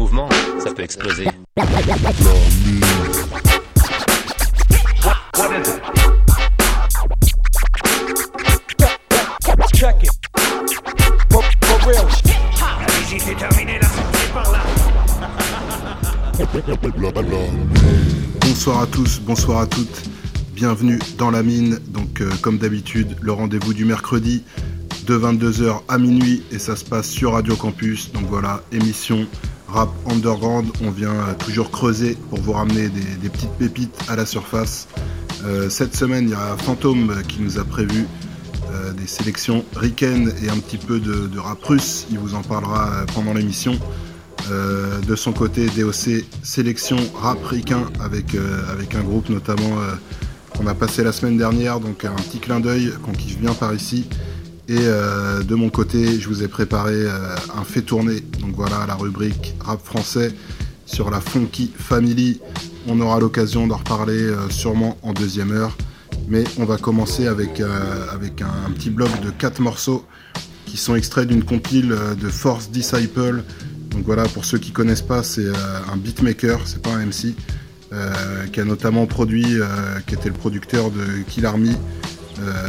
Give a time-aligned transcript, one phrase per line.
[0.00, 1.26] mouvement, ça peut exploser.
[18.40, 20.02] Bonsoir à tous, bonsoir à toutes.
[20.54, 21.78] Bienvenue dans la mine.
[21.88, 24.44] Donc, euh, comme d'habitude, le rendez-vous du mercredi
[25.06, 28.12] de 22h à minuit et ça se passe sur Radio Campus.
[28.12, 29.26] Donc voilà, émission
[29.72, 30.70] rap underground.
[30.82, 34.88] On vient euh, toujours creuser pour vous ramener des, petites pépites à la surface.
[35.44, 38.06] Euh, cette semaine, il y a Fantôme qui nous a prévu
[38.72, 42.06] euh, des sélections ricaines et un petit peu de, rap russe.
[42.10, 43.78] Il vous en parlera pendant l'émission.
[45.06, 48.34] De son côté, DOC sélection rap ricain avec,
[48.72, 49.76] avec un groupe notamment
[50.56, 53.72] qu'on a passé la semaine dernière, donc un petit clin d'œil qu'on kiffe bien par
[53.74, 54.08] ici.
[54.70, 58.86] Et euh, de mon côté, je vous ai préparé euh, un fait tourner, donc voilà
[58.86, 60.32] la rubrique rap français
[60.86, 62.40] sur la Funky Family.
[62.86, 65.76] On aura l'occasion d'en reparler euh, sûrement en deuxième heure.
[66.28, 67.60] Mais on va commencer avec,
[68.12, 70.04] avec un, petit bloc de quatre morceaux
[70.66, 73.42] qui sont extraits d'une compile de Force Disciple.
[73.90, 75.48] Donc voilà, pour ceux qui connaissent pas, c'est
[75.92, 77.34] un beatmaker, c'est pas un MC,
[78.52, 79.56] qui a notamment produit,
[80.06, 81.74] qui était le producteur de Kill Army,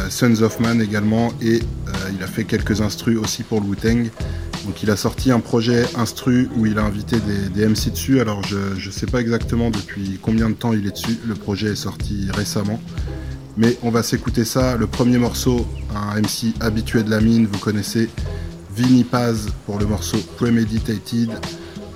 [0.10, 4.09] Sons of Man également, et euh, il a fait quelques instrus aussi pour le Wu-Tang.
[4.66, 8.20] Donc il a sorti un projet instru où il a invité des, des MC dessus.
[8.20, 11.18] Alors je, je sais pas exactement depuis combien de temps il est dessus.
[11.26, 12.80] Le projet est sorti récemment.
[13.58, 14.78] Mais on va s'écouter ça.
[14.78, 18.10] Le premier morceau, un MC habitué de la mine, vous connaissez
[18.76, 21.30] Vinny Paz pour le morceau Premeditated.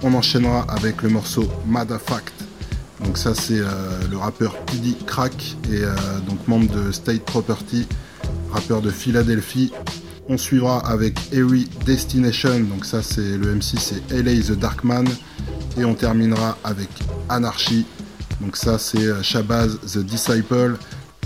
[0.03, 2.44] On enchaînera avec le morceau Madafact.
[3.05, 3.66] Donc ça c'est euh,
[4.09, 5.95] le rappeur PD Crack et euh,
[6.27, 7.88] donc membre de State Property,
[8.51, 9.71] rappeur de Philadelphie.
[10.27, 15.05] On suivra avec Airy Destination, donc ça c'est le MC c'est LA The Darkman.
[15.77, 16.89] Et on terminera avec
[17.29, 17.85] Anarchy,
[18.41, 20.77] donc ça c'est euh, Shabazz The Disciple.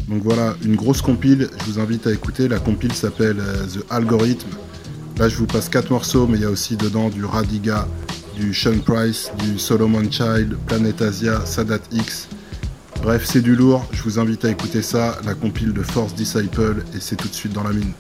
[0.10, 2.48] Donc voilà, une grosse compile, je vous invite à écouter.
[2.48, 4.50] La compile s'appelle The Algorithm.
[5.20, 7.88] Là, je vous passe quatre morceaux, mais il y a aussi dedans du Radiga,
[8.40, 12.30] du Sean Price, du Solomon Child, Planet Asia, Sadat X.
[13.04, 13.86] Bref, c'est du lourd.
[13.92, 17.34] Je vous invite à écouter ça, la compile de Force Disciple, et c'est tout de
[17.34, 17.92] suite dans la mine.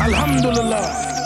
[0.00, 1.21] Alhamdulillah.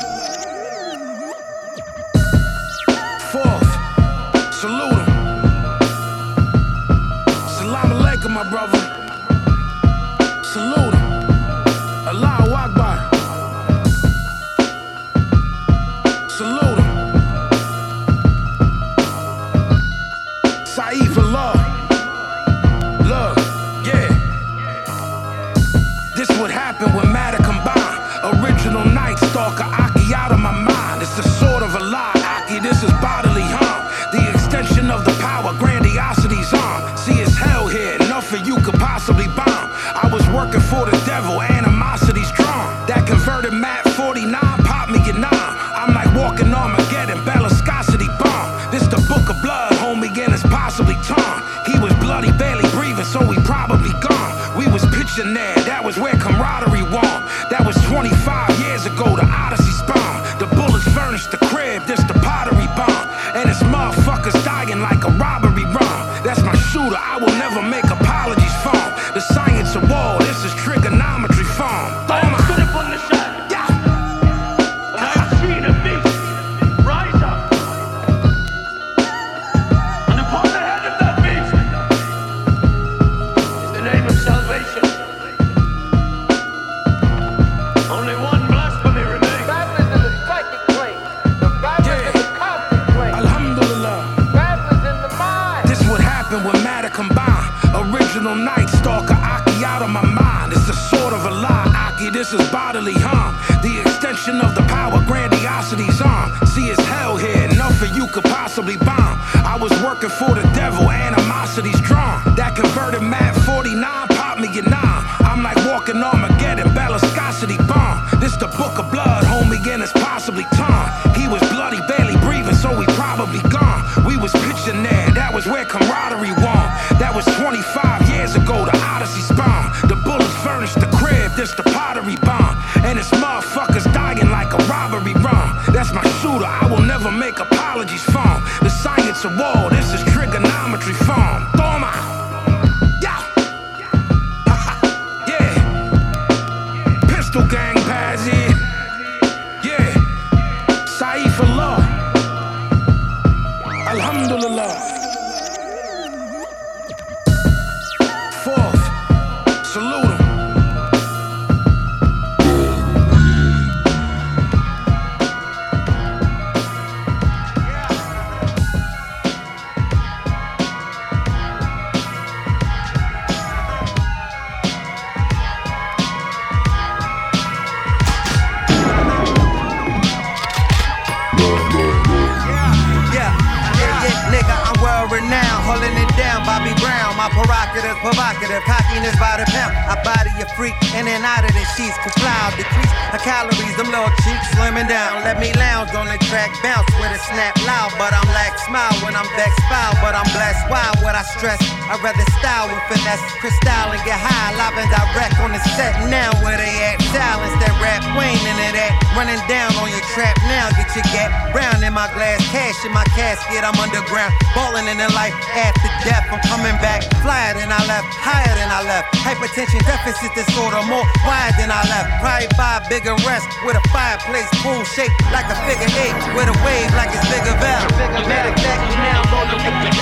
[219.57, 222.21] Hypertension deficit disorder, more wide than I left.
[222.21, 226.57] Probably a bigger rest with a fireplace, pool shaped like a figure eight, with a
[226.61, 227.85] wave like it's bigger bell.
[227.89, 229.96] Of fact, we now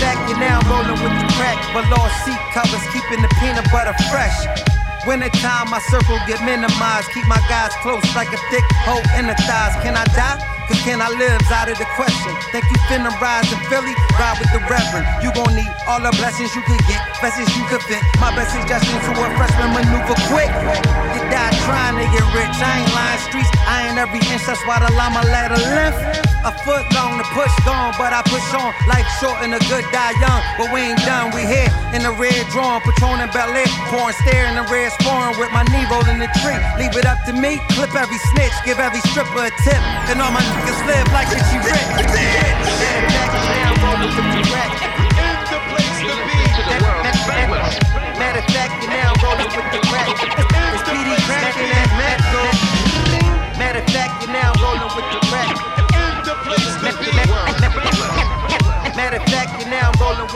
[0.00, 1.56] fact, you're now rolling with the crack.
[1.72, 4.36] but Below seat covers, keeping the peanut butter fresh.
[5.06, 7.06] Winter time, my circle get minimized.
[7.14, 9.78] Keep my guys close like a thick hoe in the thighs.
[9.78, 10.34] Can I die?
[10.66, 12.34] Cause can I live's out of the question.
[12.50, 13.94] Think you finna rise in Philly?
[14.18, 15.06] Ride with the Reverend.
[15.22, 18.02] You gon' need all the blessings you could get, blessings you could fit.
[18.18, 20.50] My best suggestion to a freshman maneuver quick.
[21.14, 22.58] You die trying to get rich.
[22.58, 23.50] I ain't lying streets.
[23.62, 24.42] I ain't every inch.
[24.42, 26.35] That's why the llama ladder length.
[26.46, 28.70] A foot long, the push gone, but I push on.
[28.86, 30.38] Life short and a good die young.
[30.54, 31.34] But we ain't done.
[31.34, 35.34] We here in the red drawing, Patron and Bel Air, pouring, staring the red sporing
[35.42, 36.54] with my knee rolling the tree.
[36.78, 37.58] Leave it up to me.
[37.74, 41.50] Clip every snitch, give every stripper a tip, and all my niggas live like Rich.
[44.06, 44.70] With the wreck.
[48.22, 50.14] Matter of fact, you now rolling with the crack.
[50.14, 51.90] It's Peedi cracking that.
[53.58, 55.85] Matter of fact, you now rolling with the crack.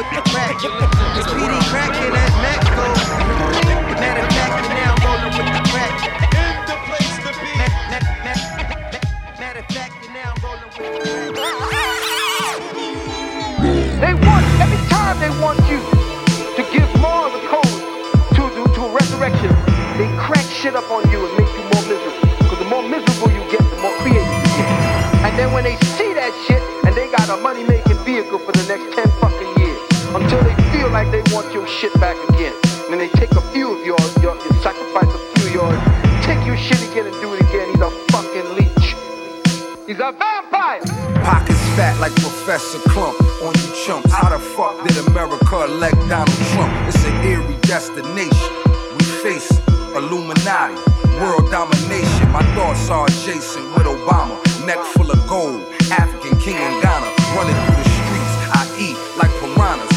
[0.00, 0.56] With the crack.
[0.56, 2.88] It's Peedi cracking that Mac go.
[4.00, 5.92] Matter of fact, you now rolling with the crack.
[9.36, 11.36] Matter of fact, you now rolling with the crack.
[14.00, 15.84] They want every time they want you
[16.56, 17.68] to give more of the code
[18.40, 19.52] to to, to resurrection.
[20.00, 22.24] They crack shit up on you and make you more miserable.
[22.40, 25.28] Because the more miserable you get, the more creative you get.
[25.28, 28.52] And then when they see that shit and they got a money making vehicle for
[28.52, 29.29] the next 10 fucking years
[30.14, 32.54] until they feel like they want your shit back again.
[32.84, 35.78] And then they take a few of yours, your, you sacrifice a few of yours,
[36.24, 37.70] take your shit again and do it again.
[37.70, 38.96] He's a fucking leech.
[39.86, 40.82] He's a vampire.
[41.22, 44.12] Pockets fat like Professor Clump on you chumps.
[44.12, 46.72] How the fuck did America elect Donald Trump?
[46.88, 48.54] It's an eerie destination.
[48.98, 49.50] We face
[49.94, 50.78] Illuminati,
[51.18, 52.30] world domination.
[52.30, 54.38] My thoughts are adjacent with Obama.
[54.66, 57.10] Neck full of gold, African king in Ghana.
[57.34, 59.89] Running through the streets, I eat like piranhas.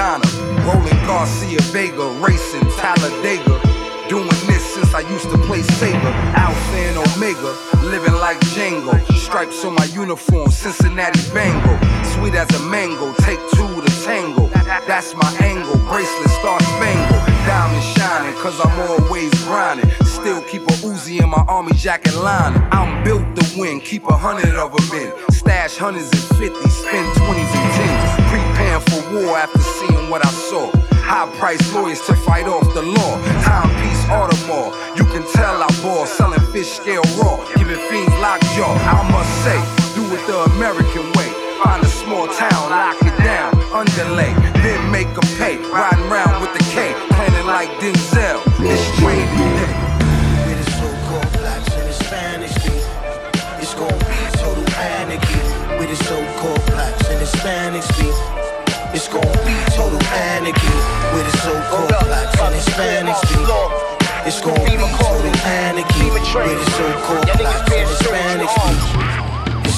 [0.00, 0.24] Madonna.
[0.64, 3.60] Rolling Garcia Vega, racing Talladega.
[4.08, 6.12] Doing this since I used to play Sega.
[6.34, 7.52] Alpha and Omega,
[7.84, 8.96] living like Django.
[9.14, 11.74] Stripes on my uniform, Cincinnati Bango.
[12.14, 14.48] Sweet as a mango, take two to tango.
[14.88, 17.22] That's my angle, bracelet star spangled.
[17.46, 19.90] Diamond shining, cause I'm always grinding.
[20.04, 22.62] Still keep a Uzi in my army jacket lining.
[22.72, 25.12] I'm built to win, keep a hundred of them in.
[25.30, 28.09] Stash hundreds and fifties, spend twenties and tens
[28.88, 30.70] for war after seeing what I saw.
[31.02, 33.12] High priced lawyers to fight off the law.
[33.42, 36.06] Timepiece Audemars, you can tell I ball.
[36.06, 38.72] Selling fish scale raw, giving fiends lockjaw.
[38.86, 39.58] I must say,
[39.98, 41.28] do it the American way.
[41.62, 44.32] Find a small town, lock it down, underlay.
[44.62, 46.94] Then make a pay, riding round with the K.
[47.10, 49.74] Planning like Denzel, it's training day.
[50.46, 52.54] With the so-called blacks and Hispanics,
[53.60, 55.42] it's gonna be total anarchy.
[55.76, 57.89] With the so-called blacks and Hispanics,
[62.60, 63.72] Hispanics be.
[64.26, 69.29] It's gonna be total anarchy with the so-called blacks and Hispanics.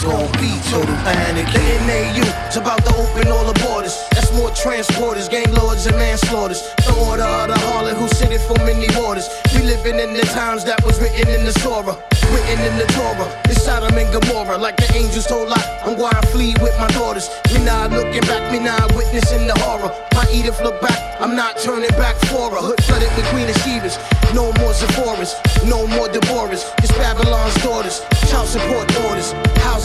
[0.02, 1.52] Be total anarchy.
[1.54, 3.94] The NAU, it's about to open all the borders.
[4.10, 6.60] That's more transporters, gang lords, and manslaughters.
[6.82, 9.30] The order of the harlot who sit it for many waters.
[9.54, 11.94] We living in the times that was written in the Torah.
[12.34, 13.30] Written in the Torah.
[13.44, 14.58] It's Sodom and Gomorrah.
[14.58, 17.30] Like the angels told Lot, I'm going to flee with my daughters.
[17.54, 19.94] Me not looking back, me not witnessing the horror.
[20.14, 22.58] My Edith look back, I'm not turning back for her.
[22.58, 24.02] Hood flooded Queen of Shebas.
[24.34, 26.66] No more Sephora's, no more Deborah's.
[26.82, 28.02] It's Babylon's daughters.
[28.26, 29.30] Child support orders.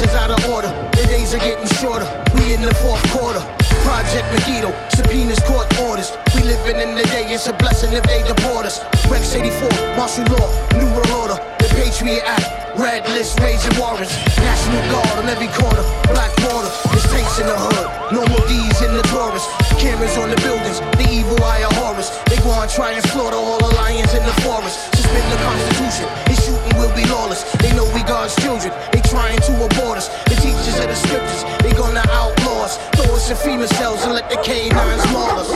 [0.07, 0.67] Houses out of order.
[0.91, 2.07] The days are getting shorter.
[2.35, 3.39] We in the fourth quarter.
[3.83, 6.11] Project Megiddo, subpoenas, court orders.
[6.35, 8.79] We living in the day, it's a blessing if they deport us.
[9.09, 10.47] Rex 84, martial law,
[10.77, 11.56] new world order.
[11.77, 14.17] Patriot Act, red list, raising warrants.
[14.41, 16.73] National Guard on every corner, black border.
[16.89, 19.45] There's tanks in the hood, no more D's in the Taurus.
[19.77, 22.09] Cameras on the buildings, the evil eye of horrors.
[22.33, 24.89] They go on try and slaughter all the lions in the forest.
[24.97, 27.45] Suspend the Constitution, his shooting will be lawless.
[27.61, 30.09] They know we God's children, they trying to abort us.
[30.25, 32.81] The teachers of the scriptures, they gonna outlaw us.
[32.97, 35.53] Throw us in FEMA cells and let the K9s maul us.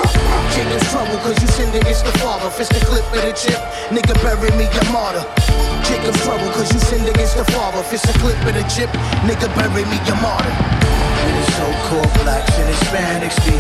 [0.54, 2.54] Jacob's trouble cause you sinned against the father.
[2.54, 3.58] Fist the clip of the chip,
[3.90, 5.26] nigga bury me a martyr.
[6.12, 7.84] Jacob's trouble cause you sinned against the father.
[7.84, 8.90] Fist the clip of the chip,
[9.24, 10.52] nigga bury me a martyr.
[11.24, 13.56] With the so-called blacks and Hispanics be.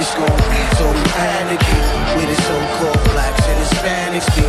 [0.00, 1.80] It's gonna be total anarchy.
[2.16, 4.46] With the so-called blacks and Hispanics be.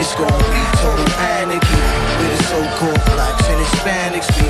[0.00, 1.08] It's gonna be total
[1.40, 1.80] anarchy.
[2.20, 4.48] With the so-called blacks and Hispanics be.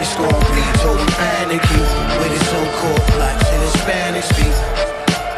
[0.00, 1.80] It's gonna be total anarchy.
[2.16, 4.93] With the so-called blacks and Hispanics be.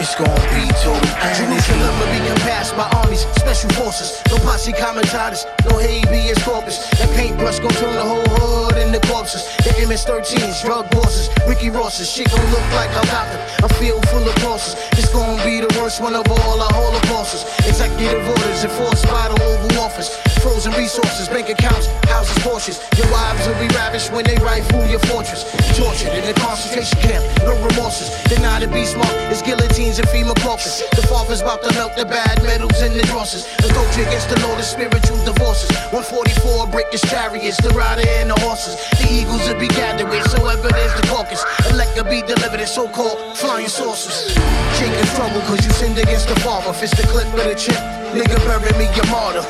[0.07, 1.51] It's gonna be total anarchy.
[1.51, 4.23] Jerusalem will be compassed by armies, special forces.
[4.31, 6.79] No posse comitatus, no habeas corpus.
[7.01, 9.43] That paintbrush gon' turn the whole hood into corpses.
[9.67, 12.09] The MS-13s, drug bosses, Ricky Rosses.
[12.09, 13.43] Shit gon' look like a got them.
[13.65, 13.69] I'm
[14.17, 14.75] full of crosses.
[14.93, 17.43] It's gon' be the worst one of all our holocausts.
[17.67, 20.15] Executive orders enforced by the Oval Office.
[20.43, 22.79] Frozen resources, bank accounts, houses, Porsches.
[22.97, 25.43] Your wives will be ravished when they rifle your fortress.
[25.77, 28.09] Tortured in a concentration camp, no remorses.
[28.31, 30.83] Deny to be smart, it's guillotines and FEMA coffins.
[30.93, 33.47] The father's about to melt the bad metals in the drosses.
[33.57, 35.71] The culture against the law, the spiritual divorces.
[35.95, 38.77] 144 break his chariots, the rider and the horses.
[39.01, 41.41] The eagles will be gathering, so ever there's the caucus.
[41.71, 44.35] Elect will be delivered in so-called flying saucers.
[44.77, 46.73] Jacob's trouble cause you sinned against the father.
[46.73, 47.81] Fist the clip of the chip,
[48.13, 49.45] nigga bury me your martyr.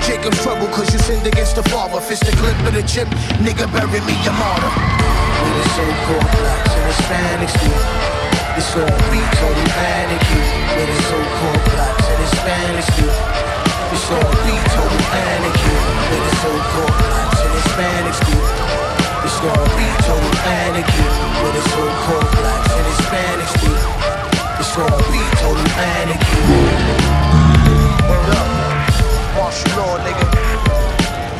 [0.00, 2.00] Jacob's trouble cause you sinned against the father.
[2.00, 3.08] Fist the clip of the chip,
[3.44, 4.72] nigga bury me your martyr.
[5.42, 8.21] With the so-called blacks and Hispanics.
[8.54, 10.40] It's gonna be total anarchy.
[10.76, 13.08] With the so-called blacks and Hispanics be.
[13.92, 15.76] It's gonna be total anarchy.
[16.12, 18.36] With the so-called blacks and Hispanics be.
[19.24, 21.04] It's gonna be total anarchy.
[21.40, 23.72] With the so-called blacks and Hispanics be.
[24.60, 26.40] It's gonna be total anarchy.
[28.04, 28.48] Word up.
[29.36, 30.28] Martial law, nigga.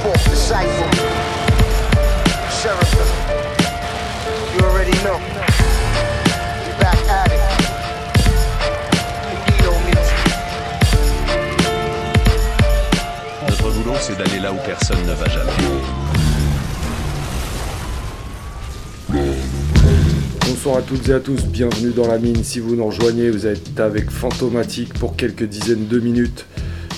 [0.00, 0.88] Fourth disciple.
[2.56, 2.92] Sheriff.
[4.54, 5.51] You already know.
[14.24, 15.52] D'aller là où personne ne va jamais.
[20.46, 22.44] Bonsoir à toutes et à tous, bienvenue dans la mine.
[22.44, 26.46] Si vous nous rejoignez, vous êtes avec Fantomatique pour quelques dizaines de minutes.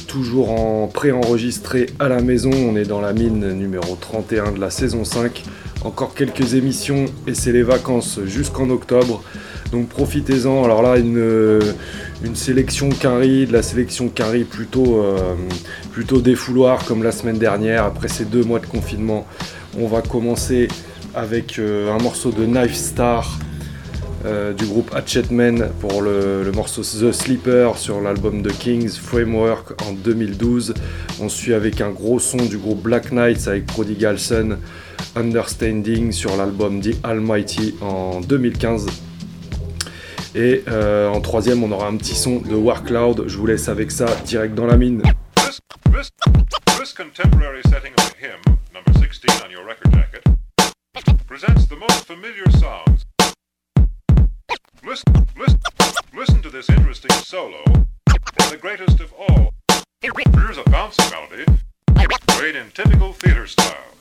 [0.06, 4.70] Toujours en pré-enregistré à la maison, on est dans la mine numéro 31 de la
[4.70, 5.44] saison 5.
[5.84, 9.22] Encore quelques émissions et c'est les vacances jusqu'en octobre.
[9.74, 10.62] Donc profitez-en.
[10.62, 11.60] Alors là, une,
[12.22, 15.34] une sélection Quinry, de la sélection Quinry plutôt, euh,
[15.90, 17.82] plutôt défouloir comme la semaine dernière.
[17.82, 19.26] Après ces deux mois de confinement,
[19.76, 20.68] on va commencer
[21.12, 23.36] avec euh, un morceau de Knife Star
[24.24, 29.72] euh, du groupe Hatchetmen pour le, le morceau The Sleeper sur l'album de Kings Framework
[29.82, 30.74] en 2012.
[31.20, 34.56] On suit avec un gros son du groupe Black Knights avec Prodigal Son
[35.16, 38.86] Understanding sur l'album The Almighty en 2015.
[40.34, 43.28] Et euh, en troisième, on aura un petit son de Warcloud.
[43.28, 45.02] Je vous laisse avec ça direct dans la mine.
[46.76, 50.22] This, contemporary setting of hymn, number 16 on your record jacket,
[51.26, 53.04] presents the most familiar sounds.
[54.86, 55.58] Listen, listen,
[56.14, 57.64] listen to this interesting solo
[58.54, 59.52] the greatest of all.
[60.00, 61.44] Here's a bouncy melody,
[62.28, 63.93] played in typical theater style.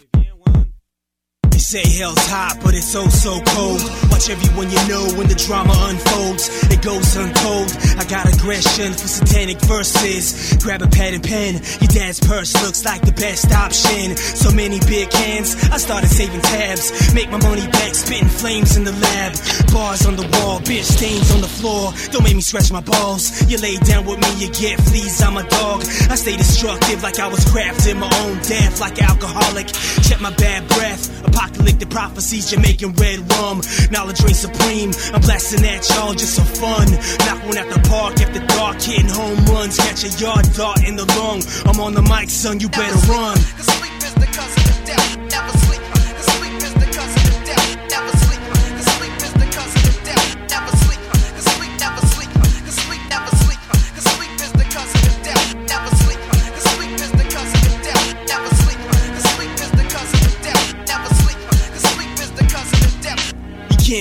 [1.73, 3.81] Say hell's hot, but it's oh so cold.
[4.13, 6.45] Watch everyone you know when the drama unfolds.
[6.69, 7.73] It goes untold.
[7.97, 10.53] I got aggression for satanic verses.
[10.61, 11.57] Grab a pad and pen.
[11.81, 14.13] Your dad's purse looks like the best option.
[14.13, 16.93] So many big cans, I started saving tabs.
[17.17, 19.33] Make my money back, spitting flames in the lab.
[19.73, 21.89] Bars on the wall, bitch stains on the floor.
[22.13, 23.49] Don't make me scratch my balls.
[23.49, 25.17] You lay down with me, you get fleas.
[25.25, 25.81] I'm a dog.
[26.05, 29.73] I stay destructive like I was crafting my own death, like alcoholic.
[30.05, 31.23] Check my bad breath.
[31.63, 33.61] Apocalyptic prophecies, Jamaican red rum.
[33.89, 34.91] Knowledge reigns supreme.
[35.13, 36.91] I'm blasting at y'all just for fun.
[37.25, 39.77] Knock one at the park after dark, hitting home runs.
[39.77, 41.41] Catch a yard dart in the lung.
[41.65, 43.37] I'm on the mic, son, you better run.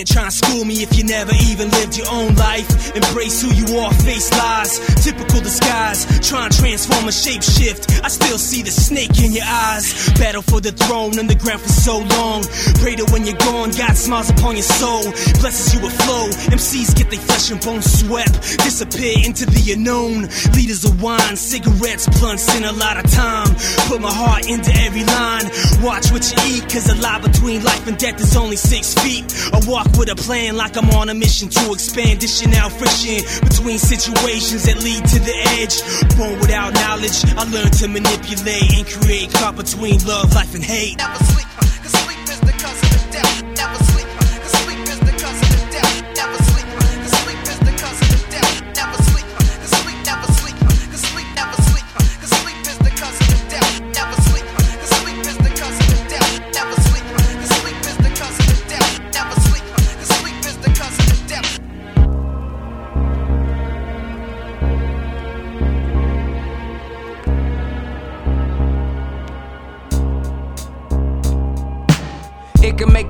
[0.02, 2.96] Can't try and school me if you never even lived your own life.
[2.96, 4.80] Embrace who you are, face lies.
[5.04, 6.06] Typical disguise.
[6.28, 8.02] Try and transform a shapeshift.
[8.02, 10.10] I still see the snake in your eyes.
[10.18, 12.42] Battle for the throne underground for so long.
[12.82, 15.02] Pray that when you're gone, God smiles upon your soul.
[15.38, 16.26] Blesses you with flow.
[16.50, 18.34] MCs get their flesh and bones swept.
[18.64, 20.26] Disappear into the unknown.
[20.56, 23.54] Leaders of wine, cigarettes, blunts, and a lot of time.
[23.86, 25.46] Put my heart into every line.
[25.82, 29.30] Watch what you eat, cause a lie between life and death is only six feet.
[29.52, 32.22] I walk with a plan like I'm on a mission to expand,
[32.54, 35.82] out friction between situations that lead to the edge.
[36.16, 40.96] Born without knowledge, I learned to manipulate and create caught between love, life, and hate.
[40.98, 42.21] It can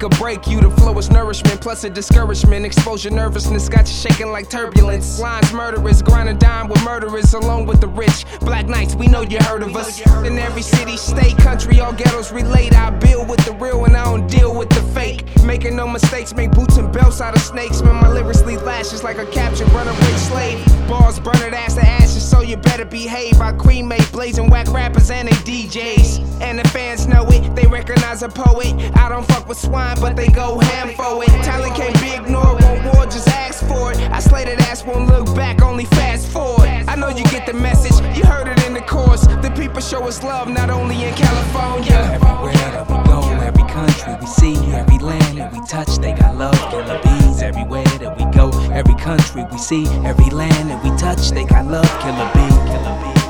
[0.02, 0.60] or break you.
[0.60, 2.64] The flow is nourishment plus a discouragement.
[2.64, 5.20] Exposure nervousness got you shaking like turbulence.
[5.20, 8.24] Lines murderers, grind grinding dime with murderers along with the rich.
[8.40, 10.00] Black Knights, we know you heard of us.
[10.24, 12.74] In every city, state, country, all ghettos relate.
[12.74, 15.24] I build with the real and I don't deal with the fake.
[15.44, 17.82] Making no mistakes, make boots and belts out of snakes.
[17.82, 20.64] Man, my lyrics leave lashes like a captured runaway slave.
[20.88, 23.40] Bars burning ass to ashes, so you better behave.
[23.40, 26.40] I cremate blazing whack rappers and they DJs.
[26.40, 28.74] And the fans know it, they recognize a poet.
[28.96, 31.28] I don't fuck with swine, but they go ham for it.
[31.44, 33.98] Talent can't be ignored, won't war, just ask for it.
[34.10, 36.68] I slay that ass, won't look back, only fast forward.
[36.88, 39.26] I know you get the message, you heard it in the chorus.
[39.26, 41.96] The people show us love, not only in California.
[42.18, 46.36] Everywhere that we go, every country we see, every land that we touch, they got
[46.36, 47.42] love, killer bees.
[47.42, 51.66] Everywhere that we go, every country we see, every land that we touch, they got
[51.66, 53.21] love, killer bee, killer bee.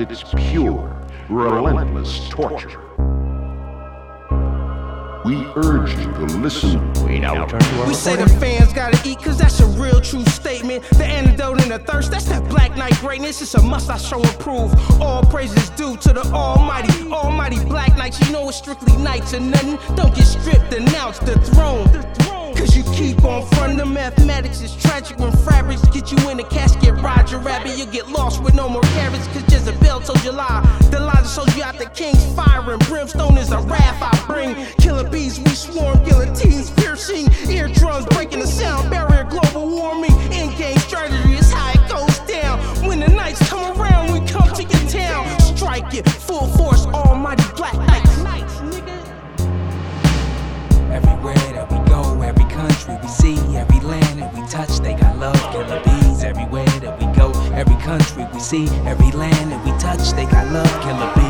[0.00, 0.96] It's pure,
[1.28, 2.78] relentless torture.
[5.24, 6.92] We urge you to listen.
[7.02, 10.24] We now turn to We say the fans gotta eat, cause that's a real true
[10.26, 10.84] statement.
[10.90, 13.42] The antidote and the thirst, that's that black knight greatness.
[13.42, 14.72] It's a must I show and prove.
[15.02, 18.20] All praises due to the almighty, almighty black knights.
[18.20, 19.80] You know it's strictly nights and nothing.
[19.96, 21.88] Don't get stripped, announce the throne.
[22.58, 26.44] Cause you keep on front the mathematics is tragic when fabrics get you in a
[26.44, 26.92] casket.
[26.94, 28.87] Roger Rabbit, you get lost with no more carrots.
[28.87, 28.87] Cause
[30.32, 30.78] Lie.
[30.90, 34.54] The that shows you out the king's fire and brimstone is a wrath I bring.
[34.78, 39.07] Killer bees, we swarm, guillotines piercing, eardrums breaking the sound barrier,
[57.88, 61.27] country we see, every land that we touch, they got love, killer bees.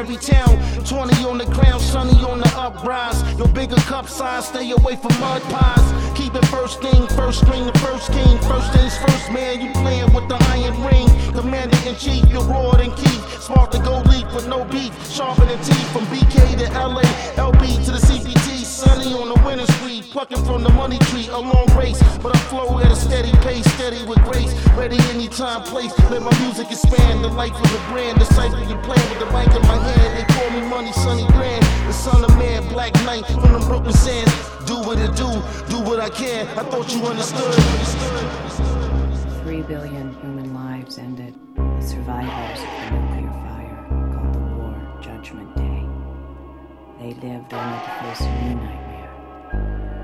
[0.00, 0.56] Every town.
[0.86, 3.22] 20 on the ground, sunny on the uprise.
[3.38, 6.18] Your bigger cup size, stay away from mud pies.
[6.18, 8.38] Keep it first thing, first string, the first king.
[8.40, 11.08] First things first, man, you playing with the iron ring.
[11.32, 12.44] Commander in chief, you're
[12.80, 13.42] and Keith.
[13.42, 14.92] Smart to go leap with no beef.
[15.10, 17.02] Sharper than teeth from BK to LA,
[17.34, 18.64] LB to the CPT.
[18.64, 21.28] Sunny on the winter street, plucking from the money tree.
[21.28, 24.52] A long race, but I flow at a steady pace, steady with grace.
[24.76, 25.92] Ready anytime, place.
[26.10, 27.24] Let my music expand.
[27.24, 30.18] The life of the brand, the cycle you plan with the mic in my hand.
[30.18, 33.92] They call me Money Sunny Grand, the son of man, Black Knight from the Brooklyn
[33.92, 34.32] Sands.
[34.66, 35.28] Do what it do,
[35.68, 36.46] do what I can.
[36.58, 37.54] I thought you understood.
[39.42, 41.34] Three billion human lives ended.
[41.56, 43.80] The survivors of the nuclear fire
[44.14, 45.82] called the war Judgment Day.
[46.98, 49.10] They lived only to face a new nightmare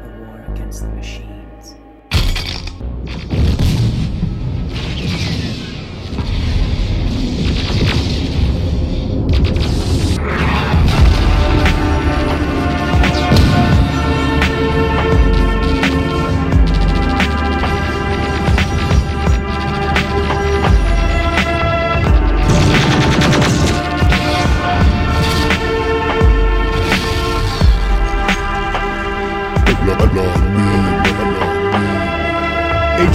[0.04, 1.64] the war against the machines.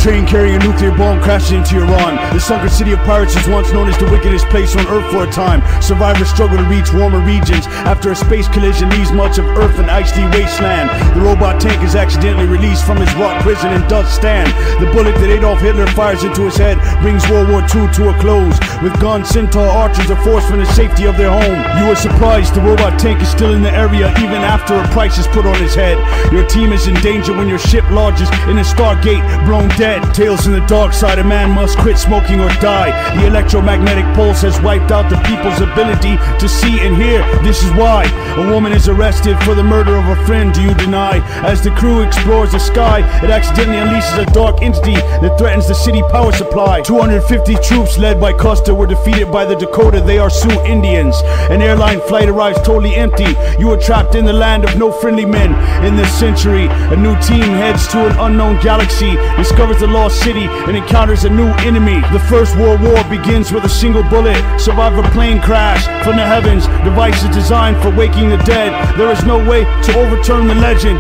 [0.02, 2.18] Train carrying a nuclear bomb crashes into Iran.
[2.34, 5.30] The sunken city of pirates is once known as the wickedest place on Earth for
[5.30, 5.62] a time.
[5.80, 9.92] Survivors struggle to reach warmer regions after a space collision leaves much of Earth an
[9.92, 10.90] icy wasteland.
[11.16, 14.50] The robot tank is accidentally released from his rock prison and does stand.
[14.82, 18.18] The bullet that Adolf Hitler fires into his head brings World War II to a
[18.18, 18.58] close.
[18.82, 21.62] With guns, centaur archers are forced from the safety of their home.
[21.78, 25.20] You are surprised the robot tank is still in the area even after a price
[25.20, 26.02] is put on his head.
[26.34, 29.91] Your team is in danger when your ship lodges in a Stargate blown dead.
[30.14, 32.92] Tales in the dark side, a man must quit smoking or die.
[33.20, 37.20] The electromagnetic pulse has wiped out the people's ability to see and hear.
[37.44, 38.06] This is why
[38.38, 40.54] a woman is arrested for the murder of a friend.
[40.54, 41.20] Do you deny?
[41.44, 45.74] As the crew explores the sky, it accidentally unleashes a dark entity that threatens the
[45.74, 46.82] city power supply.
[46.82, 50.00] 250 troops led by Custer were defeated by the Dakota.
[50.00, 51.16] They are Sioux Indians.
[51.50, 53.36] An airline flight arrives totally empty.
[53.60, 55.52] You are trapped in the land of no friendly men.
[55.86, 60.46] In this century, a new team heads to an unknown galaxy, discovers the lost city,
[60.46, 62.02] and encounters a new enemy.
[62.14, 64.38] The First World War begins with a single bullet.
[64.60, 66.68] Survivor plane crash from the heavens.
[66.86, 68.72] Device is designed for waking the dead.
[68.96, 71.00] There is no way to overturn the legend.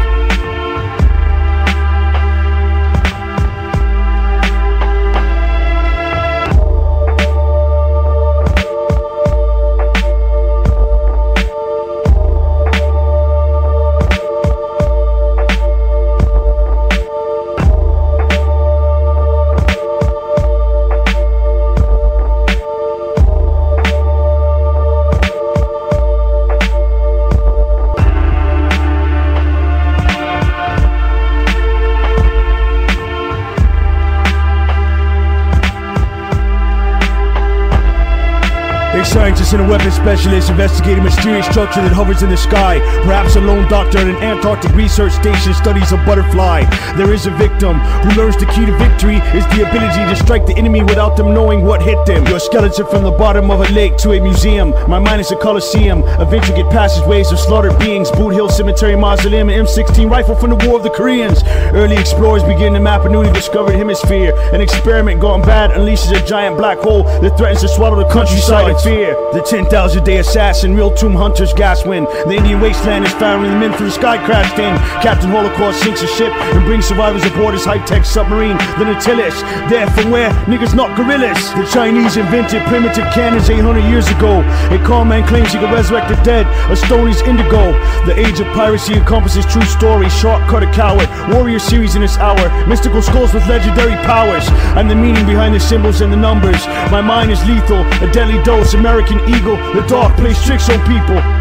[39.51, 42.79] A and weapons specialist investigate a mysterious structure that hovers in the sky.
[43.03, 46.63] Perhaps a lone doctor at an Antarctic research station studies a butterfly.
[46.95, 50.45] There is a victim who learns the key to victory is the ability to strike
[50.45, 52.25] the enemy without them knowing what hit them.
[52.27, 54.71] Your skeleton from the bottom of a lake to a museum.
[54.87, 58.09] My mind is a coliseum of intricate passageways of slaughtered beings.
[58.09, 61.43] Boot Hill Cemetery Mausoleum, an M16 rifle from the War of the Koreans.
[61.75, 64.33] Early explorers begin to map a newly discovered hemisphere.
[64.53, 68.69] An experiment gone bad unleashes a giant black hole that threatens to swallow the countryside
[68.69, 69.13] in fear.
[69.33, 72.07] The 10,000 day assassin, real tomb hunters gas wind.
[72.25, 74.75] The Indian wasteland is firing when the men from the sky crashed in.
[75.01, 79.41] Captain Holocaust sinks a ship and brings survivors aboard his high-tech submarine, the Nautilus.
[79.69, 81.39] There from where niggas not gorillas.
[81.53, 84.41] The Chinese invented primitive cannons 800 years ago.
[84.69, 86.45] A con man claims he can resurrect the dead.
[86.71, 87.73] A stone is indigo.
[88.05, 90.09] The age of piracy encompasses true story.
[90.09, 91.09] Shark cut a coward.
[91.33, 92.45] Warrior series in this hour.
[92.67, 94.47] Mystical skulls with legendary powers.
[94.77, 96.67] And the meaning behind the symbols and the numbers.
[96.91, 97.81] My mind is lethal.
[98.03, 98.73] A deadly dose.
[98.73, 99.55] American Eagle.
[99.73, 101.40] The dark plays tricks on people.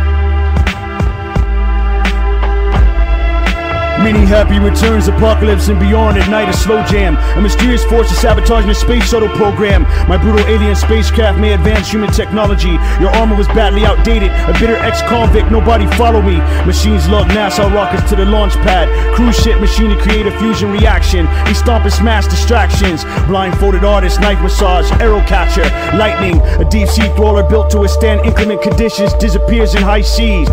[4.00, 7.18] Many happy returns, apocalypse and beyond at night a slow jam.
[7.36, 9.82] A mysterious force is sabotaging the space shuttle program.
[10.08, 12.80] My brutal alien spacecraft may advance human technology.
[12.98, 14.30] Your armor was badly outdated.
[14.48, 16.38] A bitter ex-convict, nobody follow me.
[16.64, 18.88] Machines lug NASA rockets to the launch pad.
[19.14, 21.28] Cruise ship machine to create a fusion reaction.
[21.44, 23.04] We stomp and smash distractions.
[23.28, 26.40] Blindfolded artist, knife massage, arrow catcher, lightning.
[26.58, 30.48] A deep sea trawler built to withstand inclement conditions disappears in high seas.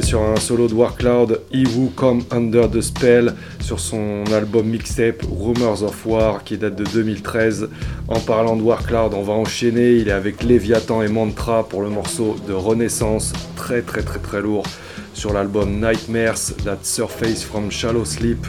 [0.00, 5.22] Sur un solo de Warcloud, He Who Come Under the Spell, sur son album mixtape
[5.30, 7.68] Rumors of War, qui date de 2013.
[8.08, 9.96] En parlant de Warcloud, on va enchaîner.
[9.96, 14.40] Il est avec Léviathan et Mantra pour le morceau de Renaissance, très très très très
[14.40, 14.64] lourd,
[15.12, 18.46] sur l'album Nightmares That Surface from Shallow Sleep,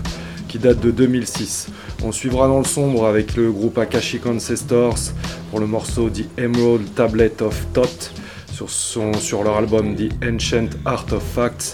[0.48, 1.68] qui date de 2006.
[2.06, 5.12] On suivra dans le sombre avec le groupe Akashic Ancestors
[5.50, 8.14] pour le morceau The Emerald Tablet of Thoth
[8.54, 11.74] sur, leur album The Ancient Art of Facts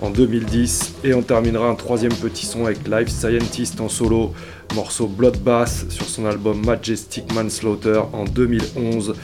[0.00, 4.32] en 2010 et on terminera un troisième petit son avec Life Scientist en solo,
[4.74, 9.14] morceau Bloodbath sur son album Majestic Manslaughter en 2011.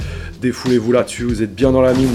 [0.40, 2.14] Défoulez-vous là-dessus, vous êtes bien dans la mine.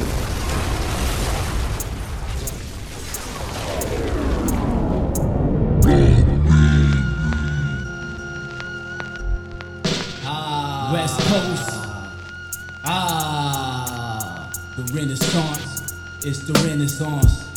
[16.24, 17.50] It's the Renaissance.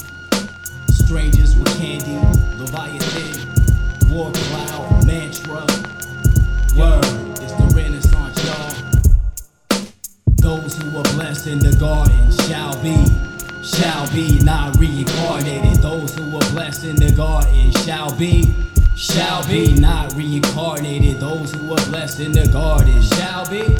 [0.88, 2.16] Strangers with candy,
[2.56, 3.36] Leviathan,
[4.08, 5.66] War Cloud, Mantra.
[6.74, 7.04] Word,
[7.42, 8.72] it's the Renaissance, y'all.
[10.36, 12.96] Those who are blessed in the garden shall be,
[13.62, 15.82] shall be not reincarnated.
[15.82, 18.48] Those who are blessed in the garden shall be,
[18.96, 21.20] shall be not reincarnated.
[21.20, 23.76] Those who are blessed in the garden shall be,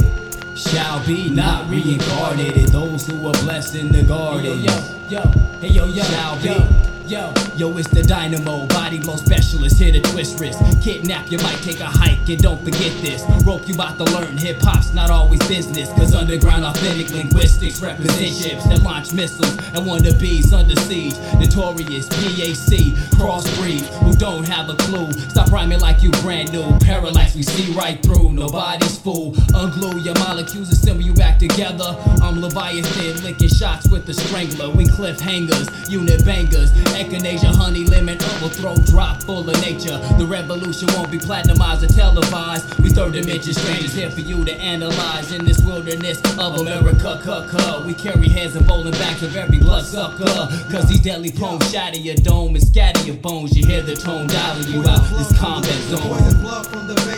[0.55, 2.69] shall be not reincarnated.
[2.69, 4.73] Those who are blessed in the garden, yo,
[5.09, 5.21] yo,
[5.61, 6.49] hey yo, yo, shall be.
[6.49, 10.59] Yo, yo, yo, it's the dynamo, body blow specialist, here to twist wrist.
[10.83, 13.23] Kidnap you might take a hike, and don't forget this.
[13.45, 15.89] Rope you about to learn, hip hop's not always business.
[15.91, 21.15] Cause underground authentic linguistics represent ships that launch missiles and wannabes under siege.
[21.39, 22.83] Notorious PAC,
[23.15, 25.13] crossbreed, who don't have a clue.
[25.31, 26.67] Stop rhyming like you brand new.
[26.81, 29.33] Parallax, we see right through, nobody's fool.
[29.55, 31.95] Unglue your molecules, assemble you back together.
[32.21, 34.71] I'm Leviathan, licking shots with the strangler.
[34.71, 36.73] We cliffhangers, unit bangers.
[37.05, 39.99] Echinacea, honey, lemon, overthrow, drop full of nature.
[40.17, 42.81] The revolution won't be platinumized or televised.
[42.81, 47.21] We third dimension strangers here for you to analyze in this wilderness of America.
[47.87, 50.25] We carry heads and bowling backs of every blood sucker.
[50.73, 53.55] Cause these deadly poems shatter your dome and scatter your bones.
[53.57, 57.14] You hear the tone dialing you out this combat zone.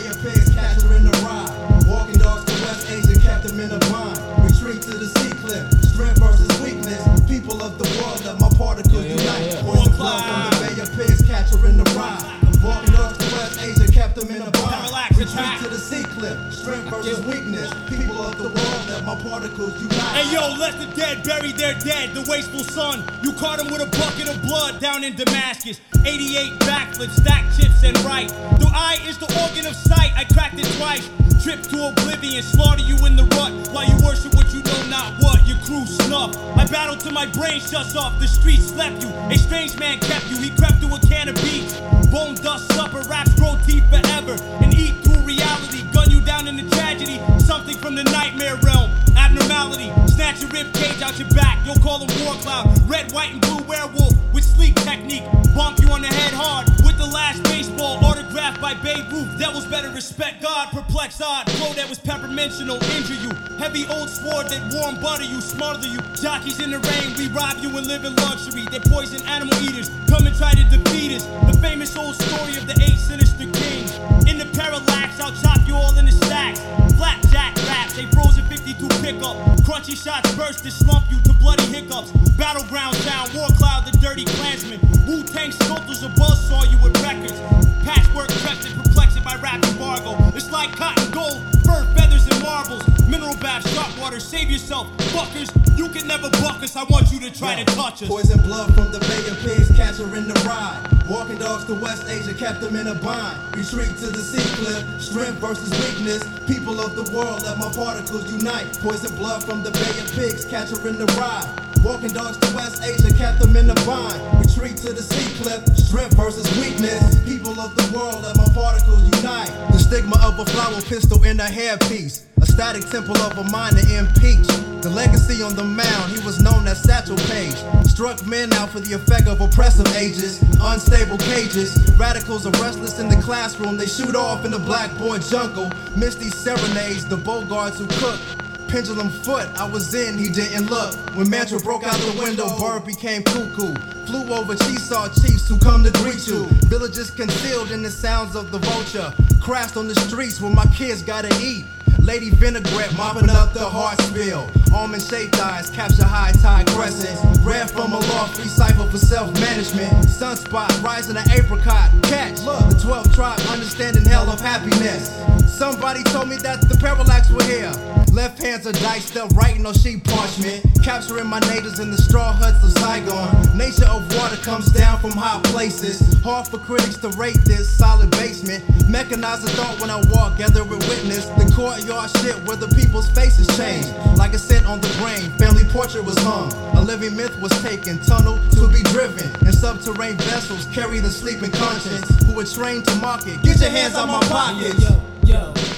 [13.97, 14.77] Kept them in a bind.
[15.17, 17.73] Retreat to the sea cliff, strength versus weakness.
[17.89, 20.13] People of the world, let my particles unite.
[20.13, 22.13] Hey yo, let the dead bury their dead.
[22.15, 25.81] The wasteful son, you caught him with a bucket of blood down in Damascus.
[26.05, 28.29] 88 backflips, stack chips and right.
[28.61, 30.13] The eye is the organ of sight.
[30.15, 31.09] I cracked it twice.
[31.43, 35.13] Trip to oblivion, slaughter you in the rut while you worship what you know not
[35.21, 35.47] what.
[35.47, 36.33] Your crew snuff.
[36.57, 38.19] I battle till my brain shuts off.
[38.19, 39.11] The streets slept you.
[39.31, 40.39] A strange man kept you.
[40.39, 41.75] He crept through a can of beats.
[42.11, 45.83] Bone dust supper, raps grow teeth forever and eat through reality.
[45.93, 47.21] Gun you down in the tragedy.
[47.39, 48.91] Something from the nightmare realm.
[49.17, 49.91] Abnormality.
[50.07, 51.59] Snatch your rib cage out your back.
[51.65, 52.67] You'll call him war cloud.
[52.89, 55.25] Red, white, and blue werewolf with sleek technique.
[55.55, 57.99] Bonk you on the head hard with the last baseball
[58.47, 59.39] autographed by Babe Ruth.
[59.39, 60.69] Devils better respect God.
[60.69, 61.51] Perplex odd.
[61.53, 62.79] Flow that was peppermental.
[62.97, 63.31] Injure you.
[63.59, 65.41] Heavy old sword that warm butter you.
[65.41, 65.99] Smother you.
[66.15, 67.15] Jockeys in the rain.
[67.19, 68.67] We rob you and live in luxury.
[68.71, 69.91] They're poison animal eaters.
[70.09, 71.25] Come and try to defeat us.
[71.51, 73.97] The famous old story of the eight sinister kings.
[74.27, 76.61] In the parallax, I'll chop you all in the stacks.
[76.97, 79.37] Flapjack raps, a frozen 52 pickup.
[79.67, 82.11] Crunchy shots burst to slump you to bloody hiccups.
[82.37, 84.81] Battleground sound, war cloud, the dirty clansman.
[85.07, 87.56] Wu Tang sculptors a buzz saw you with records.
[87.87, 90.17] Patchwork crept and perplexed by rap embargo.
[90.35, 92.83] It's like cotton gold, fur, feathers, and marbles.
[93.07, 94.89] Mineral bath, sharp water, save yourself.
[95.15, 96.75] Fuckers, you can never buck us.
[96.75, 98.09] I want you to try to touch us.
[98.09, 100.83] Poison blood from the Bay of Pigs, catch her in the ride.
[101.09, 103.39] Walking dogs to West Asia, kept them in a bind.
[103.57, 106.27] Retreat to the sea cliff, strength versus weakness.
[106.49, 108.67] People of the world, let my particles unite.
[108.83, 111.47] Poison blood from the Bay of Pigs, catch her in the ride.
[111.85, 114.19] Walking dogs to West Asia, kept them in a bind.
[114.41, 117.15] Retreat to the sea cliff, strength versus weakness.
[117.59, 119.49] Of the world, let my particles unite.
[119.73, 122.25] The stigma of a flower pistol in a hairpiece.
[122.43, 124.47] A static temple of a minor impeach.
[124.83, 127.57] The legacy on the mound, he was known as Satchel Paige.
[127.87, 131.75] Struck men out for the effect of oppressive ages, unstable cages.
[131.97, 135.73] Radicals are restless in the classroom, they shoot off in the black boy jungle.
[135.97, 138.46] Misty serenades, the Bogarts who cook.
[138.77, 140.95] Pendulum foot, I was in, he didn't look.
[141.17, 143.73] When Mantra broke out the window, bird became cuckoo.
[144.05, 146.45] Flew over Cheesaw chiefs who come to greet you.
[146.69, 149.15] Villages concealed in the sounds of the vulture.
[149.41, 151.65] Crashed on the streets where my kids gotta eat.
[152.01, 154.47] Lady Vinaigrette mopping up the heart spill.
[154.75, 157.19] Almond shaped eyes capture high tide crescent.
[157.41, 160.05] Red from a loft, recycle for self-management.
[160.05, 161.91] Sunspot, rising an apricot.
[162.03, 165.09] Catch, look, the 12th tribe, understanding hell of happiness.
[165.51, 167.73] Somebody told me that the parallax were here.
[168.17, 170.65] Left hands are diced up, writing on sheet parchment.
[170.83, 173.29] Capturing my natives in the straw huts of Saigon.
[173.55, 176.01] Nature of water comes down from high places.
[176.25, 178.65] Hard for critics to rate this solid basement.
[178.89, 181.27] Mechanize thought when I walk, gather with witness.
[181.37, 183.85] The courtyard shit where the people's faces change.
[184.17, 186.51] Like a scent on the brain, family portrait was hung.
[186.75, 189.29] A living myth was taken, tunnel to be driven.
[189.45, 192.09] And subterranean vessels carry the sleeping conscience.
[192.25, 193.43] Who were trained to market.
[193.43, 194.81] Get your hands out my pockets.
[194.81, 195.76] Yo, yo, reincarnated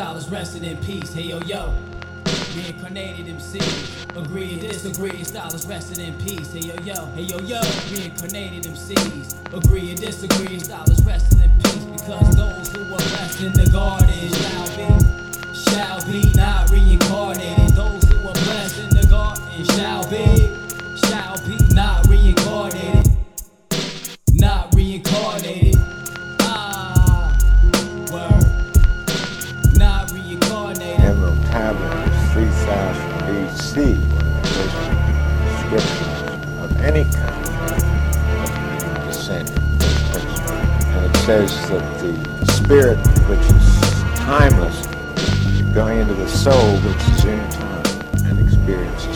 [0.00, 1.12] is resting in peace.
[1.12, 1.74] Hey yo, yo.
[2.56, 4.16] Reincarnated MCs.
[4.16, 6.50] Agree and disagree, style resting in peace.
[6.52, 7.04] Hey yo, yo.
[7.14, 7.60] Hey yo, yo.
[7.92, 9.54] Reincarnated MCs.
[9.54, 11.84] Agree and disagree, style resting in peace.
[11.84, 17.59] Because those who are blessed in the garden shall be, shall be not reincarnated.
[41.30, 43.80] Says that the spirit, which is
[44.18, 44.84] timeless,
[45.72, 47.86] going into the soul, which is in time
[48.26, 49.09] and experiences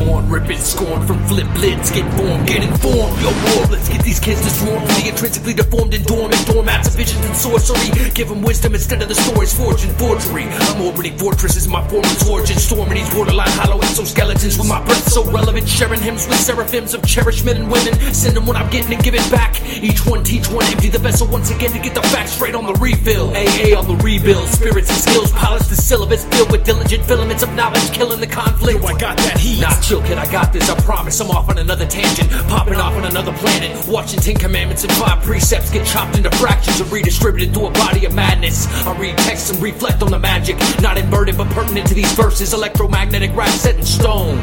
[0.00, 1.90] Rip torn, ripping scorn from flip lids.
[1.90, 3.20] Get born, get informed.
[3.20, 4.84] Yo, war, let's get these kids to swarm.
[4.84, 7.90] The intrinsically deformed and dormant, doormats of visions and sorcery.
[8.14, 10.44] Give them wisdom instead of the stories forged in forgery.
[10.44, 12.56] I'm orbiting fortresses, my form former's origin.
[12.56, 15.68] Storming these borderline hollow exoskeletons with my breath so relevant.
[15.68, 17.94] Sharing hymns with seraphims of cherished men and women.
[18.14, 19.60] Send them what I'm getting and give it back.
[19.82, 22.64] Each one teach one, empty the vessel once again to get the facts straight on
[22.64, 23.30] the refill.
[23.30, 24.48] AA on the rebuild.
[24.48, 28.80] Spirits and skills, polish the syllabus filled with diligent filaments of knowledge, killing the conflict.
[28.80, 29.60] Yo, I got that heat.
[29.60, 31.18] Not chill, kid, I got this, I promise.
[31.20, 33.88] I'm off on another tangent, popping off on another planet.
[33.88, 38.04] Watching Ten Commandments and five precepts get chopped into fractions and redistributed through a body
[38.04, 38.68] of madness.
[38.86, 42.54] I read texts and reflect on the magic, not inverted but pertinent to these verses.
[42.54, 44.36] Electromagnetic rap set in stone,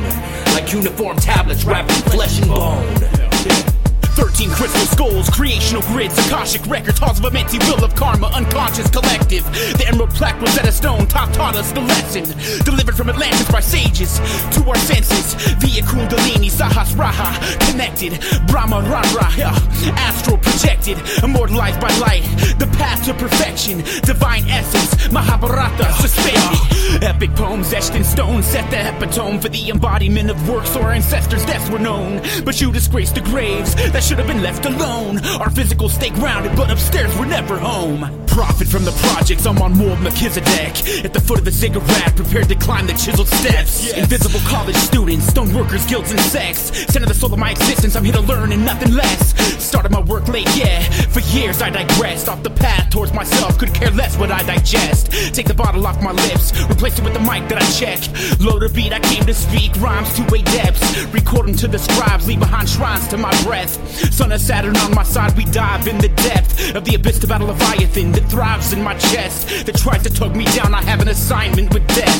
[0.54, 3.77] like uniform tablets wrapped in flesh and bone.
[4.18, 7.30] 13 crystal skulls, creational grids, Akashic records, halls of a
[7.70, 9.44] will of karma, unconscious collective.
[9.78, 12.24] The emerald plaque was at a stone, Thoth taught us the lesson.
[12.66, 14.18] Delivered from Atlantis by sages
[14.58, 15.36] to our senses.
[15.62, 17.30] Via Kundalini, Sahasrara,
[17.70, 18.18] connected.
[18.48, 19.54] Brahma Rara,
[20.02, 22.24] astral projected, immortalized by light.
[22.58, 27.04] The path to perfection, divine essence, Mahabharata suspended.
[27.04, 31.46] Epic poems etched in stone set the epitome for the embodiment of works our ancestors'
[31.46, 32.22] deaths were known.
[32.44, 35.18] But you disgraced the graves that should have been left alone.
[35.42, 38.26] Our physical stay grounded, but upstairs we're never home.
[38.26, 41.04] Profit from the projects, I'm on more Melchizedek.
[41.04, 43.92] At the foot of the ziggurat, prepared to climb the chiseled steps.
[43.92, 46.72] Invisible college students, stone workers, guilds, and sex.
[46.88, 49.34] Center the soul of my existence, I'm here to learn and nothing less.
[49.62, 50.84] Started my work late, yeah.
[51.10, 55.12] For years I digressed off the path towards myself, could care less what I digest.
[55.34, 58.00] Take the bottle off my lips, replace it with the mic that I check.
[58.40, 61.04] Load a beat, I came to speak, rhymes to way depths.
[61.08, 63.97] Record them to the scribes, leave behind shrines to my breath.
[64.12, 67.28] Son of Saturn on my side, we dive in the depth of the abyss to
[67.28, 69.66] battle Leviathan that thrives in my chest.
[69.66, 72.18] That tries to tug me down, I have an assignment with death.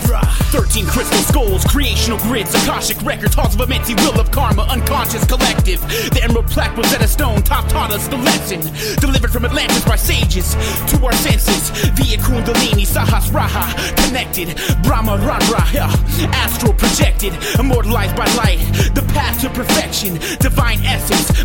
[0.52, 5.26] 13 crystal skulls, creational grids, Akashic records, halls of a minty will of karma, unconscious
[5.26, 5.82] collective.
[6.14, 8.62] The emerald plaque was at a stone, Thoth taught us the lesson.
[9.00, 10.56] Delivered from Atlantis by sages
[10.92, 11.70] to our senses.
[11.96, 13.66] Via Kundalini, Sahasrara,
[14.06, 14.56] connected.
[14.84, 15.18] Brahma
[15.74, 15.92] yeah.
[16.34, 18.60] astral projected, immortalized by light.
[18.96, 21.44] The path to perfection, divine essence,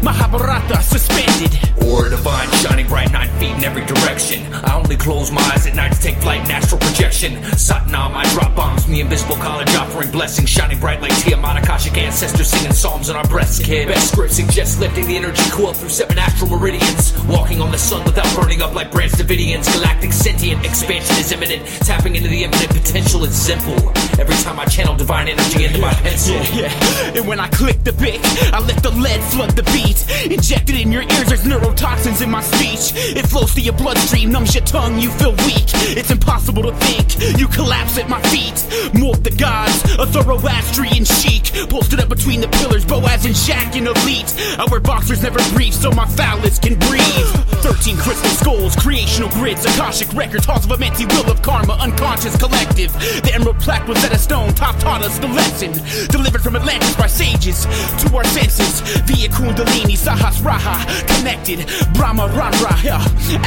[0.82, 1.58] Suspended.
[1.87, 4.53] Or divine, shining bright nine feet in every direction.
[4.53, 7.34] I only close my eyes at night to take flight in astral projection.
[7.57, 12.51] Satnam, I drop bombs the invisible college, offering blessings, shining bright like Tiamat, Akashic ancestors
[12.51, 13.88] singing psalms on our breasts, kid.
[13.88, 17.12] Best script suggests lifting the energy coil through seven astral meridians.
[17.24, 19.72] Walking on the sun without burning up like Branch Davidians.
[19.72, 21.66] Galactic sentient expansion is imminent.
[21.86, 23.92] Tapping into the infinite potential is simple.
[24.20, 26.34] Every time I channel divine energy into my pencil.
[26.34, 27.18] Yeah, yeah.
[27.18, 28.20] And when I click the bit,
[28.53, 30.05] I let the lead flood the beat.
[30.24, 32.92] Injected in your ears, there's neurotoxins in my speech.
[33.16, 35.68] It flows through your bloodstream, numbs your tongue, you feel weak.
[35.96, 38.54] It's impossible to think, you collapse at my feet.
[38.94, 44.34] Morph the gods A Zoroastrian chic, posted up between the pillars, Boaz and Jachin elite.
[44.58, 47.28] I wear boxers, never brief, so my phallus can breathe.
[47.62, 52.92] Thirteen crystal skulls, creational grids, Akashic records, halls of a will of karma, unconscious collective.
[53.22, 55.72] The emerald plaque was set a stone, Thoth taught us the lesson.
[56.08, 57.64] Delivered from Atlantis by sages
[58.02, 60.74] to our senses via Kundalini, Sahas Raha,
[61.07, 61.64] connected.
[61.94, 62.98] Brahma Ranra, yeah.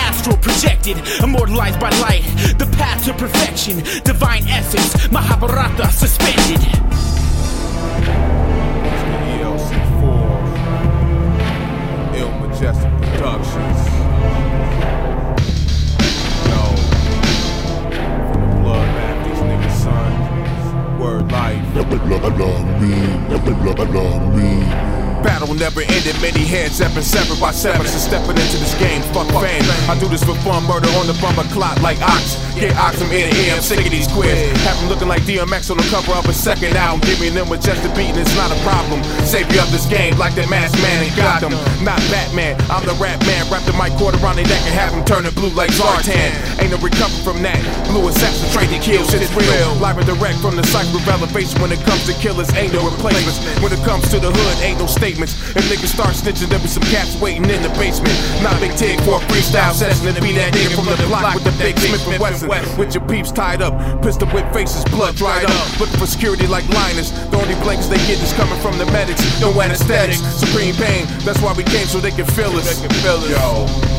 [0.07, 2.23] astral projected, immortalized by light.
[2.57, 6.61] The path to perfection, divine essence, Mahabharata suspended.
[12.15, 13.79] Ill Majestic Productions.
[16.47, 16.61] Yo,
[18.31, 20.99] from the blood bath, these niggas, son.
[20.99, 21.65] Word life.
[25.25, 29.01] Battle never ended, many heads have been severed by seven since stepping into this game.
[29.09, 29.65] Fuck fame.
[29.89, 32.37] I do this for fun, murder on the bummer clock like ox.
[32.53, 34.37] Get ox from ear to ear, I'm sick of these quiz.
[34.61, 37.01] Have them looking like DMX on the cover of a second album.
[37.09, 39.01] Give me them with just a beat and it's not a problem.
[39.25, 41.57] Savior of this game like that masked man in Gotham.
[41.81, 43.49] Not Batman, I'm the rap man.
[43.49, 46.29] Wrap the mic quarter around their neck and have them turning blue like Zartan.
[46.61, 47.57] Ain't no recover from that.
[47.89, 49.73] Blue assassin trained to kill, shit is real.
[49.81, 52.85] Live and direct from the cycle of elevation when it comes to killers, ain't no
[52.85, 53.41] replacements.
[53.65, 54.85] When it comes to the hood, ain't no
[55.23, 58.13] If niggas start snitching, there be some cats waiting in the basement.
[58.43, 61.43] Not Big Tig for a freestyle session and be that nigga from the block with
[61.43, 62.49] the big Smith and Wesson.
[62.77, 65.79] With your peeps tied up, pistol whip faces, blood dried up.
[65.79, 67.11] Looking for security like Linus.
[67.11, 69.23] The only blankets they get is coming from the medics.
[69.39, 71.05] No anesthetics, supreme pain.
[71.23, 72.67] That's why we came so they can feel us.
[72.67, 73.29] They can feel us.
[73.29, 73.94] Yo.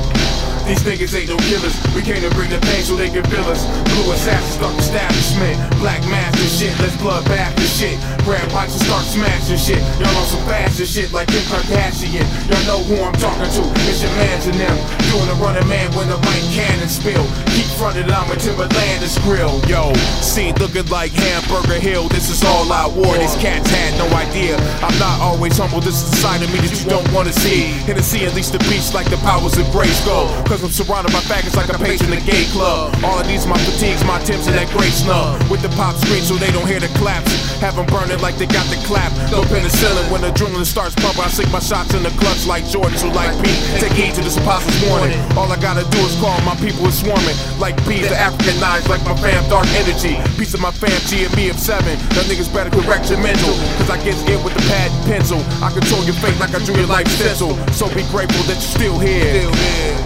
[0.66, 1.78] These niggas ain't no killers.
[1.94, 3.62] We came to bring the pain so they can feel us.
[3.94, 5.54] Blue assassins, dark establishment.
[5.78, 7.94] Black master shit, let's blood bath this shit.
[8.26, 9.78] Grab mics and start smashing shit.
[10.02, 12.26] Y'all on some faster shit like Kim Kardashian.
[12.50, 13.62] Y'all know who I'm talking to.
[13.86, 14.74] It's your mans and them.
[15.14, 17.22] Doing a running man when the mic cannon spill.
[17.54, 19.62] Keep fronted, I'm a Timberland is grill.
[19.70, 22.08] Yo, scene looking like Hamburger Hill.
[22.08, 23.14] This is all I wore.
[23.14, 24.58] These cats had no idea.
[24.82, 25.78] I'm not always humble.
[25.78, 27.70] This is the side of me that you don't wanna see.
[27.86, 30.26] Hennessy, at least the beast like the powers of Grayskull.
[30.56, 32.88] Cause I'm surrounded by faggots like a page in the gay club.
[33.04, 35.36] All of these my fatigues, my Timbs, and that great snub.
[35.52, 37.28] With the pop screen so they don't hear the claps.
[37.60, 39.12] Have them burning like they got the clap.
[39.28, 41.20] No penicillin when adrenaline starts pumping.
[41.20, 42.96] I sink my shots in the clutch like Jordan.
[42.96, 45.12] So like me, take heed to this apostle's warning.
[45.36, 47.36] All I gotta do is call my people is swarming.
[47.60, 50.16] Like bees, the African Africanized like my fam, dark energy.
[50.40, 52.00] Piece of my fam, G and me of seven.
[52.16, 53.52] That niggas better correct your mental.
[53.76, 55.44] Cause I get in with the pad and pencil.
[55.60, 57.52] I control your fate like I drew your life stencil.
[57.76, 59.44] So be grateful that you're still here.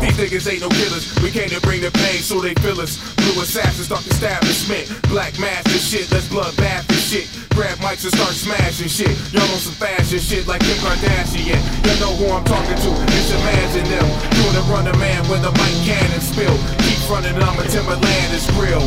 [0.02, 1.04] These niggas ain't no killers.
[1.20, 2.96] We came to bring the pain so they feel us.
[3.16, 4.88] Blue assassins, dark establishment.
[5.08, 7.26] Black master shit, let's blood bath this shit.
[7.50, 9.12] Grab mics and start smashing shit.
[9.32, 11.60] Y'all on some fashion shit like Kim Kardashian.
[11.84, 12.90] Y'all know who I'm talking to.
[13.16, 14.06] It's imagine them.
[14.38, 16.56] Doing the run the man with a mic cannon spill.
[16.84, 18.84] Keep running, I'm a Timberland is real.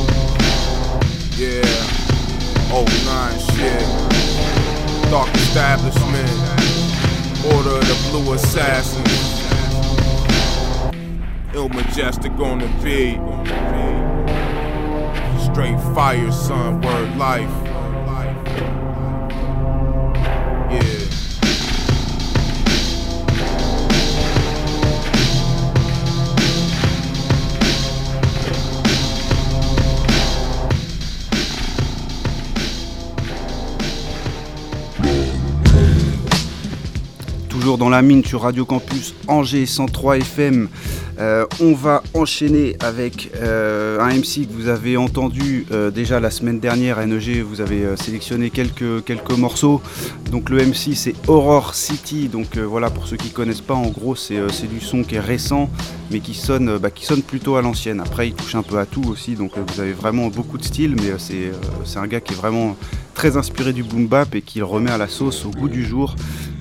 [1.38, 1.66] Yeah.
[2.74, 3.86] Oh nine shit.
[5.12, 6.30] Dark establishment.
[7.54, 9.33] Order of the Blue Assassins.
[11.56, 13.20] Ill Majestic on the beat.
[15.40, 17.63] Straight fire, son, word life.
[37.64, 40.68] Dans la mine sur Radio Campus Angers 103 FM.
[41.18, 46.30] Euh, on va enchaîner avec euh, un MC que vous avez entendu euh, déjà la
[46.30, 47.42] semaine dernière à NEG.
[47.42, 49.82] Vous avez sélectionné quelques, quelques morceaux.
[50.30, 52.28] Donc le MC c'est Horror City.
[52.28, 55.70] Donc voilà pour ceux qui connaissent pas, en gros c'est du son qui est récent
[56.12, 58.02] mais qui sonne, bah, qui sonne plutôt à l'ancienne.
[58.02, 59.36] Après il touche un peu à tout aussi.
[59.36, 62.76] Donc vous avez vraiment beaucoup de style, mais c'est un gars qui est vraiment
[63.14, 65.86] très inspiré du boom bap et qui le remet à la sauce au goût du
[65.86, 66.14] jour.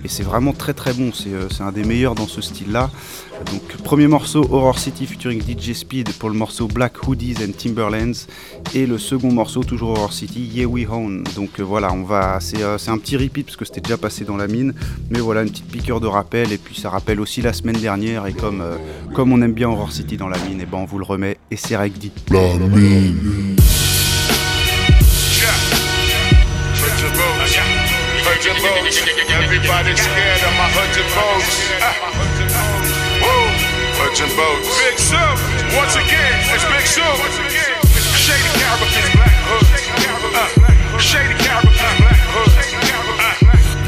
[0.04, 2.90] Et c'est vraiment très très bon, c'est euh, c'est un des meilleurs dans ce style-là.
[3.52, 8.26] Donc premier morceau Horror City featuring DJ Speed pour le morceau Black Hoodies and Timberlands
[8.74, 11.24] et le second morceau toujours Horror City Yeah We Own.
[11.36, 13.96] Donc euh, voilà, on va c'est euh, c'est un petit repeat parce que c'était déjà
[13.96, 14.74] passé dans la mine,
[15.10, 18.26] mais voilà une petite piqûre de rappel et puis ça rappelle aussi la semaine dernière
[18.26, 18.62] et comme
[19.14, 21.38] comme on aime bien Horror City dans la mine, et ben on vous le remet
[21.50, 22.10] et c'est Ragdi.
[22.30, 22.40] La.
[28.92, 31.64] Everybody scared of my hundred votes.
[33.24, 33.48] Woo!
[33.96, 34.68] Hundred votes.
[34.84, 35.16] Big Sue.
[35.80, 37.00] Once again, it's Big Sue.
[38.20, 39.72] Shady characters, black hoods.
[40.36, 42.21] Uh, shady characters, black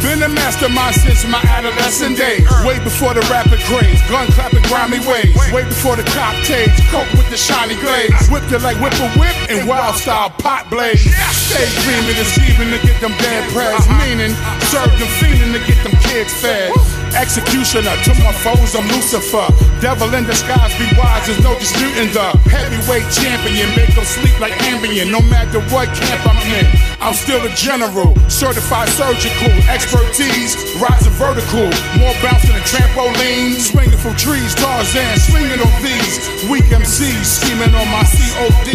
[0.04, 2.44] Been a Mastermind since my adolescent days.
[2.60, 3.96] Way before the rapid craze.
[4.12, 5.32] Gun clapping grimy ways.
[5.48, 6.76] Way before the cop tage.
[6.92, 8.12] Coke with the shiny glaze.
[8.28, 11.00] Whipped it like whip a whip and wild style pot blaze.
[11.32, 13.88] Stay dreaming scheming to get them dead prayers.
[14.04, 14.36] Meaning,
[14.68, 17.03] serve them fiending to get them kids fed.
[17.14, 19.46] Executioner to my foes, I'm Lucifer.
[19.80, 23.70] Devil in disguise, be wise, there's no disputing the heavyweight champion.
[23.78, 26.66] Make them sleep like Ambien, no matter what camp I'm in.
[26.98, 31.70] I'm still a general, certified surgical, expertise, rising vertical.
[32.02, 36.18] More bouncing than a trampoline, swinging from trees, Tarzan, swinging on these.
[36.50, 38.74] Weak MCs, scheming on my COD.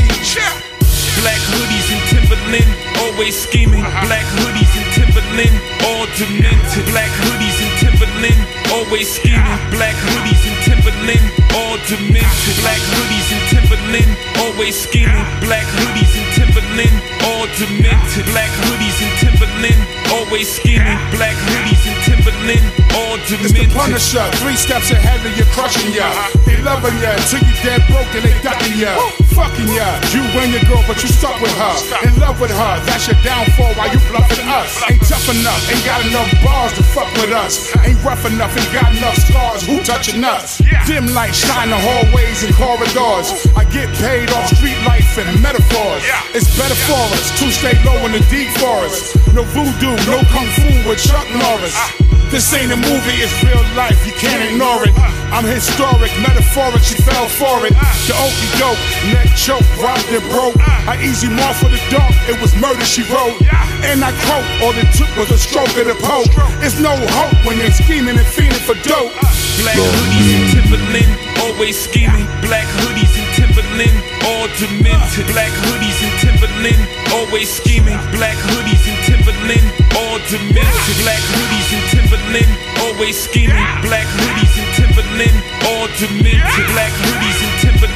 [1.20, 2.72] Black hoodies and Timberland,
[3.04, 3.84] always scheming.
[3.84, 4.08] Uh-huh.
[4.08, 6.86] Black hoodies and Timberland, all demented.
[6.96, 7.79] Black hoodies and
[8.20, 9.60] coming always scheming.
[9.72, 12.56] Black hoodies and Timberland, all demented.
[12.62, 15.26] Black hoodies and Timberland, always scheming.
[15.42, 16.96] Black hoodies and Timberland,
[17.26, 18.26] all demented.
[18.34, 19.82] Black hoodies and Timberland,
[20.14, 20.98] always scheming.
[21.16, 22.66] Black hoodies and Timberland,
[22.96, 23.70] all It's the.
[23.70, 26.10] Punisher, three steps ahead of you, crushing ya.
[26.46, 28.92] They loving ya till you dead broke and they ducking ya.
[29.38, 31.76] Fucking ya, you and your girl, but you stuck with her.
[32.04, 34.82] In love with her, that's your downfall while you bluffing us.
[34.90, 37.72] Ain't tough enough, ain't got enough bars to fuck with us.
[37.86, 40.62] Ain't rough enough, ain't got enough scars, who touching us?
[40.86, 43.32] Dim light shine the hallways and corridors.
[43.56, 46.04] I get paid off street life and metaphors.
[46.36, 49.16] It's better for us to stay low in the deep forest.
[49.34, 51.76] No voodoo, no kung fu with Chuck Norris.
[51.76, 51.96] Ah.
[52.30, 54.94] This ain't a movie, it's real life, you can't ignore it.
[54.98, 55.10] Ah.
[55.34, 57.74] I'm historic, metaphoric, she fell for it.
[57.78, 57.90] Ah.
[58.06, 58.82] The okey doke,
[59.14, 60.58] neck choke, robbed and broke.
[60.86, 63.38] I easy mark for the dark, it was murder she wrote.
[63.86, 66.30] And I quote, all it took was a stroke of the poke.
[66.62, 69.14] It's no hope when they're scheming and fiending for dope.
[69.62, 72.26] Black hoodies and Timberland, always scheming.
[72.42, 75.28] Black hoodies and Timberland, all demented.
[75.34, 76.82] Black hoodies and Timberland,
[77.14, 78.00] always scheming.
[78.16, 80.98] Black hoodies and Timberland, all demented.
[81.04, 83.68] Black hoodies and Timberland, always scheming.
[83.82, 85.38] Black hoodies and Timberland,
[85.68, 86.66] all demented.
[86.74, 87.89] Black hoodies and Timberland,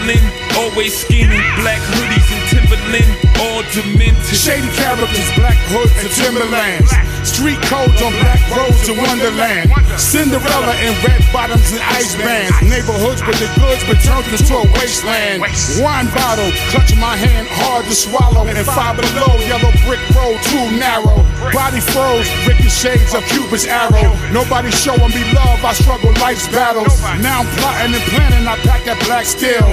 [0.57, 1.39] always scheming.
[1.61, 4.35] Black hoodies and Timberland, all demented.
[4.35, 6.91] Shady characters, black hoods and timberlands.
[7.23, 9.71] Street codes on black roads in Wonderland.
[9.95, 12.51] Cinderella in red bottoms and ice bands.
[12.61, 15.39] Neighborhoods with the goods but turned into a wasteland.
[15.79, 18.43] Wine bottle, clutching my hand, hard to swallow.
[18.43, 21.23] And five below, yellow brick road, too narrow.
[21.55, 24.11] Body froze, ricochets of Cupid's arrow.
[24.35, 26.99] Nobody showing me love, I struggle life's battles.
[27.23, 29.63] Now I'm plotting and planning, I pack that black steel.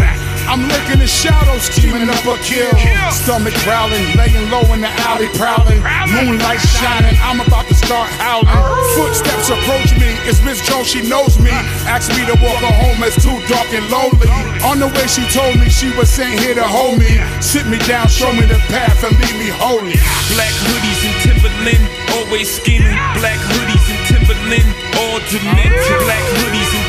[0.49, 2.73] I'm lurking in shadows, scheming up a kill.
[3.11, 5.83] Stomach growling, laying low in the alley, prowling.
[6.11, 8.49] Moonlight shining, I'm about to start howling.
[8.49, 8.97] Oh.
[8.97, 11.51] Footsteps approach me, it's Miss Jones, she knows me.
[11.87, 14.29] Asked me to walk her home, it's too dark and lonely.
[14.65, 17.21] On the way, she told me she was sent here to hold me.
[17.41, 19.97] Sit me down, show me the path, and leave me holy.
[20.35, 21.85] Black hoodies and Timberland,
[22.17, 22.97] always scheming.
[23.19, 24.69] Black hoodies and Timberland,
[24.99, 26.01] all demented.
[26.05, 26.80] Black hoodies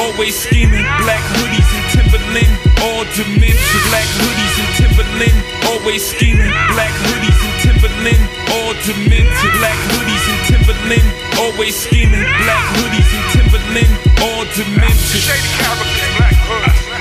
[0.00, 0.84] always scheming.
[1.02, 3.82] Black hoodies and Timberland, all demented.
[3.90, 5.38] Black hoodies and Timberland,
[5.70, 6.52] always scheming.
[6.74, 8.22] Black hoodies and Timberland,
[8.54, 9.52] all demented.
[9.60, 12.24] Black hoodies and Timberland, always scheming.
[12.44, 13.92] Black hoodies and Timberland,
[14.22, 15.20] all demented.
[15.22, 16.93] Shady characters, black hoods.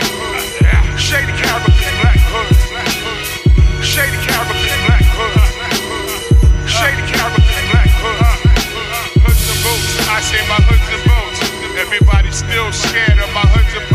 [11.94, 13.86] Everybody's still scared of my hoods and.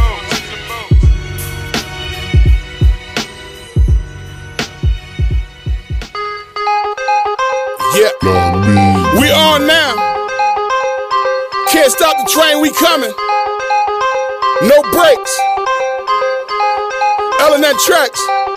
[7.99, 8.15] Yeah.
[9.19, 9.97] We on now.
[11.73, 13.13] Can't stop the train, we coming.
[14.63, 15.35] No brakes.
[17.41, 18.48] L&N tracks.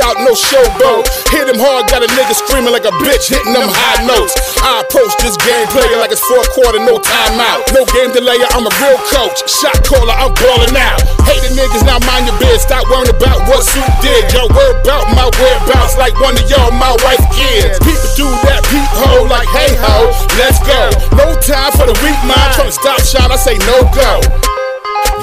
[0.00, 1.06] Out, no showboat.
[1.30, 4.34] Hit him hard, got a nigga screaming like a bitch, hitting them high notes.
[4.60, 7.70] I approach this game player like it's fourth quarter, no timeout.
[7.72, 9.44] No game delayer, I'm a real coach.
[9.48, 11.00] Shot caller, I'm balling out.
[11.28, 12.64] Hating niggas, now mind your biz.
[12.64, 14.32] Stop worrying about what Sue did.
[14.32, 17.78] Y'all worry about my whereabouts like one of y'all, my wife kids.
[17.84, 20.90] People do that peephole like, hey ho, let's go.
[21.16, 24.20] No time for the weak mind, trying to stop shot, I say no go.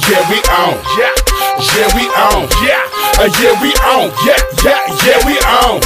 [0.10, 0.78] Yeah, we on.
[0.96, 1.14] Yeah,
[1.60, 2.48] yeah, we on.
[2.62, 2.82] Yeah,
[3.18, 4.12] uh, yeah, we on.
[4.26, 5.82] Yeah, yeah, yeah, we on.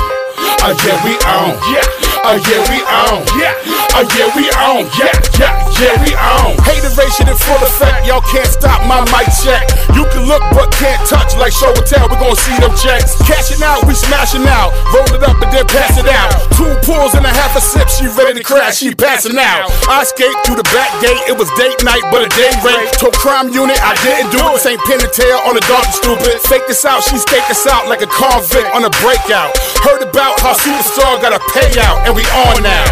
[0.61, 1.55] Uh, yeah, we on.
[1.71, 3.25] Yeah, uh, yeah, we on.
[3.39, 4.87] Yeah, Oh yeah, we on.
[4.95, 6.55] Yeah, yeah, yeah, we on.
[6.63, 8.07] Hateration in full effect.
[8.07, 9.67] Y'all can't stop my mic check.
[9.91, 12.07] You can look but can't touch like show and tell.
[12.07, 13.19] We gon' see them checks.
[13.27, 14.71] Cashing out, we smashing out.
[14.95, 16.31] Roll it up and then pass it out.
[16.55, 19.67] Two pulls and a half a sip, she ready to crash, she passing out.
[19.91, 22.95] I escaped through the back gate, it was date night, but a day rate.
[22.95, 24.55] Told crime unit, I didn't do it.
[24.55, 26.39] This ain't pin and tail on the dog, you stupid.
[26.47, 29.51] Fake this out, she staked us out like a convict on a breakout.
[29.83, 32.83] Heard about how superstar got a payout, and we on now.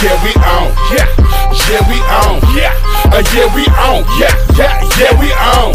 [0.00, 0.72] Yeah, we on.
[0.92, 1.08] Yeah,
[1.68, 2.40] yeah, we on.
[2.56, 2.72] Yeah,
[3.12, 4.04] uh, yeah, we on.
[4.16, 5.72] Yeah, yeah, yeah, we on.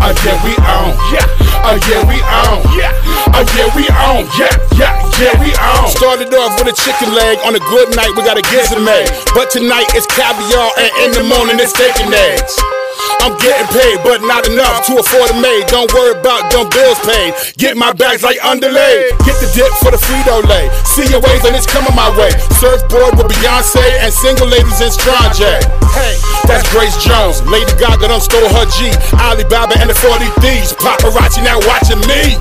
[0.00, 0.96] Uh, yeah, we on.
[1.12, 1.26] Yeah,
[1.64, 2.64] uh, yeah, we on.
[2.76, 2.92] Yeah,
[3.32, 4.24] uh, yeah, we on.
[4.38, 5.88] Yeah, yeah, yeah, we on.
[5.90, 7.38] Started off with a chicken leg.
[7.44, 9.10] On a good night, we got a gizzard made.
[9.34, 12.75] But tonight it's caviar, and in the morning it's steak and eggs.
[13.22, 15.66] I'm getting paid, but not enough to afford a maid.
[15.66, 17.34] Don't worry about dumb bills paid.
[17.58, 19.10] Get my bags like underlay.
[19.26, 20.68] Get the dip for the Frito Lay.
[20.84, 22.30] See your ways and it's coming my way.
[22.60, 25.58] Surfboard with Beyonce and single ladies in Strong J.
[25.96, 26.14] Hey,
[26.46, 27.42] that's Grace Jones.
[27.50, 28.92] Lady Gaga done stole her G.
[29.18, 30.72] Alibaba and the 40 thieves.
[30.78, 32.36] Paparazzi now watching me.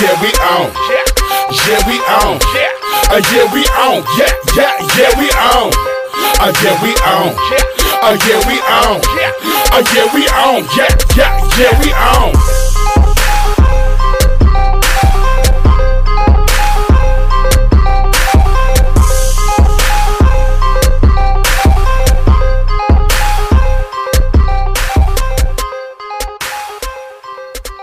[0.00, 0.72] Yeah, we on.
[1.68, 2.40] Yeah, we on.
[3.12, 4.00] Uh, yeah, we on.
[4.16, 5.68] Yeah, yeah, yeah, we on.
[6.40, 7.71] Uh, yeah, we on.
[8.04, 9.00] Uh, yeah, we on.
[9.70, 10.22] Uh, yeah, we.
[10.76, 11.92] Yeah, yeah, yeah, we.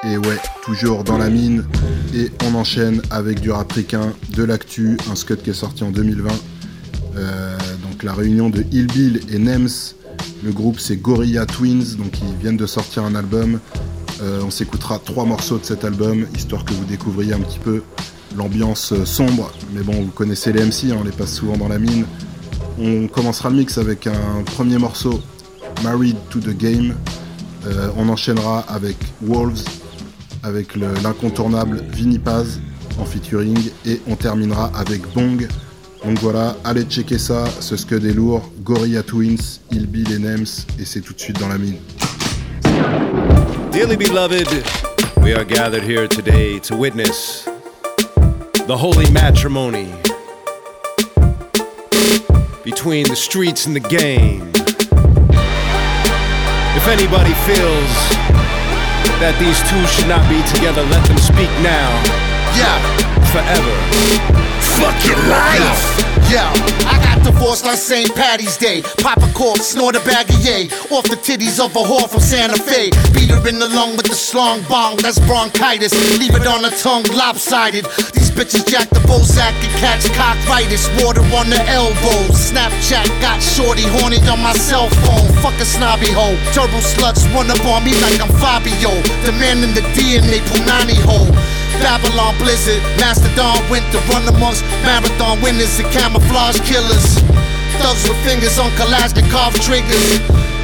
[0.03, 1.63] Et ouais, toujours dans la mine.
[2.13, 6.30] Et on enchaîne avec du africain, de l'actu, un scud qui est sorti en 2020.
[7.15, 7.57] Euh,
[7.89, 9.95] donc la réunion de Hillbill et Nems.
[10.43, 13.59] Le groupe c'est Gorilla Twins, donc ils viennent de sortir un album.
[14.22, 17.82] Euh, on s'écoutera trois morceaux de cet album, histoire que vous découvriez un petit peu
[18.38, 19.51] l'ambiance euh, sombre.
[19.74, 22.05] Mais bon, vous connaissez les MC, hein, on les passe souvent dans la mine.
[22.80, 25.22] On commencera le mix avec un premier morceau,
[25.84, 26.95] Married to the Game.
[27.67, 29.63] Euh, on enchaînera avec Wolves,
[30.43, 32.59] avec le- l'incontournable Vinny Paz
[32.99, 33.57] en featuring.
[33.86, 35.47] Et on terminera avec Bong.
[36.06, 38.50] Donc voilà, allez checker ça, ce scud est lourd.
[38.64, 40.66] Gorilla Twins, Ill Bill et Nems.
[40.80, 41.78] Et c'est tout de suite dans la mine.
[43.72, 44.47] Dearly beloved,
[45.22, 47.47] we are gathered here today to witness
[48.68, 49.88] the holy matrimony
[52.64, 54.50] between the streets and the game.
[56.76, 57.93] If anybody feels
[59.20, 61.89] that these two should not be together, let them speak now.
[62.56, 62.80] Yeah.
[63.32, 64.39] Forever.
[64.80, 66.00] Fuck your life.
[66.32, 66.40] Yo,
[66.88, 68.16] I got divorced on St.
[68.16, 68.82] Patty's Day.
[69.04, 70.72] Pop a cork, snort a bag of yay.
[70.88, 72.88] Off the titties of a whore from Santa Fe.
[73.12, 75.92] Beat her in the lung with the slung bong, that's bronchitis.
[76.18, 77.84] Leave it on the tongue, lopsided.
[78.16, 80.88] These bitches jack the Bozak and catch cockritis.
[81.04, 82.40] Water on the elbows.
[82.40, 85.28] Snapchat got shorty horny on my cell phone.
[85.44, 86.40] Fuck a snobby hoe.
[86.56, 88.96] Turbo sluts run up on me like I'm Fabio.
[89.28, 91.28] The man in the DNA Punani hole.
[91.82, 97.22] Babylon Blizzard, Mastodon went to run amongst marathon winners and camouflage killers.
[97.80, 100.20] Thugs with fingers on Kalashnikov triggers.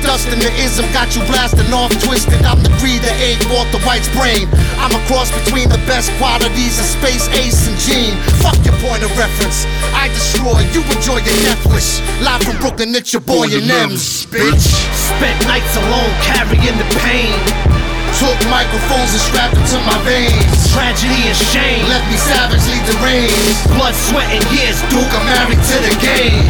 [0.06, 2.42] Dust in the ism got you blasting off twisted.
[2.46, 2.70] I'm the
[3.02, 4.46] that ate Walter White's brain.
[4.78, 8.14] I'm a cross between the best qualities of Space Ace and Gene.
[8.46, 9.66] Fuck your point of reference.
[9.98, 12.02] I destroy, you enjoy your death wish.
[12.22, 14.70] Live from Brooklyn, it's your boy Nems, bitch.
[15.18, 17.85] Spent nights alone carrying the pain.
[18.16, 20.72] Took microphones and strapped them to my veins.
[20.72, 21.84] Tragedy and shame.
[21.92, 23.60] Left me savagely deranged.
[23.76, 26.48] Blood, sweat, and years, Duke, I'm married to the game.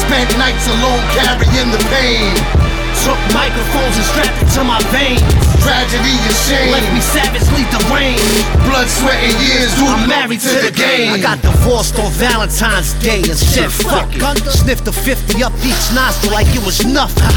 [0.00, 2.32] Spent nights alone carrying the pain.
[3.04, 5.20] Took microphones and strapped it to my veins.
[5.60, 6.72] Tragedy and shame.
[6.72, 8.24] Left me savagely deranged.
[8.64, 9.76] Blood, sweat, and years.
[9.76, 11.12] Duke, I'm married to the game.
[11.12, 14.24] I got divorced on Valentine's Day and shit, fuck it.
[14.48, 17.28] Sniffed the 50 up each nostril like it was nothing.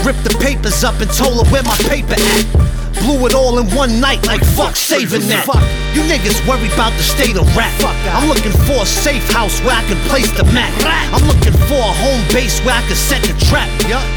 [0.00, 2.64] Ripped the papers up and told her where my paper at.
[3.02, 5.46] Blew it all in one night like fuck saving that.
[5.94, 7.72] You niggas worry about the state of rap.
[8.14, 10.72] I'm looking for a safe house where I can place the mat.
[11.12, 13.68] I'm looking for a home base where I can set the trap.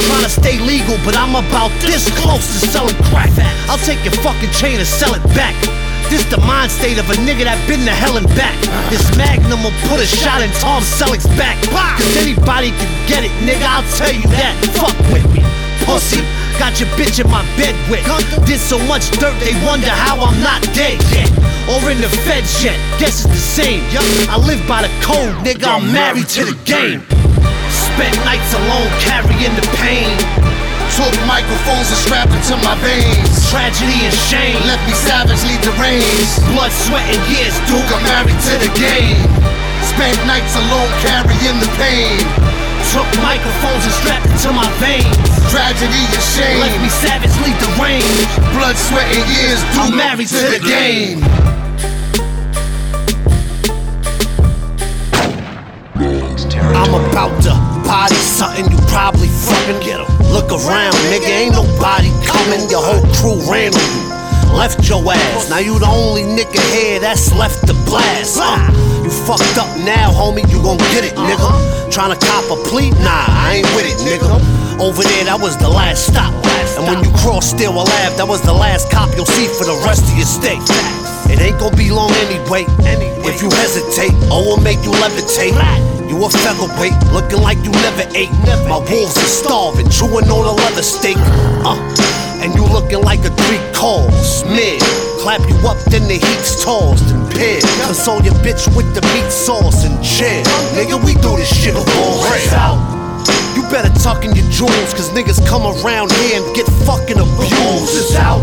[0.08, 3.32] Trying to stay legal, but I'm about this close to selling crack.
[3.68, 5.56] I'll take your fucking chain and sell it back.
[6.08, 8.56] This the mind state of a nigga that been to hell and back.
[8.88, 11.60] This magnum will put a shot in Tom Selleck's back.
[11.68, 14.56] Cause anybody can get it, nigga, I'll tell you that.
[14.80, 15.44] Fuck with me,
[15.84, 16.24] pussy.
[16.58, 18.02] Got your bitch in my bed with.
[18.46, 21.30] Did so much dirt, they wonder how I'm not dead yet.
[21.70, 22.78] Or in the feds yet.
[22.98, 23.84] Guess it's the same.
[24.30, 27.06] I live by the code, nigga, I'm married to the game.
[27.70, 30.18] Spent nights alone carrying the pain.
[30.98, 33.38] Took microphones and strapped them to my veins.
[33.54, 34.58] Tragedy and shame.
[34.66, 36.42] Left me savagely deranged.
[36.58, 39.22] Blood, sweat, and years, Duke, I'm married to the game.
[39.94, 42.57] Spent nights alone carrying the pain.
[42.96, 45.06] Took microphones and strapped it to my veins.
[45.52, 48.28] Tragedy and shame left me savagely deranged.
[48.56, 51.24] Blood, sweat, and years Do I'm married to, the, game.
[56.76, 57.52] I'm about to
[57.88, 60.08] body something you probably fucking get em.
[60.32, 62.70] Look around, nigga, ain't nobody coming.
[62.70, 65.50] Your whole crew ran on you, left your ass.
[65.50, 68.40] Now you the only nigga here that's left to blast.
[68.42, 70.44] Uh you fucked up now, homie.
[70.52, 71.48] You gon' get it, nigga.
[71.88, 72.92] Tryna cop a plea?
[73.00, 74.36] Nah, I ain't with it, nigga.
[74.84, 76.36] Over there, that was the last stop.
[76.76, 79.80] And when you cross Still alive, that was the last cop you'll see for the
[79.88, 80.60] rest of your stay.
[81.32, 82.68] It ain't gonna be long anyway.
[83.24, 85.56] If you hesitate, I will make you levitate.
[86.12, 88.32] You a featherweight, looking like you never ate.
[88.68, 91.18] My wolves are starving, chewing on a leather steak.
[91.64, 91.80] Uh,
[92.44, 94.44] and you looking like a three calls.
[94.52, 94.84] Mid,
[95.28, 97.62] clap you up, then the heat's tossed and paired.
[97.84, 100.40] Console your bitch with the meat sauce and chill.
[100.72, 102.80] Nigga, we do this shit for real.
[103.52, 108.16] You better tuck in your jewels, cause niggas come around here and get fucking abused.
[108.16, 108.40] out.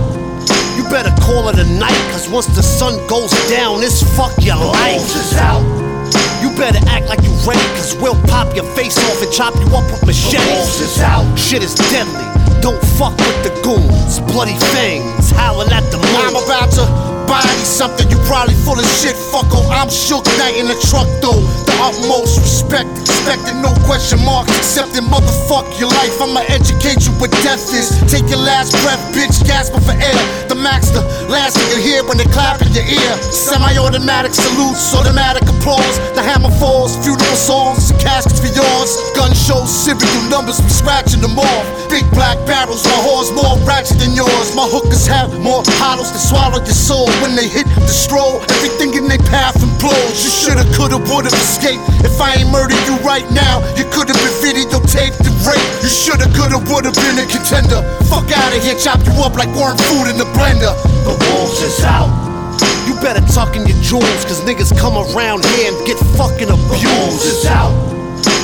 [0.77, 4.61] You better call it a night, cause once the sun goes down, it's fuck your
[4.61, 5.09] life.
[5.41, 5.65] out.
[6.45, 9.73] You better act like you ready, cause we'll pop your face off and chop you
[9.73, 11.01] up with machetes.
[11.01, 11.25] out.
[11.39, 12.44] Shit is deadly.
[12.65, 14.21] Don't fuck with the goons.
[14.21, 16.17] Bloody fangs, howling at the moon.
[16.17, 19.17] I'm about to body something you probably full of shit.
[19.33, 21.41] Fucko, I'm shook night in the truck though.
[21.67, 26.21] The utmost respect, expecting no question marks, accepting motherfuck your life.
[26.21, 27.91] I'ma educate you what death is.
[28.07, 30.23] Take your last breath, bitch, gasping for air.
[30.49, 31.03] The max, the
[31.33, 33.13] last thing you hear when they clap in your ear.
[33.33, 35.97] Semi-automatic salutes, automatic applause.
[36.15, 38.91] The hammer falls, funeral songs, caskets for yours.
[39.17, 41.65] Gun shows, serial numbers, we scratching them off.
[41.89, 44.55] Big black barrels, my whores more ratchet than yours.
[44.55, 47.09] My hookers have more hollows to swallow your soul.
[47.23, 50.23] When they hit the stroll, everything in their path implodes.
[50.25, 51.83] You shoulda, coulda, woulda escaped.
[52.05, 55.69] If I ain't murdered you right now, you coulda been videotaped and raped.
[55.83, 57.81] You shoulda, coulda, woulda been a contender.
[58.11, 60.73] Fuck out of here, chop you up like worm food in the blender.
[61.07, 62.11] The wolves is out.
[62.87, 66.85] You better tuck in your jewels, cause niggas come around here and get fucking abused.
[66.85, 67.73] The wolves is out.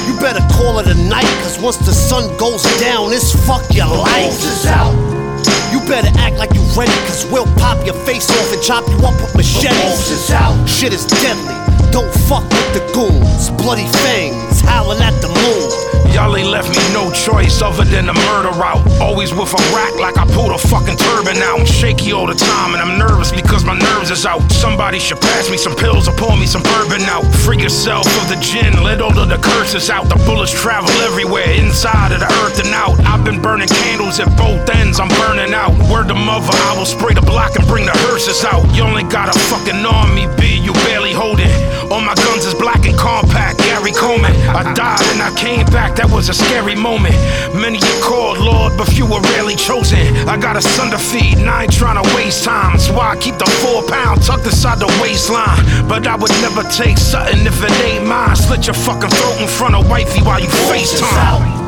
[0.09, 3.87] You better call it a night, cause once the sun goes down, it's fuck your
[3.87, 4.09] life.
[4.09, 5.20] The wolves is out.
[5.71, 8.99] You better act like you ready, cause we'll pop your face off and chop you
[9.07, 10.11] up with machetes.
[10.11, 10.59] is out.
[10.67, 11.55] Shit is deadly.
[11.93, 13.51] Don't fuck with the goons.
[13.51, 15.91] Bloody fangs, howling at the moon.
[16.13, 18.83] Y'all ain't left me no choice other than the murder route.
[19.01, 21.61] Always with a rack like I pulled a fucking turban out.
[21.61, 24.43] I'm shaky all the time and I'm nervous because my nerves is out.
[24.51, 27.23] Somebody should pass me some pills or pour me some bourbon out.
[27.47, 30.09] Free yourself of the gin, let all of the curses out.
[30.09, 32.99] The bullets travel everywhere, inside of the earth and out.
[33.07, 35.71] I've been burning candles at both ends, I'm burning out.
[35.91, 38.67] Word to mother, I will spray the block and bring the hearses out.
[38.75, 41.55] You only got a fucking army, B, you barely hold it.
[41.91, 44.35] All my guns is black and compact, Gary Coleman.
[44.55, 47.15] I died and I came back, that was a scary moment.
[47.55, 50.01] Many you called, Lord, but few were rarely chosen.
[50.29, 52.73] I got a son to feed, and I ain't trying to waste time.
[52.73, 55.89] That's why I keep the four pound tucked inside the waistline.
[55.89, 58.37] But I would never take something if it ain't mine.
[58.37, 61.60] Slit your fucking throat in front of wifey while you FaceTime.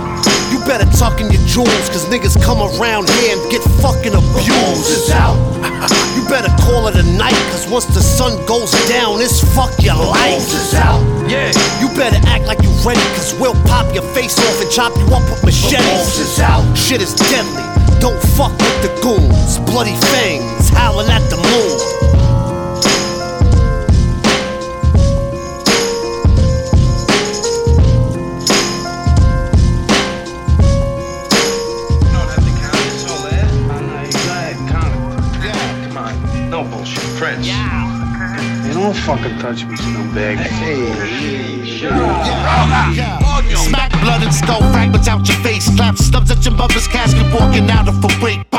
[0.62, 4.94] You better tuck in your jewels, cause niggas come around here and get fucking abused.
[4.94, 5.34] is out.
[6.14, 9.96] You better call it a night, cause once the sun goes down, it's fuck your
[9.96, 10.38] life.
[10.38, 11.02] is out.
[11.28, 11.50] Yeah.
[11.82, 15.06] You better act like you ready, cause we'll pop your face off and chop you
[15.10, 16.20] up with machetes.
[16.20, 16.62] is out.
[16.78, 17.66] Shit is deadly.
[17.98, 19.58] Don't fuck with the goons.
[19.66, 22.21] Bloody fangs, howling at the moon.
[39.06, 40.38] Fucking touch me, scumbag.
[43.56, 45.64] Smack blood and skull fragments out your face.
[45.64, 48.51] Slap stubs at your mother's casket, walking out of a break.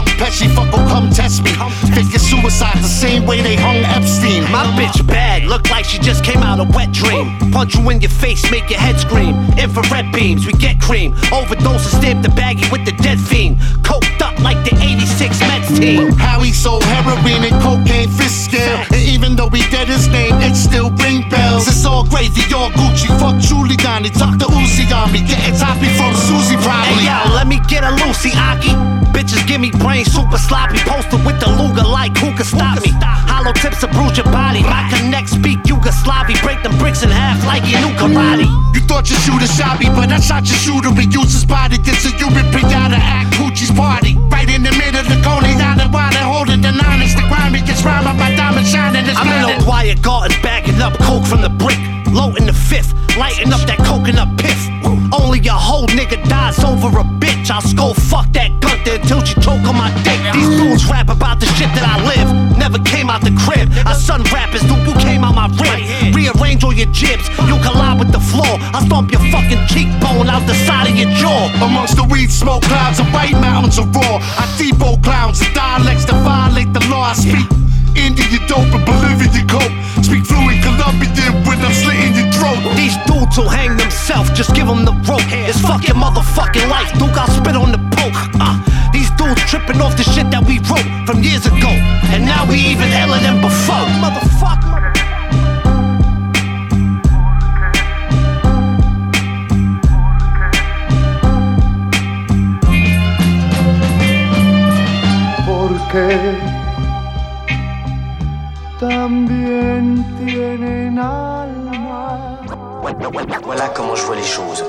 [0.00, 1.50] Young Pesci, fuck come test me.
[2.10, 4.42] Your suicide the same way they hung Epstein.
[4.50, 7.36] My bitch bad, look like she just came out of wet dream.
[7.52, 9.36] Punch you in your face, make your head scream.
[9.58, 11.12] Infrared beams, we get cream.
[11.32, 13.58] Overdose and stamp the baggie with the dead fiend.
[13.84, 16.12] Coked up like the 86 Mets team.
[16.12, 18.82] How he sold heroin and cocaine fist scale.
[18.90, 21.68] And even though we dead his name, it still ring bells.
[21.68, 23.08] It's all crazy, all Gucci.
[23.20, 24.46] Fuck Julie Giuliani, Dr.
[24.46, 25.20] Uzi on me.
[25.20, 27.04] Getting toppy from Susie probably.
[27.04, 29.00] Hey yo, let me get a Lucy Aki.
[29.12, 30.78] Bitches give me brain super sloppy.
[30.86, 32.90] Posted with the Luger like who can stop me?
[33.26, 34.62] Hollow tips to bruise your body.
[34.62, 36.40] My connect speak Yugoslavi.
[36.42, 38.46] Break them bricks in half like you knew karate.
[38.74, 40.90] You thought your shooter shot me, but I shot your shooter.
[40.90, 41.78] We use his body.
[41.78, 43.34] Gets a human pinata act.
[43.34, 44.16] Gucci's party.
[44.30, 46.22] Right in the middle of the coney down the water.
[46.22, 47.16] Holding the honest.
[47.16, 49.04] The grimy gets round by my diamond shining.
[49.16, 51.78] I'm in a quiet garden bagging up coke from the brick.
[52.12, 54.79] Low in the fifth, lighting up that coconut piff.
[55.12, 57.50] Only a whole nigga dies over a bitch.
[57.50, 60.20] I'll skull fuck that gunther until she choke on my dick.
[60.32, 62.58] These dudes rap about the shit that I live.
[62.58, 63.68] Never came out the crib.
[63.86, 66.14] I son rappers, dude, you came out my rib.
[66.14, 68.54] Rearrange all your jibs, you collide with the floor.
[68.74, 71.50] I'll I your fucking cheekbone out the side of your jaw.
[71.62, 76.04] Amongst the weed smoke clouds and white mountains of raw, I depot clowns and dialects
[76.06, 77.02] that violate the law.
[77.02, 79.72] I speak Indian dope and Bolivian coke.
[80.02, 82.60] Speak fluent Colombian when I'm slitting your throat.
[82.76, 85.26] These dudes will hang themselves, just give them the rope.
[85.30, 87.10] It's fuck your motherfucking life, dude.
[87.16, 88.20] I'll spit on the poke.
[88.40, 88.56] Uh,
[88.92, 91.70] these dudes tripping off the shit that we wrote from years ago.
[92.12, 93.86] And now we even iller than before.
[94.02, 94.78] Motherfucker.
[105.44, 106.49] Porque
[108.80, 112.40] también tienen alma.
[113.44, 114.64] Voilà comment je vois les choses.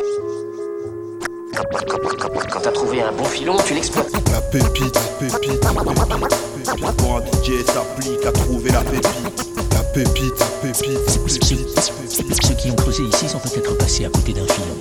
[2.52, 4.12] Quand, t'as trouvé un bon filon, tu l'exploites.
[4.32, 6.98] La pépite, pépite, pépite, pépite.
[6.98, 9.08] Pour un DJ s'applique à trouver la pépite.
[9.74, 11.50] La pépite, pépite, pépite,
[12.20, 12.44] pépite.
[12.44, 14.76] Ceux qui ont creusé ici sont peut-être passés à côté d'un filon.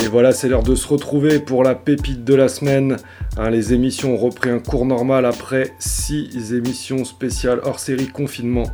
[0.00, 2.98] Et voilà, c'est l'heure de se retrouver pour la pépite de la semaine.
[3.36, 8.70] Hein, les émissions ont repris un cours normal après 6 émissions spéciales hors série confinement.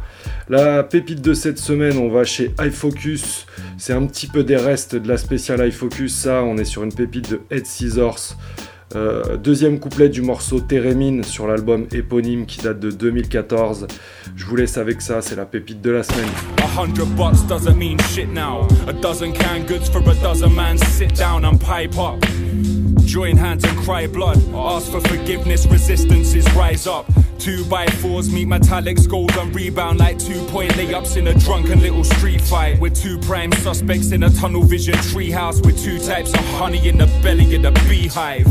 [0.51, 3.47] La pépite de cette semaine, on va chez iFocus.
[3.79, 6.14] C'est un petit peu des restes de la spéciale iFocus.
[6.14, 8.37] Ça, on est sur une pépite de Ed Scissors.
[8.95, 13.87] Euh, deuxième couplet du morceau Térémine sur l'album éponyme qui date de 2014.
[14.37, 16.29] Je vous laisse avec ça, c'est la pépite de la semaine.
[16.63, 18.67] A hundred bucks doesn't mean shit now.
[18.87, 20.79] A dozen canned goods for a dozen man.
[20.79, 22.21] Sit down and pipe up.
[23.05, 24.39] Join hands and cry blood.
[24.55, 27.07] Ask for forgiveness, resistances rise up.
[27.39, 31.81] Two by fours meet metallics, gold and rebound like two point layups in a drunken
[31.81, 32.81] little street fight.
[32.81, 36.97] With two prime suspects in a tunnel vision treehouse with two types of honey in
[36.97, 38.47] the belly of the beehive.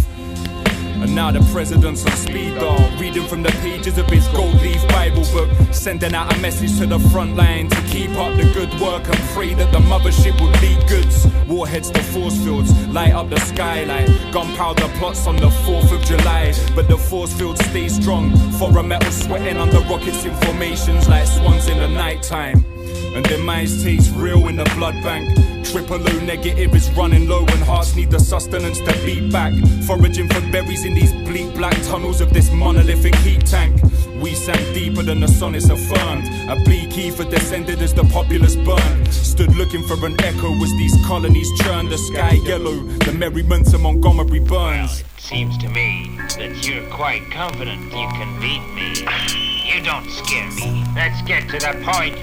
[1.13, 5.23] Now the president's on speed dial, reading from the pages of his gold leaf Bible
[5.31, 9.07] book, sending out a message to the front line to keep up the good work
[9.07, 11.27] and pray that the mothership will lead goods.
[11.47, 14.09] Warheads to force fields, light up the skylight.
[14.31, 18.35] Gunpowder plots on the 4th of July, but the force field stays strong.
[18.57, 22.72] For a metal sweating under rockets in formations like swans in the nighttime.
[23.15, 25.37] And their minds taste real in the blood bank.
[25.65, 29.53] Triple O negative is running low and hearts need the sustenance to beat back.
[29.87, 33.81] Foraging for berries in these bleak black tunnels of this monolithic heat tank.
[34.21, 36.27] We sank deeper than the sonnets affirmed.
[36.49, 39.13] A bleak ether descended as the populace burned.
[39.13, 41.89] Stood looking for an echo as these colonies churned.
[41.89, 44.49] The sky yellow, the merriments of Montgomery burns.
[44.49, 49.49] Well, it Seems to me that you're quite confident you can beat me.
[49.65, 50.83] You don't scare me.
[50.93, 52.13] Let's get to the point.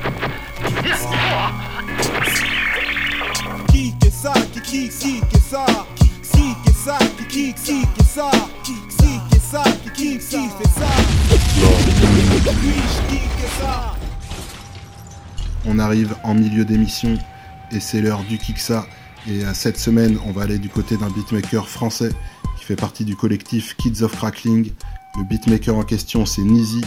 [15.65, 17.19] On arrive en milieu d'émission
[17.73, 18.87] et c'est l'heure du Kiksa.
[19.27, 22.11] Et cette semaine, on va aller du côté d'un beatmaker français
[22.59, 24.73] qui fait partie du collectif Kids of Crackling.
[25.17, 26.83] Le beatmaker en question, c'est Nizi.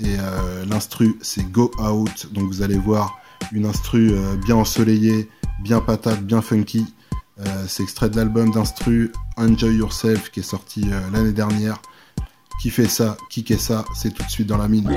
[0.00, 2.32] Et euh, l'instru, c'est Go Out.
[2.32, 3.18] Donc vous allez voir
[3.52, 5.28] une instru euh, bien ensoleillée,
[5.62, 6.86] bien patate, bien funky.
[7.40, 11.80] Euh, c'est extrait de l'album d'instru Enjoy Yourself qui est sorti l'année dernière.
[12.62, 14.88] Qui fait ça Qui ça C'est tout de suite dans la mine.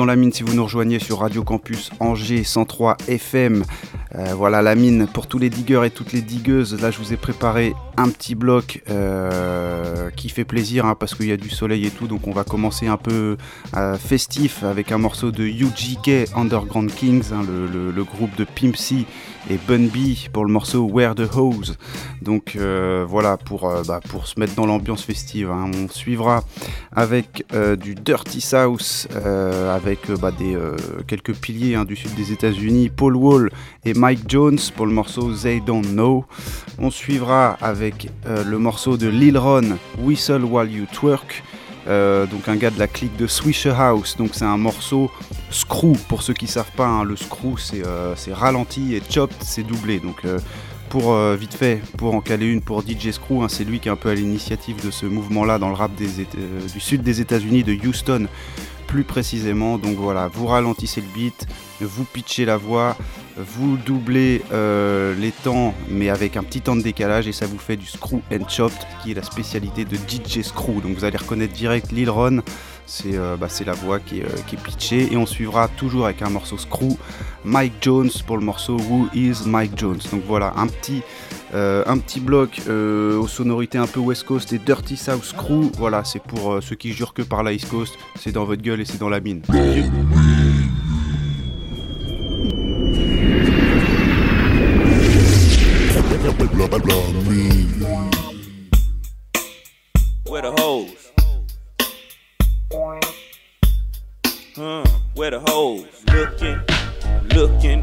[0.00, 3.64] Dans la mine si vous nous rejoignez sur Radio Campus Angers 103 FM.
[4.14, 6.80] Euh, voilà la mine pour tous les digueurs et toutes les digueuses.
[6.80, 11.26] Là, je vous ai préparé un petit bloc euh, qui fait plaisir hein, parce qu'il
[11.26, 12.06] y a du soleil et tout.
[12.06, 13.36] Donc, on va commencer un peu
[13.76, 18.76] euh, festif avec un morceau de UGK Underground Kings, hein, le, le, groupe de Pimp
[18.76, 19.04] C
[19.48, 21.76] et Bun B pour le morceau Where the Hose.
[22.22, 25.50] Donc euh, voilà pour, euh, bah, pour se mettre dans l'ambiance festive.
[25.50, 25.70] Hein.
[25.74, 26.44] On suivra
[26.92, 30.32] avec euh, du Dirty South, avec bah,
[31.06, 33.50] quelques piliers hein, du sud des États-Unis, Paul Wall
[33.84, 36.24] et Mike Jones pour le morceau They Don't Know.
[36.78, 41.42] On suivra avec le morceau de Lil Ron, Whistle While You Twerk.
[41.88, 44.16] Euh, donc un gars de la clique de Swisher House.
[44.16, 45.10] Donc c'est un morceau
[45.50, 46.86] screw pour ceux qui savent pas.
[46.86, 47.04] Hein.
[47.04, 49.98] le screw euh, c'est ralenti et chopped c'est doublé.
[50.00, 50.38] Donc euh,
[50.88, 53.92] pour vite fait, pour en caler une pour DJ Screw, hein, c'est lui qui est
[53.92, 57.74] un peu à l'initiative de ce mouvement-là dans le rap du sud des États-Unis, de
[57.86, 58.26] Houston
[58.90, 59.78] plus précisément.
[59.78, 61.46] Donc voilà, vous ralentissez le beat,
[61.80, 62.96] vous pitchez la voix,
[63.36, 67.58] vous doublez euh, les temps, mais avec un petit temps de décalage, et ça vous
[67.58, 70.82] fait du screw and chopped, qui est la spécialité de DJ Screw.
[70.82, 72.42] Donc vous allez reconnaître direct Lil Ron,
[72.84, 76.30] c'est euh, bah, la voix euh, qui est, pitchée, et on suivra toujours avec un
[76.30, 76.98] morceau screw
[77.44, 80.00] Mike Jones pour le morceau Who is Mike Jones.
[80.10, 81.02] Donc voilà, un petit,
[81.52, 85.70] un petit bloc aux sonorités un peu West Coast et Dirty South Screw.
[85.76, 88.80] Voilà, c'est pour ceux qui jurent que par la East Coast, c'est dans votre gueule
[88.80, 89.42] et c'est dans la mine.
[100.26, 100.52] Where the
[105.16, 105.40] where the?
[106.12, 106.60] Looking,
[107.34, 107.82] looking,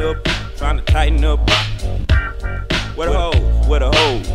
[0.00, 1.40] up, trying to tighten up.
[2.94, 3.66] Where the hoes?
[3.66, 4.28] Where the hoes?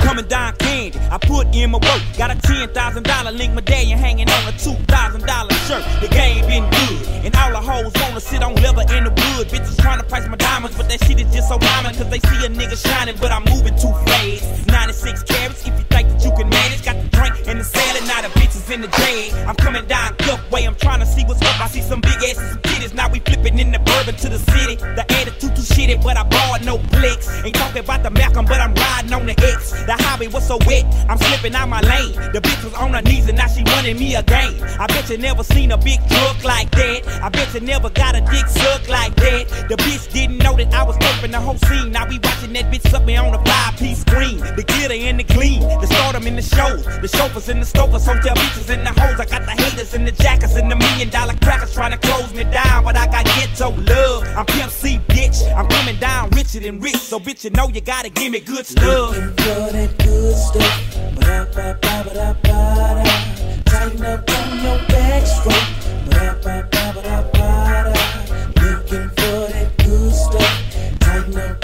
[0.00, 2.02] Coming down candy, I put in my work.
[2.18, 5.84] Got a ten thousand dollar link medallion hanging on a two thousand dollar shirt.
[6.00, 9.46] The game been good, and all the hoes wanna sit on leather in the wood.
[9.46, 11.96] Bitches trying to price my diamonds, but that shit is just so diamond.
[11.96, 14.66] Cause they see a nigga shining, but I'm moving too fast.
[14.66, 16.84] 96 carats, if you think you can manage.
[16.84, 19.32] Got the drink and the salad, now the bitches in the jag.
[19.46, 21.60] I'm coming down duck way, I'm trying to see what's up.
[21.60, 22.94] I see some big asses, some titties.
[22.94, 24.76] Now we flipping in the bourbon to the city.
[24.76, 27.28] The attitude too shitty, but I bought no flicks.
[27.44, 29.72] Ain't talking about the Malcolm, but I'm riding on the X.
[29.86, 32.14] The hobby was so wet, I'm slipping out my lane.
[32.32, 34.62] The bitch was on her knees and now she running me a game.
[34.78, 37.06] I bet you never seen a big truck like that.
[37.22, 39.68] I bet you never got a dick suck like that.
[39.68, 41.92] The bitch didn't know that I was taping the whole scene.
[41.92, 44.38] Now we watching that bitch suck me on a five piece screen.
[44.38, 48.04] The glitter and the clean, the stardom in the shows, the chauffeurs and the stokers,
[48.04, 49.18] hotel bitches and the hoes.
[49.18, 52.34] I got the haters and the jackers and the million dollar crackers trying to close
[52.34, 54.24] me down, but I got ghetto love.
[54.36, 55.40] I'm Pimp C, bitch.
[55.56, 58.66] I'm coming down richer than rich, so bitch, you know you gotta give me good
[58.66, 60.92] stuff For that good stuff.
[63.64, 65.68] Tighten up on your backstroke.
[68.60, 71.00] Looking for that good stuff.
[71.00, 71.61] Tighten up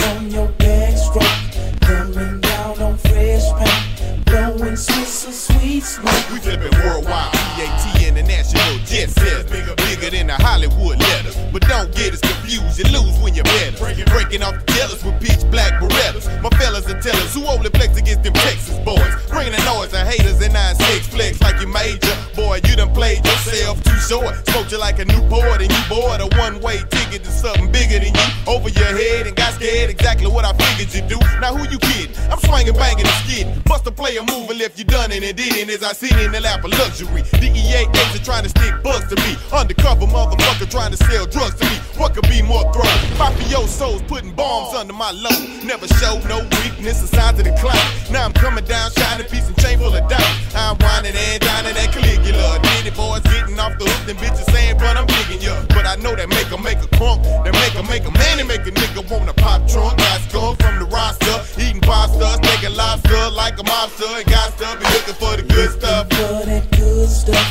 [10.58, 11.36] Hollywood letters.
[11.52, 12.78] But don't get us confused.
[12.78, 13.78] You lose when you're better.
[14.10, 16.26] Breaking off the jealous with pitch black berettas.
[16.42, 18.97] My fellas and tellers who only flex against them Texas boys.
[19.38, 22.10] Bringing the noise and haters and 9-6 flex like you major.
[22.34, 24.34] Boy, you done played yourself too short.
[24.50, 28.02] Smoked you like a new board and you bought a one-way ticket to something bigger
[28.02, 28.26] than you.
[28.48, 31.22] Over your head and got scared exactly what I figured you do.
[31.38, 32.10] Now who you kidding?
[32.32, 33.62] I'm swinging, banging, and skidding.
[33.68, 36.32] Must have play a move and if you done and it as I sit in
[36.32, 37.22] the lap of luxury.
[37.38, 39.38] DEA agents trying to stick bugs to me.
[39.52, 41.76] Undercover motherfucker trying to sell drugs to me.
[41.96, 42.98] What could be more thrown?
[43.14, 45.62] Mafiosos putting bombs under my load.
[45.62, 47.78] Never show no weakness or signs of decline.
[48.10, 50.54] Now I'm coming down, shining piece and chain full of diamonds.
[50.54, 52.58] I'm whining and dining at Caligula.
[52.62, 55.54] Diddy boys getting off the hook, them bitches saying, but I'm digging ya.
[55.68, 57.22] But I know that make 'em make a crunk.
[57.44, 59.98] That make 'em make a man and make a nigga wanna pop trunk.
[59.98, 64.10] Got skunk from the roster, eating pasta, taking lobster like a mobster.
[64.18, 66.08] And got stuff, be looking for the good stuff.
[66.10, 67.48] For that good stuff.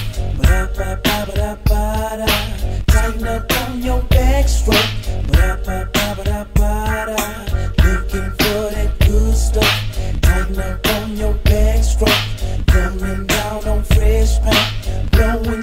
[2.88, 5.97] Tighten up on your backstroke.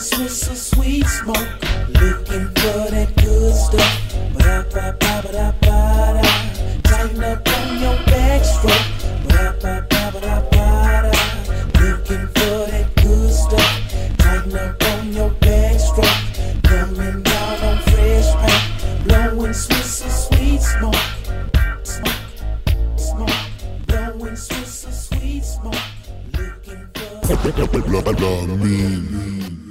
[0.04, 1.48] Mixed with sweet smoke.
[1.88, 3.92] Looking for that good stuff.
[4.36, 6.28] Ba ba ba ba ba da.
[6.82, 8.88] Tighten up on your backstroke.
[9.28, 10.66] Ba ba ba ba ba
[11.04, 11.12] da.
[11.80, 13.72] Looking for that good stuff.
[14.18, 16.20] Tighten up on your backstroke.
[16.64, 19.04] Coming out on fresh pack.
[19.04, 21.04] Blowing Swiss some sweet smoke.
[21.82, 23.40] Smoke, smoke.
[23.86, 25.74] Blowing sweet some sweet smoke.
[26.36, 28.12] Looking for.
[28.20, 29.63] Love me.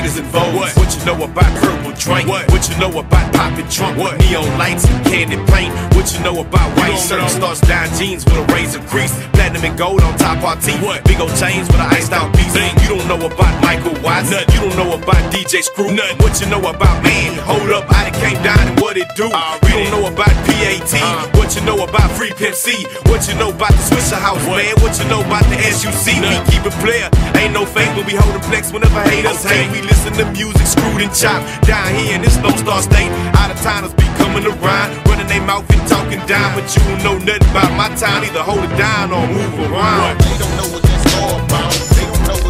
[0.00, 0.54] niggas in vogue.
[0.54, 0.76] What?
[0.76, 2.28] what you know about purple drink?
[2.28, 2.49] What?
[2.80, 4.16] know about popping trunk what?
[4.16, 5.70] with neon lights and candy paint?
[5.94, 9.76] What you know about white shirts, starts down jeans with a razor crease, platinum and
[9.78, 11.04] gold on top our teeth, what?
[11.04, 12.54] big old chains with an iced out piece.
[12.54, 12.72] Dang.
[12.80, 14.48] You don't know about Michael Watts, Nothing.
[14.54, 16.16] you don't know about DJ Screw, Nothing.
[16.24, 17.36] what you know about me?
[17.44, 19.28] Hold up, I done came down and what it do?
[19.28, 21.36] Uh, you don't know about PAT, uh, uh-huh.
[21.36, 24.56] what you know about Free Pimp C, what you know about the Swishahouse, what?
[24.56, 24.72] man?
[24.80, 26.16] What you know about the SUC?
[26.16, 26.32] Nothing.
[26.32, 29.68] We keep it player, ain't no fake, but we hold a flex whenever haters okay.
[29.68, 29.70] hate.
[29.76, 33.10] We listen to music, screwed and chopped down here in this no lost state.
[33.34, 36.54] Out of towners be coming around, running their mouth and talking down.
[36.54, 38.24] But you don't know nothing about my town.
[38.24, 40.20] Either hold it down or move around.
[40.20, 41.72] They don't know what this all about.
[41.74, 42.49] They don't know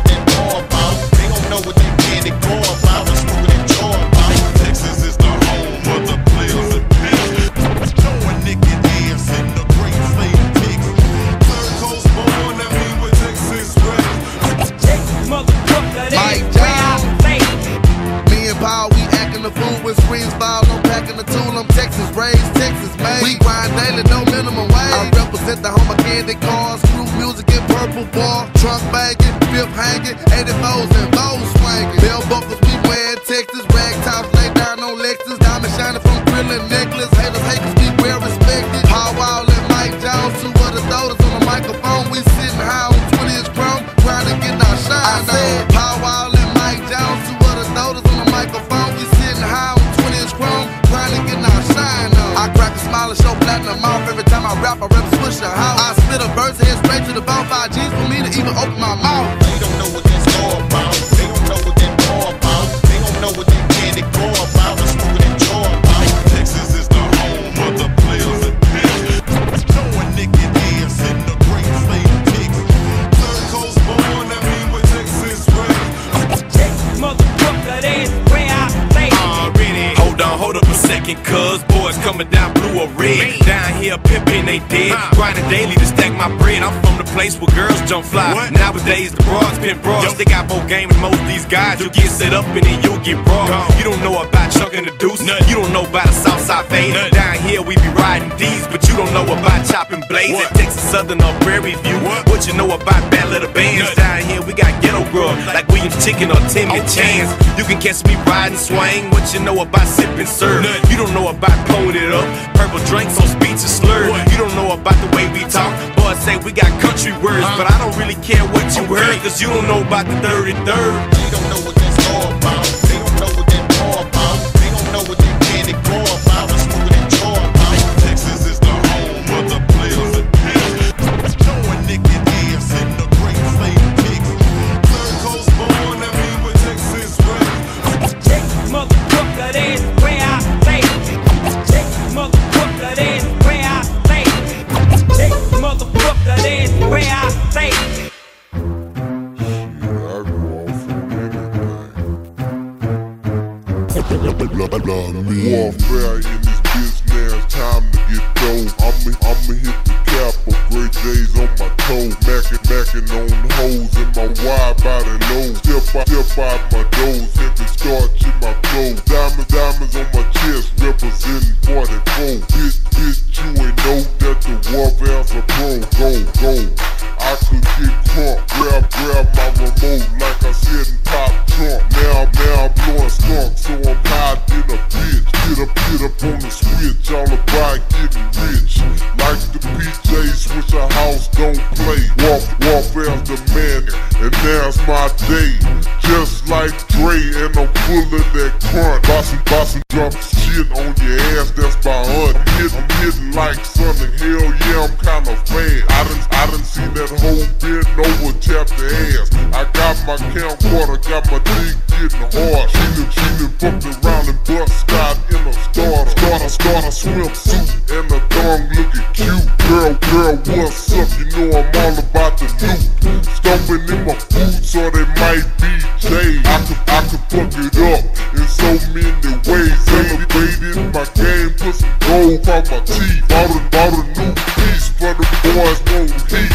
[224.90, 226.42] or they might be J's.
[226.46, 228.02] I could, I could fuck it up
[228.34, 229.78] in so many ways.
[229.88, 233.28] Elevated my game, put some gold on my teeth.
[233.28, 236.50] Bought a, bought a new piece for the boys, no heat.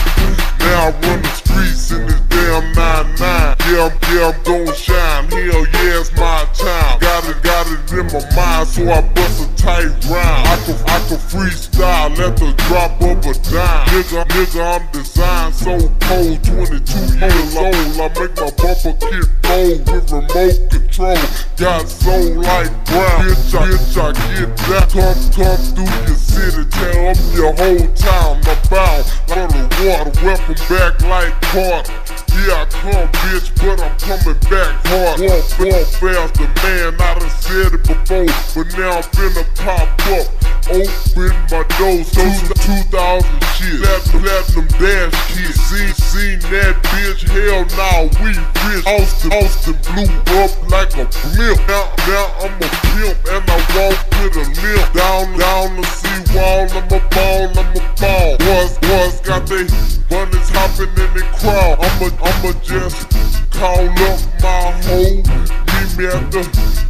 [0.59, 3.55] Now I run the streets in this damn 9-9.
[3.65, 5.25] Yeah, I'm, yeah, I'm gon' shine.
[5.31, 6.99] Hell yeah, it's my time.
[6.99, 10.45] Got it, got it in my mind, so I bust a tight rhyme.
[10.45, 13.87] I can, I can freestyle, let the drop of a dime.
[13.89, 15.73] Nigga, nigga, I'm designed so
[16.05, 17.75] cold, 22 years old.
[17.75, 21.17] I make my bumper kick bold with remote control.
[21.57, 23.17] Got soul like brown.
[23.25, 24.85] Bitch, I, bitch, I get that.
[24.93, 28.41] Come, come through your city, tear up your whole town.
[28.45, 32.04] I'm bound like the water, weapon back like Carter.
[32.35, 35.19] Yeah, I come, bitch, but I'm coming back hard.
[35.21, 36.93] Walk, walk faster, man.
[36.99, 40.27] I done said it before, but now I'm finna pop up.
[40.67, 42.41] Open my doors, those
[42.89, 43.23] 2000
[43.55, 43.81] shit.
[43.81, 45.53] Plat- Platinum dash kid.
[45.55, 48.33] Seen, seen that bitch, hell nah, we
[48.67, 48.85] rich.
[48.85, 50.09] Austin, Austin blew
[50.41, 51.61] up like a blimp.
[51.69, 54.93] Now, now I'm a pimp and I walk with a limp.
[54.93, 58.37] Down, down the seawall, I'm a ball, I'm a ball.
[58.37, 59.67] Boys, boys got they
[60.09, 61.77] bunnies hopping in the crowd.
[61.79, 63.09] I'ma, I'ma just
[63.51, 65.21] call up my hoe.
[65.21, 66.43] Meet me at the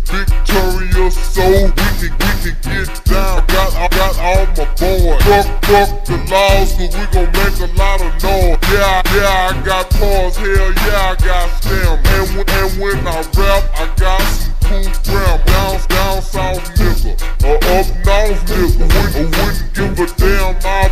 [0.05, 1.67] Victoria Soul.
[1.69, 3.41] We can, we can get down.
[3.41, 5.23] I Got, I got all my boys.
[5.23, 8.57] Fuck, fuck the laws, cause we gon' make a lot of noise.
[8.71, 10.35] Yeah, yeah, I got pause.
[10.37, 11.99] Hell yeah, I got stem.
[12.05, 15.37] And when, and when I rap, I got some cool gram.
[15.45, 17.13] Down, down south nigga.
[17.43, 18.85] Or up north nigga.
[18.95, 20.89] Wouldn't, give a damn, I'll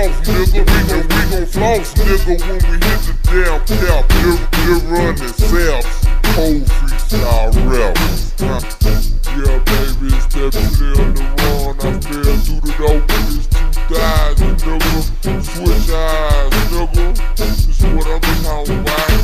[0.00, 0.60] off nigga.
[0.68, 4.04] We gon' we gon' floss nigga when we hit the damn cap.
[4.22, 5.96] We're, we're running selves.
[6.36, 7.52] Whole freestyle.
[8.38, 8.60] Huh.
[9.30, 11.76] Yeah, baby, it's that play on the run.
[11.80, 13.46] I fell through the door with this
[13.88, 15.00] 2000, nigga.
[15.42, 17.04] Switch eyes, nigga.
[17.36, 19.20] This is what I'm talking about.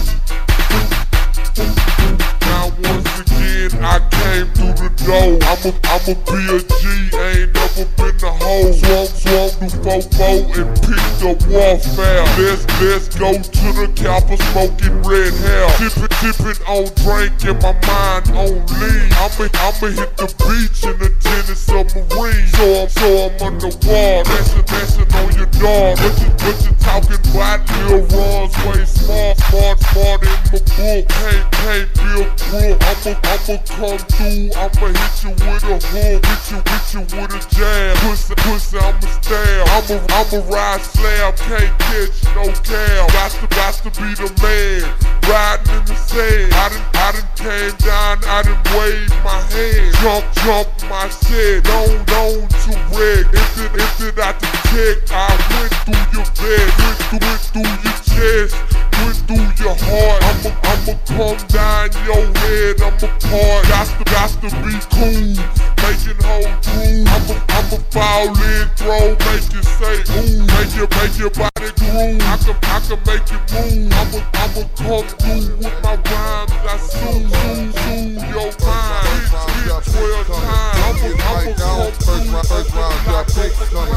[2.46, 5.34] Now once again, I came through the door.
[5.42, 6.82] I'ma, I'ma be a G,
[7.18, 8.70] ain't never been a hoe.
[8.70, 12.22] Swung, swung the fofo and picked up warfare.
[12.38, 15.66] Let's, let's go to the Kappa smoking red hair.
[15.78, 19.10] Tipping, tipping on drink and my mind on lean.
[19.18, 22.46] I'ma, I'ma hit the beach in the tennis submarine.
[22.54, 25.98] So I'm, so I'm underwater, dancing, dancing on your dog.
[25.98, 27.66] What you, what you talking about?
[27.90, 30.66] Lil Ron's way smart, smart, smart in my book.
[30.76, 32.76] Can't, can't be a.
[32.86, 34.50] I'ma, I'ma come through.
[34.54, 36.22] I'ma hit you with a hook.
[36.22, 37.96] Hit you, hit you with a jab.
[38.04, 39.68] Pussy, pussy, I'ma stab.
[39.74, 41.36] I'ma, I'ma ride slab.
[41.36, 43.10] Can't catch no cab.
[43.12, 44.84] Got to, got to be the man.
[45.26, 46.54] Riding in the sand.
[46.54, 48.18] I done, I done came down.
[48.24, 49.94] I done waved my hand.
[50.02, 51.64] Jump, jump my shed.
[51.64, 53.26] Don't, don't to red.
[53.32, 56.68] If it, if it out the check, I went through your bed.
[56.78, 58.76] Went through, went through your chest.
[59.04, 60.22] Went through your heart.
[60.24, 62.80] I'ma, I'ma come down your head.
[62.80, 63.62] I'ma part.
[63.68, 65.36] Got to, got to be cool.
[65.82, 67.04] Making whole crew.
[67.06, 70.46] I'ma, I'ma fall in, throw, make you say ooh.
[70.56, 72.22] Make you, make your body groove.
[72.22, 73.92] I can, I can make you move.
[73.92, 76.52] I'ma, I'ma come through with my rhymes.
[76.64, 79.05] I soon, soon, soon your mind.
[79.26, 80.76] Hit, hit 12 times.
[80.86, 81.76] I'ma, I'ma come
[82.06, 83.94] First round, first round, drop picks coming.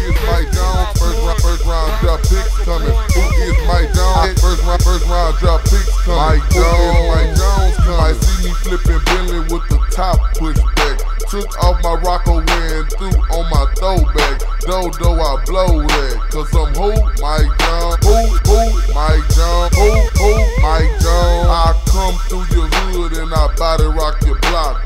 [0.00, 0.88] Is Mike Jones?
[0.96, 2.88] First round, first round, drop picks coming.
[2.88, 4.40] Who is Mike Jones?
[4.40, 6.40] First round, first round, drop picks coming.
[6.40, 8.00] Mike Jones, Mike Jones coming.
[8.00, 10.98] Might see me flipping Bentley with the top pushed back.
[11.28, 14.40] Took off my Rocco wearing through on my throwback.
[14.66, 16.16] Dodo, I blow that.
[16.32, 16.90] Cause I'm who?
[17.22, 18.00] Mike Jones.
[18.02, 18.16] Who?
[18.48, 18.94] Who?
[18.94, 19.76] Mike Jones.
[19.76, 19.90] Who?
[20.18, 20.62] Who?
[20.62, 21.19] Mike Jones.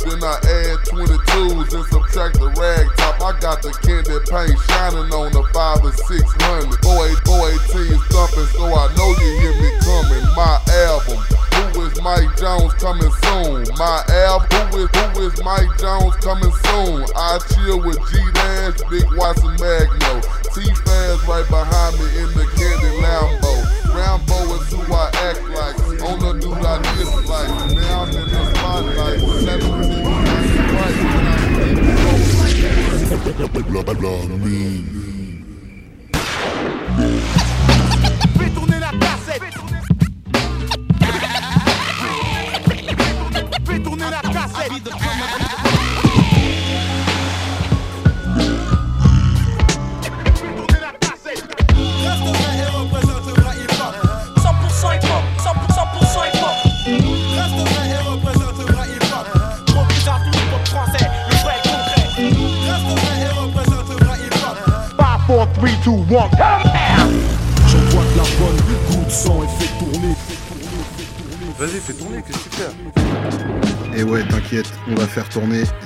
[0.04, 3.20] Then I add 22s and subtract the rag top.
[3.24, 6.76] I got the candy paint shining on the 5 or 600.
[6.84, 10.24] 418 thumping, so I know you hear me coming.
[10.36, 11.24] My album.
[11.74, 13.64] Who is Mike Jones coming soon?
[13.80, 14.46] My album.
[14.76, 17.08] Who is, who is Mike Jones coming soon?
[17.16, 20.20] I chill with G Dash, Big Watson Magno.
[20.52, 22.43] T-Fans right behind me in the
[33.54, 35.03] when I Fais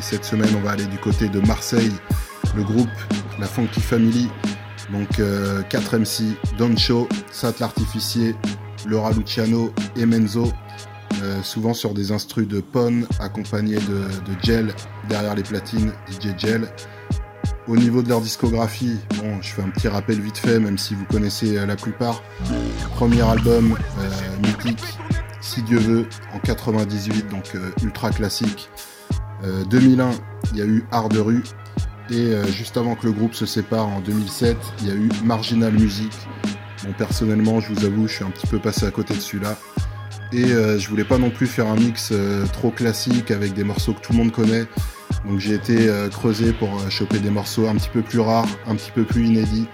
[0.09, 1.93] cette semaine, on va aller du côté de Marseille.
[2.57, 2.89] Le groupe,
[3.39, 4.29] la Funky Family.
[4.91, 5.21] Donc
[5.69, 8.35] 4 MC, Don Show, Sat l'Artificier,
[8.87, 10.51] Laura Luciano et Menzo.
[11.23, 14.07] Euh, souvent sur des instrus de Pon accompagnés de,
[14.43, 14.73] Gel
[15.11, 16.69] derrière les platines, DJ Gel.
[17.67, 20.95] Au niveau de leur discographie, bon, je fais un petit rappel vite fait, même si
[20.95, 22.23] vous connaissez euh, la plupart.
[22.95, 24.83] Premier album euh, mythique,
[25.43, 28.71] Si Dieu veut, en 98, donc euh, ultra classique.
[29.45, 30.11] Euh, 2001,
[30.53, 31.43] il y a eu Art de rue.
[32.11, 35.11] Et euh, juste avant que le groupe se sépare, en 2007, il y a eu
[35.25, 36.13] Marginal Music.
[36.85, 39.57] Bon, personnellement, je vous avoue, je suis un petit peu passé à côté de celui-là.
[40.33, 43.65] Et euh, je voulais pas non plus faire un mix euh, trop classique avec des
[43.65, 44.67] morceaux que tout le monde connaît.
[45.27, 48.47] Donc j'ai été euh, creusé pour euh, choper des morceaux un petit peu plus rares,
[48.67, 49.67] un petit peu plus inédits,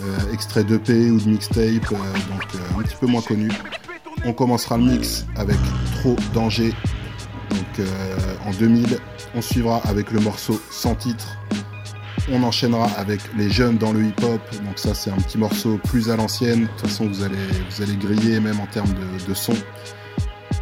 [0.00, 1.96] euh, extraits d'EP ou de mixtape, euh,
[2.30, 3.52] donc euh, un petit peu moins connus.
[4.24, 5.56] On commencera le mix avec
[6.00, 6.72] Trop Danger,
[7.52, 7.84] donc euh,
[8.46, 8.98] en 2000.
[9.34, 11.38] On suivra avec le morceau sans titre.
[12.30, 16.10] On enchaînera avec Les Jeunes dans le hip-hop, donc ça c'est un petit morceau plus
[16.10, 16.62] à l'ancienne.
[16.62, 17.36] De toute façon vous allez,
[17.70, 18.92] vous allez griller même en termes
[19.26, 19.54] de, son.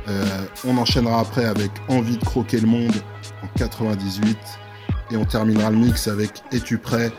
[0.09, 0.25] Euh,
[0.65, 2.95] on enchaînera après avec Envie de croquer le monde
[3.43, 4.39] en 98
[5.11, 7.12] et on terminera le mix avec Es-tu prêt?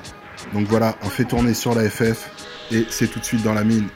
[0.53, 2.31] Donc voilà, on fait tourner sur la FF
[2.71, 3.87] et c'est tout de suite dans la mine.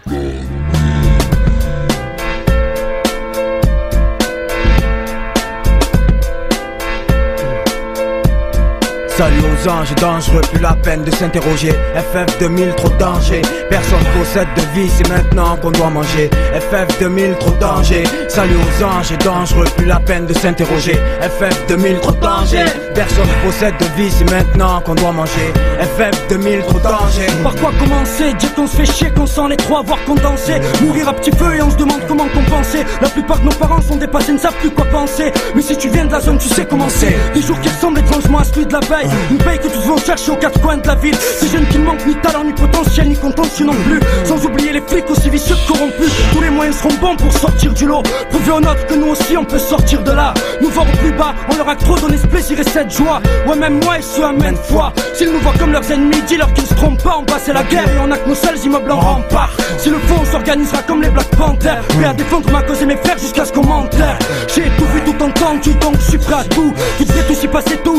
[9.18, 11.70] Salut aux anges dangereux, plus la peine de s'interroger.
[11.72, 13.42] FF 2000, trop de danger.
[13.70, 16.30] Personne possède de vie, c'est maintenant qu'on doit manger.
[16.54, 18.04] FF 2000, trop danger.
[18.28, 20.96] Salut aux anges dangereux, plus la peine de s'interroger.
[21.22, 22.66] FF 2000, trop de danger.
[22.94, 25.54] Personne possède de vie, c'est maintenant qu'on doit manger.
[25.80, 27.28] FF 2000, trop danger.
[27.42, 28.34] Par quoi commencer?
[28.34, 31.56] Dire qu'on se fait chier, qu'on sent les trois voir condenser Mourir à petit feu
[31.56, 34.56] et on se demande comment compenser La plupart de nos parents sont dépassés, ne savent
[34.56, 37.42] plus quoi penser Mais si tu viens de la zone, tu sais comment c'est Des
[37.42, 40.32] jours qui ressemblent étrangement à celui de la veille Une paye que tous vont chercher
[40.32, 41.16] aux quatre coins de la ville.
[41.16, 44.00] Ces jeunes qui ne manquent ni talent, ni potentiel, ni contentieux non plus.
[44.24, 46.12] Sans oublier les flics aussi vicieux que corrompus.
[46.34, 48.04] Tous les moyens seront bons pour sortir du lot.
[48.30, 50.34] Prouver aux nôtres que nous aussi on peut sortir de là.
[50.62, 53.22] Nous voir au plus bas, on leur a trop donné ce plaisir et cette joie.
[53.48, 54.94] Ouais même moi ils se amènent foi.
[55.14, 57.18] S'ils nous voient comme leurs ennemis, dis-leur qu'ils se trompent pas.
[57.20, 59.52] On passait la guerre et on a que nos seuls immeubles en rempart.
[59.78, 62.86] Si le fond on s'organisera comme les Black Panthers Prêt à défendre ma cause et
[62.86, 64.18] mes frères jusqu'à ce qu'on m'enterre.
[64.54, 66.74] J'ai tout vu, tout entendu, donc je suis prêt à tout.
[66.98, 67.94] Tout devrait aussi passer tard,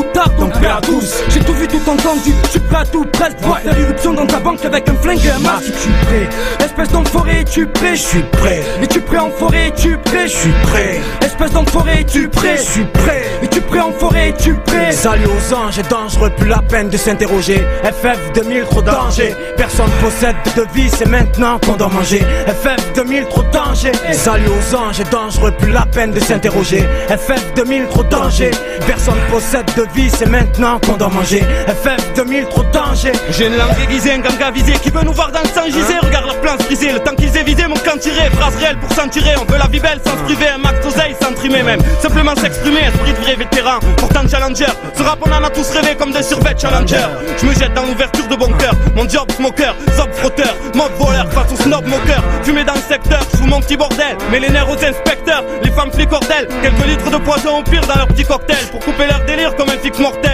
[0.52, 3.78] à tous J'ai tout vu, tout entendu, je suis prêt à tout Presque voir faire
[3.78, 6.28] irruption dans ta banque avec un flingue et un masque Je suis prêt,
[6.64, 10.52] espèce d'enfoiré, es-tu prêt Je suis prêt, es-tu prêt en forêt, es-tu prêt Je suis
[10.62, 15.26] prêt, espèce d'enfoiré, es-tu prêt Je suis prêt, es-tu prêt en forêt, es-tu prêt Salut
[15.26, 17.64] aux anges dangereux, plus la peine de s'interroger.
[17.82, 19.34] FF 2000, trop danger.
[19.56, 22.20] Personne possède de vie, c'est maintenant qu'on doit manger.
[22.46, 23.92] FF 2000, trop danger.
[24.12, 26.84] Salut aux anges dangereux, plus la peine de s'interroger.
[27.08, 28.50] FF 2000, trop danger.
[28.86, 30.35] Personne possède de vie, c'est maintenant
[30.82, 31.40] qu'on doit manger.
[31.40, 33.12] FF 2000, trop de danger.
[33.30, 35.98] J'ai une langue aiguisée, un gang avisé qui veut nous voir dans le sang gisé.
[36.02, 38.28] Regarde leur plan se briser, le temps qu'ils aient visé mon camp tiré.
[38.30, 40.48] Phrase réelle pour s'en tirer, on veut la vie belle sans se priver.
[40.48, 41.80] Un max d'oseille sans trimer même.
[42.00, 43.78] Simplement s'exprimer, esprit de vrai vétéran.
[43.96, 47.06] Pourtant challenger, ce rap on en a tous rêvé comme des survêtements challenger.
[47.40, 48.74] Je me jette dans l'ouverture de bon cœur.
[48.94, 52.22] Mon job smoker, zob frotteur, mob voleur face au snob moqueur.
[52.42, 54.16] Fumé dans le secteur, je mon petit bordel.
[54.30, 56.48] Mais les nerfs aux inspecteurs, les femmes flicordelles.
[56.62, 58.64] Quelques litres de poison au pire dans leur petit cocktail.
[58.70, 60.25] Pour couper leur délire comme un fixe mortel.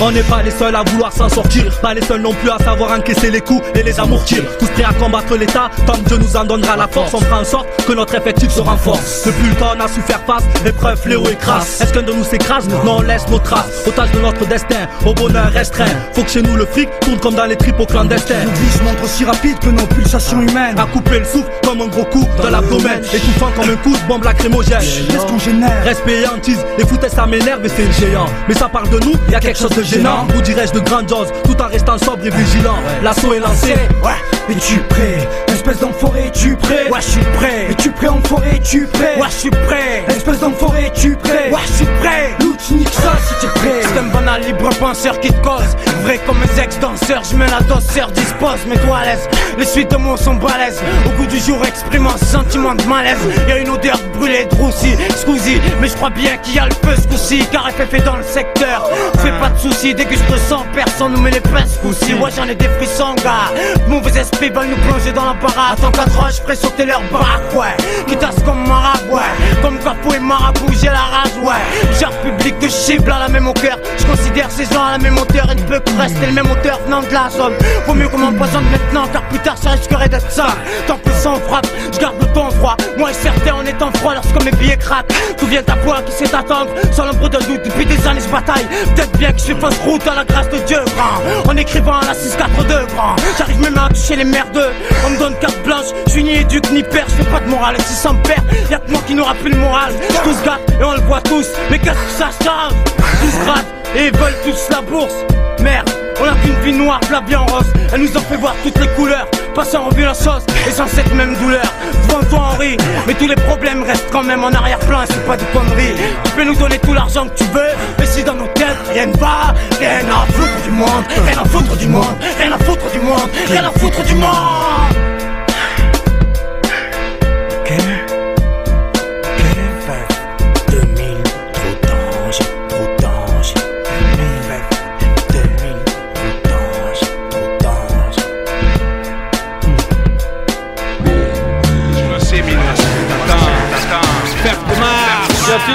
[0.00, 2.58] On n'est pas les seuls à vouloir s'en sortir, pas les seuls non plus à
[2.58, 4.42] savoir encaisser les coups et les amortir.
[4.58, 7.40] Tous prêts à combattre l'État, tant que Dieu nous en donnera la force, on fera
[7.40, 9.24] en sorte que notre effectif se renforce.
[9.24, 11.80] Depuis le temps, on a su faire face, épreuve, fléau et crasse.
[11.80, 12.68] Est-ce qu'un de nous s'écrase?
[12.68, 15.86] Non, on laisse nos traces, otage de notre destin, au bonheur restreint.
[16.12, 18.44] Faut que chez nous le fric tourne comme dans les tripes clandestins.
[18.44, 21.80] Nos vies se montrent aussi rapides que nos pulsations humaines À couper le souffle comme
[21.80, 24.80] un gros coup dans l'abdomen, étouffant comme un coup de bombe lacrymogène.
[24.80, 25.84] Qu'est-ce qu'on génère?
[25.84, 28.26] Respect et hantise, les foutaises ça m'énerve et c'est géant.
[28.48, 30.26] Mais ça parle de nous, y a quelque chose de gênant.
[30.36, 32.76] Ou dirais-je de grandiose, tout en restant sobre et vigilant.
[33.02, 33.74] L'assaut est lancé.
[34.02, 35.28] Ouais, es-tu prêt?
[35.66, 36.90] Espèce d'enfoiré, es-tu prêt?
[36.90, 37.68] Ouais, je suis prêt.
[37.70, 39.14] Es-tu prêt enfoiré, es-tu prêt?
[39.18, 40.04] Ouais, je suis prêt.
[40.08, 41.50] Espèce d'enfoiré, es-tu prêt?
[41.50, 42.34] Ouais, je suis prêt.
[42.40, 45.74] Loot, nique ça si t'es prêt C'est un banal libre penseur qui te cause.
[46.02, 49.26] Vrai comme mes ex-danseurs, je mets la dosseur, dispose, mes toi à l'aise.
[49.56, 50.82] Les suites de mots sont balèzes.
[51.06, 53.16] Au goût du jour, exprimant ce sentiment de malaise.
[53.48, 55.62] Y'a une odeur de brûlé de roussi, scusi.
[55.80, 58.16] Mais je crois bien qu'il y a le feu ce coup-ci, car FF est dans
[58.16, 58.86] le secteur.
[59.22, 61.78] Fais pas de soucis, dès que je te sens, personne nous met les pinces ce
[61.78, 62.12] coup-ci.
[62.12, 63.50] Ouais, j'en ai des frissons, gars.
[63.88, 65.78] Mauvais esprits veulent nous plonger dans la parade.
[65.80, 67.76] Tant qu'à trois, je sauter leur baraque, ouais.
[68.06, 68.64] Qui comme
[69.10, 69.60] ouais.
[69.62, 71.98] Comme Capou et Marabout, j'ai la rage, ouais.
[72.00, 73.78] Genre public que cible à la même hauteur.
[73.98, 76.50] Je considère ces gens à la même hauteur et ne peut que rester le même
[76.50, 77.54] auteur venant de la zone.
[77.86, 80.46] Vaut mieux qu'on m'empoisonne maintenant car plus tard ça risquerait d'être ça.
[80.86, 82.76] Tant que le sang frappe, je garde le temps froid.
[82.98, 85.12] Moi et certains en étant froid lorsque mes billets craquent.
[85.38, 88.30] D'où vient ta voix qui sait attendre Sans l'ombre d'un doute depuis des années je
[88.30, 88.66] bataille.
[88.94, 91.50] Peut-être bien que je fais fausse route à la grâce de Dieu grand.
[91.50, 93.16] En écrivant à la 642 grand.
[93.38, 94.70] J'arrive même à toucher les merdeux.
[95.06, 97.48] On me donne carte blanche, je suis ni éduque ni père, je fais pas de
[97.50, 97.76] morale.
[97.78, 99.92] Et si ça me perd, y'a que moi qui n'aura plus le moral.
[100.24, 101.46] Tous gâtent et on le voit tous.
[101.70, 102.72] Mais qu'est-ce que ça change
[103.20, 105.14] Tous grattent et ils veulent tous la bourse.
[105.60, 107.70] Merde, on a qu'une vie noire, la bien rose.
[107.92, 109.26] Elle nous en fait voir toutes les couleurs.
[109.54, 111.66] Passer en revue la sauce et sans cette même douleur.
[112.08, 115.36] Devant toi, Henri, mais tous les problèmes restent quand même en arrière-plan et c'est pas
[115.36, 115.94] des conneries.
[116.24, 119.06] Tu peux nous donner tout l'argent que tu veux, mais si dans nos têtes rien
[119.06, 122.90] ne va, rien à foutre du monde, rien à foutre du monde, rien à foutre
[122.90, 125.13] du monde, rien à foutre du monde.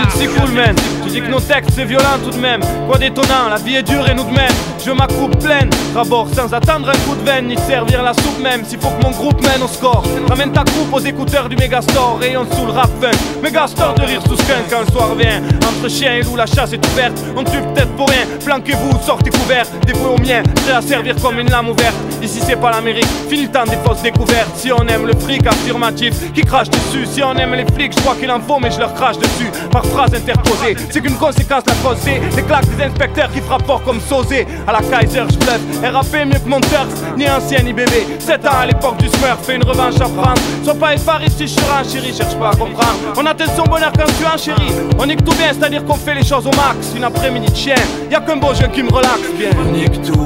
[0.08, 2.62] Cool, man Que nos textes c'est violent tout de même.
[2.88, 4.54] Quoi d'étonnant, la vie est dure et nous de même.
[4.86, 8.40] Je ma coupe pleine, rabord sans attendre un coup de veine, ni servir la soupe
[8.42, 8.64] même.
[8.64, 12.22] S'il faut que mon groupe mène au score, ramène ta coupe aux écouteurs du Megastore
[12.24, 13.12] et on sous le rap fun.
[13.44, 15.42] Megastore de rire sous skunk quand le soir vient.
[15.68, 17.20] Entre chien et loup, la chasse est ouverte.
[17.36, 19.68] On tue peut-être pour rien, planquez-vous, sortez couverts.
[19.86, 21.96] Dévoué au mien, prêt à servir comme une lame ouverte.
[22.24, 24.56] Ici c'est pas l'Amérique, fini le des fausses découvertes.
[24.56, 28.02] Si on aime le fric affirmatif qui crache dessus, si on aime les flics, je
[28.02, 29.52] crois qu'il en faut, mais je leur crache dessus.
[29.72, 33.66] Par phrase interposée, c'est qu'une conséquence la cause c'est les claques des inspecteurs qui frappent
[33.66, 34.46] fort comme Sosé.
[34.68, 36.88] À la Kaiser, je bluffe, RAP mieux que mon turf,
[37.18, 38.06] ni ancien ni bébé.
[38.20, 40.42] 7 ans à l'époque du Smurf, fait une revanche à prendre.
[40.64, 43.00] Sois pas effaré si je suis un chéri, cherche pas à comprendre.
[43.18, 44.72] On attend son bonheur quand tu es un chéri.
[44.98, 46.94] On nique tout bien, c'est-à-dire qu'on fait les choses au max.
[46.96, 47.76] Une après-midi de chien,
[48.12, 49.50] y'a qu'un beau jeu qui me relaxe bien.
[49.60, 50.24] On nique tout,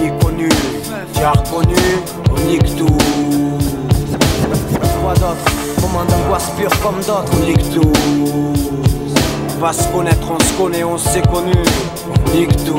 [0.00, 0.48] ni connu,
[1.14, 1.76] reconnu,
[2.30, 2.86] on nique tout.
[5.08, 5.36] D'autre
[5.80, 8.57] Moment d'angoisse pure comme d'autres, on nique tout.
[9.58, 11.52] On va se connaître, on se connaît, on s'est connu,
[12.06, 12.76] on nique tout.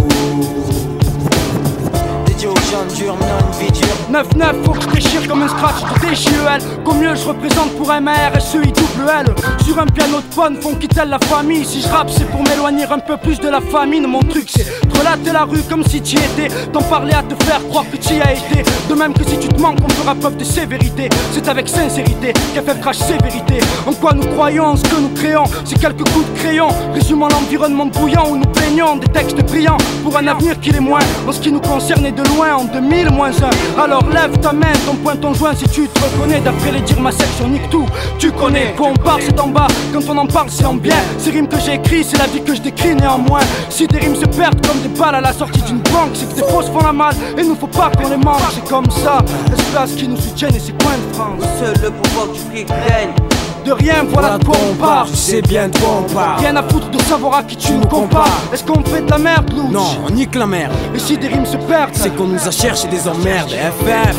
[2.70, 3.90] Dédié aux gens durs, menant une vie dure.
[4.12, 6.62] 9-9, faut que je comme un scratch de DJEL
[7.00, 9.36] mieux je représente pour MRSEI double L
[9.66, 11.66] Sur un piano de bonne font quitter la famille.
[11.66, 14.08] Si je rappe c'est pour m'éloigner un peu plus de la famine.
[14.08, 16.50] Mon truc c'est de relater la rue comme si t'y étais.
[16.72, 18.64] T'en parler à te faire croire que t'y as été.
[18.90, 21.10] De même que si tu te manques on fera preuve de sévérité.
[21.32, 25.80] C'est avec sincérité qu'FF crache sévérité En quoi nous croyons, ce que nous créons C'est
[25.80, 26.68] quelques coups de crayon.
[26.94, 29.78] Résumant l'environnement bouillant où nous plaignons Des textes brillants.
[30.04, 32.66] Pour un avenir qui est moins En ce qui nous concerne et de loin en
[32.66, 33.32] 2000 moins
[33.78, 36.40] 1 Alors lève ta main, ton point, ton joint si tu te reconnais.
[36.42, 37.86] D'après les dires ma section nique tout.
[38.18, 39.68] Tu connais, quand on parle c'est en bas.
[39.94, 40.98] Quand on en parle c'est en bien.
[41.18, 43.42] Ces rimes que j'ai écrites c'est la vie que je décris néanmoins.
[43.70, 46.36] Si des rimes se perdent comme des balles à la sortie d'une banque C'est que
[46.36, 47.16] des fausses font la malle.
[47.38, 49.20] Et nous faut pas qu'on les mange C'est comme ça,
[49.50, 51.44] l'espace qui nous soutiennent et c'est coins de France.
[51.60, 53.39] Seul le pouvoir du fric règne.
[53.70, 55.10] De rien, voilà de quoi on parle.
[55.10, 56.40] Tu sais bien de quoi on parle.
[56.40, 58.42] Rien à foutre de savoir à qui tu nous compares.
[58.52, 60.74] Est-ce qu'on fait de la merde, Louch Non, on nique la merde.
[60.96, 61.92] Et si des rimes se perdent?
[61.94, 63.52] C'est qu'on nous a cherché des emmerdes.
[63.52, 64.16] FF,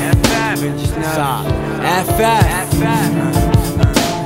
[1.14, 1.42] ça,
[2.06, 3.49] FF.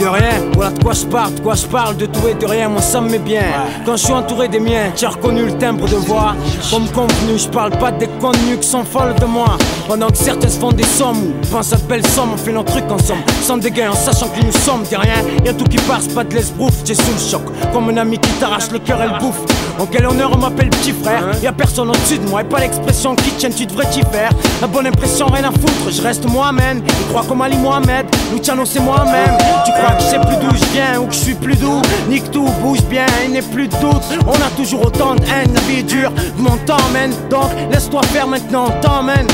[0.04, 2.44] De rien, voilà de quoi je parle, de quoi je parle, de tout et de
[2.44, 3.40] rien, moi ça me met bien.
[3.86, 6.34] Quand je suis entouré des miens, as reconnu le timbre de voix.
[6.70, 9.56] Comme convenu, je parle pas des contenus qui sont folles de moi.
[9.88, 12.52] Pendant que certains se font des sommes ou pensent à de belles sommes, on fait
[12.52, 13.22] nos trucs ensemble.
[13.40, 15.24] Sans dégain, en sachant que nous sommes des rien.
[15.42, 17.42] Y'a tout qui passe, pas de l'esbrouf, j'ai sous le choc.
[17.72, 19.40] Comme un ami qui t'arrache le cœur et le bouffe.
[19.78, 23.14] En quel honneur on m'appelle petit frère Y'a personne au-dessus de moi et pas l'expression
[23.16, 24.30] qui tienne, tu devrais t'y faire.
[24.60, 26.82] La bonne impression, rien à foutre, je reste moi-même.
[26.86, 29.36] Il croit comme Ali Mohamed, Luciano c'est moi-même.
[29.64, 31.82] Tu crois que je sais plus d'où je viens ou que je suis plus doux?
[32.08, 34.02] Nique tout, bouge bien, il n'est plus de doute.
[34.26, 37.12] On a toujours autant de haine, la vie est dure, mon temps mène.
[37.28, 39.26] Donc laisse-toi faire maintenant, t'emmène.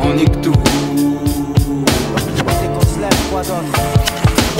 [0.00, 0.52] On nique tout.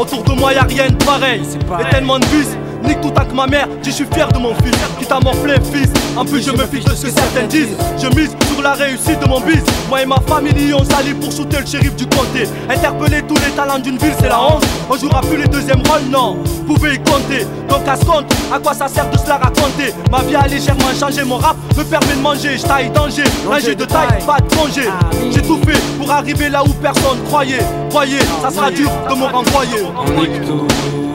[0.00, 1.42] Autour de moi y'a rien de pareil.
[1.80, 2.46] Et tellement de bus,
[2.84, 4.76] nique tout que ma mère, je suis fier de mon fils.
[4.98, 5.90] Quitte à morfler, fils.
[6.16, 7.76] En plus, je me fiche de ce que certains disent.
[8.00, 9.62] Je mise sur la réussite de mon bis.
[9.88, 12.48] Moi et ma famille, on s'allie pour shooter le shérif du comté.
[12.68, 14.64] Interpeller tous les talents d'une ville, c'est la honte.
[14.90, 16.38] On jouera plus les deuxièmes rôles, non.
[16.66, 17.46] Vous pouvez y compter.
[17.68, 19.94] Donc à ce compte, à quoi ça sert de se la raconter?
[20.10, 22.58] Ma vie a légèrement changé, mon rap me permet de manger.
[22.58, 24.88] Je taille danger, manger de taille, pas de congé.
[25.30, 27.64] J'ai tout fait pour arriver là où personne croyait.
[27.90, 31.07] Voyez, ça sera dur de me renvoyer.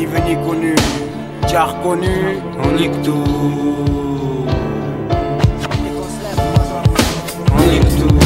[0.00, 0.74] Ni vu ni connu,
[1.54, 4.46] as reconnu, on nique tout.
[7.52, 8.18] On nique tout.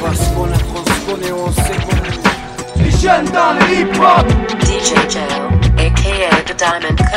[0.00, 4.26] Parce qu'on a trop se connaît, on sait qu'on Les jeunes dans le hip-hop
[4.62, 5.67] DJ Joe,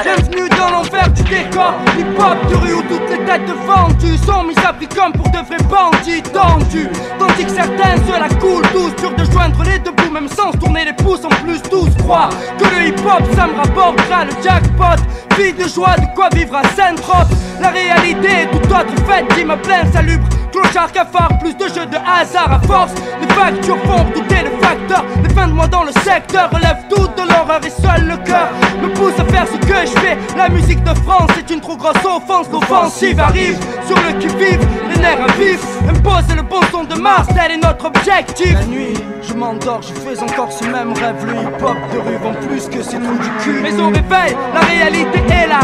[0.04, 1.74] Bienvenue dans l'envers du décor.
[1.98, 5.40] Hip-hop de rue où toutes les têtes vendues Sont mis à prix comme pour de
[5.40, 6.90] vrais bandits tendus.
[7.20, 10.54] Tandis que certains se la coulent tous Dur de joindre les deux bouts même sans
[10.54, 14.32] se tourner les pouces En plus tous croient que le hip-hop ça me rapportera le
[14.42, 15.02] jackpot.
[15.38, 17.30] Vie de joie, de quoi vivre à Saint-Trope
[17.60, 18.94] La réalité est tout autre.
[19.08, 22.92] Fait qui me plaît salubre Clochard, cafard, plus de jeux de hasard à force.
[23.22, 25.06] Les factures font douter le facteur.
[25.24, 28.50] Les fins de mois dans le secteur relèvent tout de l'horreur et seul le cœur
[28.82, 30.18] me pousse à faire ce que je fais.
[30.38, 32.48] La musique de France est une trop grosse offense.
[32.52, 33.58] L'offensive arrive
[33.88, 34.60] sur le qui-vive.
[34.90, 38.54] Les nerfs vif Imposer le bon son de Mars Tel est notre objectif.
[38.54, 41.26] La nuit, je m'endors, je fais encore ce même rêve.
[41.26, 43.60] Le hip-hop de rue vend plus que ces trous du cul.
[43.62, 45.60] Mais au réveil, la réalité est là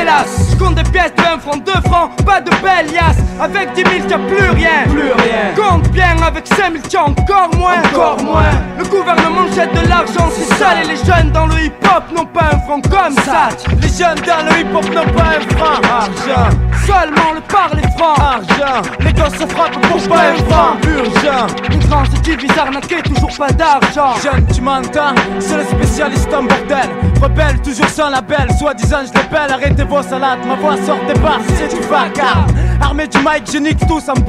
[0.00, 3.72] Hélas, je compte des pièces de 1 franc, 2 francs Pas de belle liasse Avec
[3.72, 4.84] 10 000 t'as plus rien.
[4.88, 5.54] Plus rien.
[5.56, 7.78] Compte bien avec 5 000 t'as encore moins.
[7.92, 8.52] Encore moins.
[8.78, 12.50] Le gouvernement jette de l'argent si sale Et les jeunes dans le hip-hop n'ont pas
[12.52, 13.48] un franc comme ça.
[13.80, 15.80] Les jeunes dans le hip-hop n'ont pas un franc.
[15.82, 16.56] Argent.
[16.86, 21.46] Seulement le parler franc Argent Les gosses se frappent pour pas un franc Urgent.
[21.70, 24.14] Les grands se divisent arnaqués, toujours pas d'argent.
[24.22, 25.14] Jeune, tu m'entends?
[25.38, 26.88] C'est le spécialiste en bordel.
[27.20, 28.48] Rebelle, toujours sans label.
[28.58, 30.44] Soi-disant, je l'appelle, arrêtez vos salades.
[30.46, 32.46] Ma voix sort des bars, c'est du vacarme
[32.82, 34.20] Armé du mic, je nique tout, ça me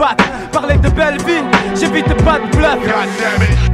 [0.52, 1.44] Parler de belle vie,
[1.76, 2.78] j'évite pas de bluff.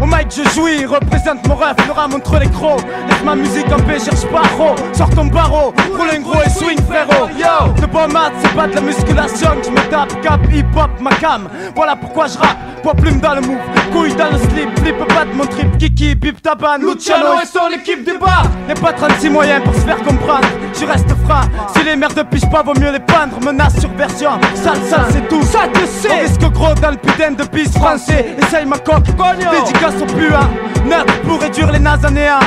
[0.01, 1.75] Au mic, je jouis, représente mon rêve.
[1.85, 2.81] Le ram entre les crocs.
[3.09, 4.75] Laisse ma musique en paix, cherche pas trop.
[4.93, 7.27] Sors ton barreau, roule un gros et swing frérot.
[7.37, 9.51] Yo, de bon mat, c'est pas de la musculation.
[9.63, 11.49] Je me tape Cap, hip-hop, ma cam.
[11.75, 13.57] Voilà pourquoi je rappe, poids plume dans le move.
[13.91, 15.77] Couille dans le slip, flip pas de mon trip.
[15.77, 19.81] Kiki, bip, taban, Luciano et son équipe du bar Y'a pas 36 moyens pour se
[19.81, 20.47] faire comprendre.
[20.79, 21.41] Je reste franc,
[21.75, 23.39] si les merdes pichent pas vaut mieux les peindre.
[23.43, 24.31] Menace sur version,
[24.75, 25.43] sale sale c'est tout.
[25.43, 28.35] Ça te sait On risque gros dans le putain de piste français.
[28.37, 30.49] Essaye ma coque, dédicace au puant
[30.85, 32.39] Neuf pour réduire les nazes à néant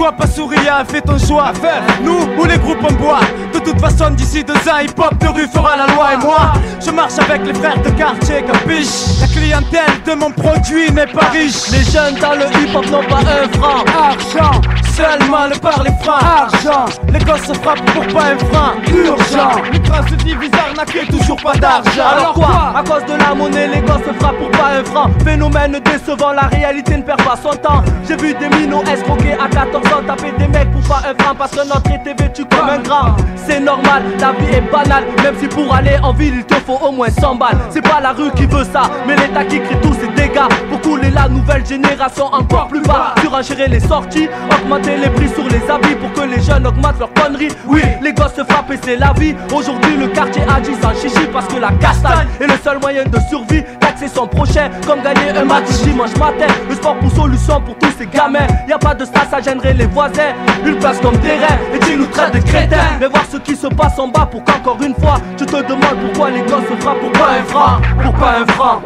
[0.00, 3.20] Sois pas souriant, fais ton choix Faire nous ou les groupes en bois.
[3.52, 6.14] De toute façon d'ici deux ans hip hop de rue fera la loi.
[6.14, 6.52] Et moi
[6.82, 11.26] Je marche avec les frères de quartier capiche La clientèle de mon produit n'est pas
[11.26, 11.68] riche.
[11.72, 13.84] Les jeunes dans le hip hop n'ont pas un franc.
[13.94, 14.60] Argent,
[14.96, 18.72] seulement le parler franc Argent, Les gosses se frappent pour pas un franc.
[18.88, 19.60] Urgent.
[19.70, 22.08] Les trains se divisent arnaqués, toujours pas d'argent.
[22.16, 22.72] Alors quoi?
[22.74, 25.10] À cause de la monnaie, les gosses se frappent pour pas un franc.
[25.26, 27.82] Phénomène décevant, la réalité ne perd pas son temps.
[28.08, 31.50] J'ai vu des minots escroquer à 14 taper des mecs pour pas un franc parce
[31.50, 33.16] que notre été vêtu comme un grand.
[33.36, 36.78] C'est normal, la vie est banale, même si pour aller en ville il te faut
[36.82, 37.58] au moins 100 balles.
[37.70, 40.48] C'est pas la rue qui veut ça, mais l'État qui crée tous ces dégâts.
[40.68, 43.14] Pour couler la nouvelle génération encore plus bas.
[43.20, 47.12] Surenchérer les sorties, augmenter les prix sur les habits pour que les jeunes augmentent leurs
[47.14, 47.52] conneries.
[47.66, 49.34] Oui, les gosses se frappent et c'est la vie.
[49.52, 53.18] Aujourd'hui, le quartier agit sans chichi parce que la castagne est le seul moyen de
[53.28, 53.64] survie.
[53.90, 56.46] Taxer son prochain, comme gagner un match dimanche matin.
[56.68, 58.46] Le sport pour solution pour tous ces gamins.
[58.68, 60.32] Y a pas de stas, ça gênerait les voisins.
[60.64, 62.76] Une place comme terrain et tu nous traites de crétins.
[63.00, 65.98] Mais voir ce qui se passe en bas pour qu'encore une fois, tu te demandes
[66.02, 67.80] pourquoi les gosses se frappent pour pas un franc?
[68.00, 68.80] Pour pas un franc?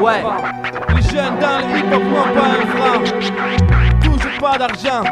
[0.00, 0.22] Ouais.
[0.96, 2.02] Les jeunes dans le hip hop
[2.34, 3.02] pas un franc
[4.02, 5.04] Toujours pas d'argent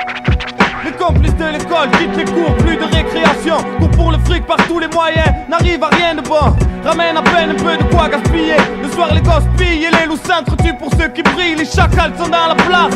[0.86, 3.56] les complices de l'école quittent les cours, plus de récréation.
[3.78, 6.54] Cours pour le fric par tous les moyens, n'arrive à rien de bon.
[6.84, 8.56] Ramène à peine un peu de quoi gaspiller.
[8.80, 12.12] Le soir les gosses pillent et les loups s'entretuent pour ceux qui brillent Les chacals
[12.16, 12.94] sont dans la place.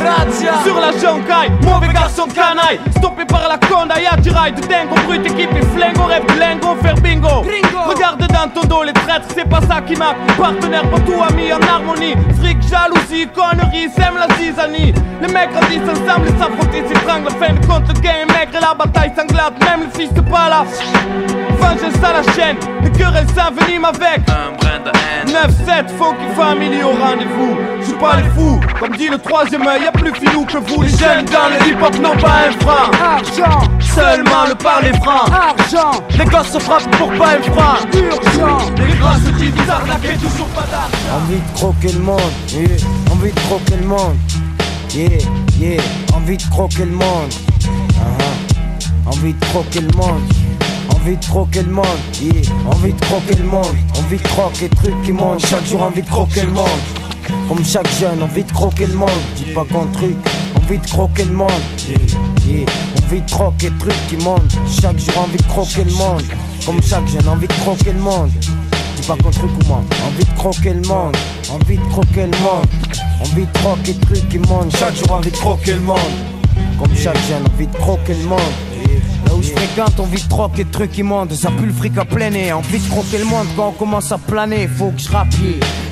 [0.63, 5.61] Sur la joncaille, mauvais garçon canaille Stoppé par la condaille, attirail de dingo Brut équipé
[5.75, 7.43] flingo, rêve de lingo, faire bingo.
[7.85, 10.17] Regarde dans ton dos les traîtres, c'est pas ça qui marque.
[10.37, 12.15] Partenaire pas tout ami en harmonie.
[12.39, 14.93] Fric, jalousie, conneries, sème la zizanie.
[15.21, 18.57] Les mecs grandissent ensemble, les s'affrontent, s'étranglent La fin de compte, le game est maigre
[18.57, 20.65] et la bataille sanglante Même le fils de pas là
[21.59, 24.21] Vengeance à la chaîne, les querelles s'enveniment avec
[25.27, 29.83] 9-7, funky family au rendez-vous Je suis pas les fous, comme dit le troisième œil,
[29.83, 33.59] y'a plus filou que vous Les jeunes dans le hip-hop n'ont pas un franc Argent,
[33.79, 35.25] Seulement le parler franc.
[35.31, 37.77] argent, Les gosses se frappent pour pas un franc.
[37.93, 42.67] urgent Les grands se divisent arnaqués, toujours pas d'argent Envie de croquer le monde, yeah.
[43.11, 44.17] Envie de croquer le monde,
[44.95, 45.09] yeah,
[45.59, 45.81] yeah.
[46.15, 47.31] Envie de croquer le monde.
[49.05, 50.21] Envie de croquer le monde,
[50.95, 51.85] envie de croquer le monde,
[52.21, 52.31] yeah.
[52.67, 55.45] Envie de croquer le monde, envie de croquer trucs qui montent.
[55.45, 56.65] Chaque jour envie de croquer le monde,
[57.47, 59.09] comme chaque jeune, envie de croquer le monde.
[59.35, 60.15] Dis pas qu'on truc,
[60.55, 61.51] envie de croquer le monde.
[63.03, 64.55] Envie de croquer trucs qui montent.
[64.81, 66.23] Chaque jour envie de croquer le monde,
[66.65, 68.31] comme chaque jeune, envie de croquer le monde.
[68.95, 71.15] Dis pas qu'on truc ou moi, envie de croquer le monde,
[71.49, 72.65] envie de croquer le monde,
[73.19, 74.75] envie de croquer trucs qui montent.
[74.77, 75.97] Chaque jour envie de croquer le monde,
[76.79, 78.39] comme chaque jeune, envie de croquer le monde.
[79.41, 81.33] Où je fréquente, envie de troquer trucs qui montent.
[81.33, 84.11] Ça pue le fric à plein nez, envie de croquer le monde quand on commence
[84.11, 84.67] à planer.
[84.67, 85.23] Faut que je yeah.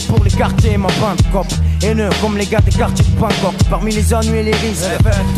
[0.07, 1.47] pour les quartiers, ma bande cop.
[1.81, 3.55] Haineux comme les gars des quartiers de Bangkok.
[3.69, 4.85] Parmi les ennuis et les risques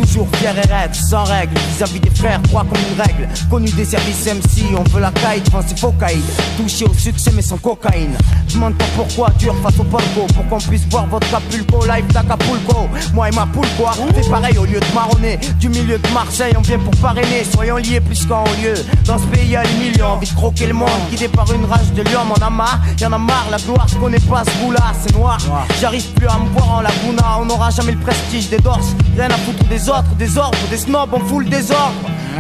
[0.02, 3.28] Toujours fier et raide, sans règle Vis-à-vis des frères, droit comme une règle.
[3.50, 6.24] Connu des services MC, on veut la caille devant ses faux caïds
[6.58, 8.16] Touché au succès mais sans cocaïne.
[8.54, 12.90] Demande pas pourquoi dur face au palco Pour qu'on puisse voir votre Capulco live d'Acapulco.
[13.14, 13.94] Moi et ma poule quoi.
[14.16, 15.40] Fais pareil au lieu de marronner.
[15.60, 17.44] Du milieu de Marseille on vient pour parrainer.
[17.54, 18.74] Soyons liés plus qu'en haut lieu.
[19.06, 21.92] Dans ce pays y'a les millions Envie de croquer le monde Guidé par une rage
[21.96, 23.48] de lion On a marre, y'en a marre.
[23.52, 25.38] La gloire je connais pas ce goût là C'est noir.
[25.80, 28.96] J'arrive plus à me voir en laguna On n'aura jamais le prestige des dorses.
[29.16, 31.94] Rien à foutre des autres Des ordres, des snobs On fout le désordre.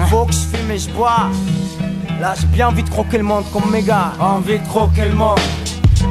[0.09, 1.29] Faut que je fume et je bois.
[2.19, 4.13] Là j'ai bien envie de croquer le monde comme mes gars.
[4.19, 5.39] Envie de croquer le monde.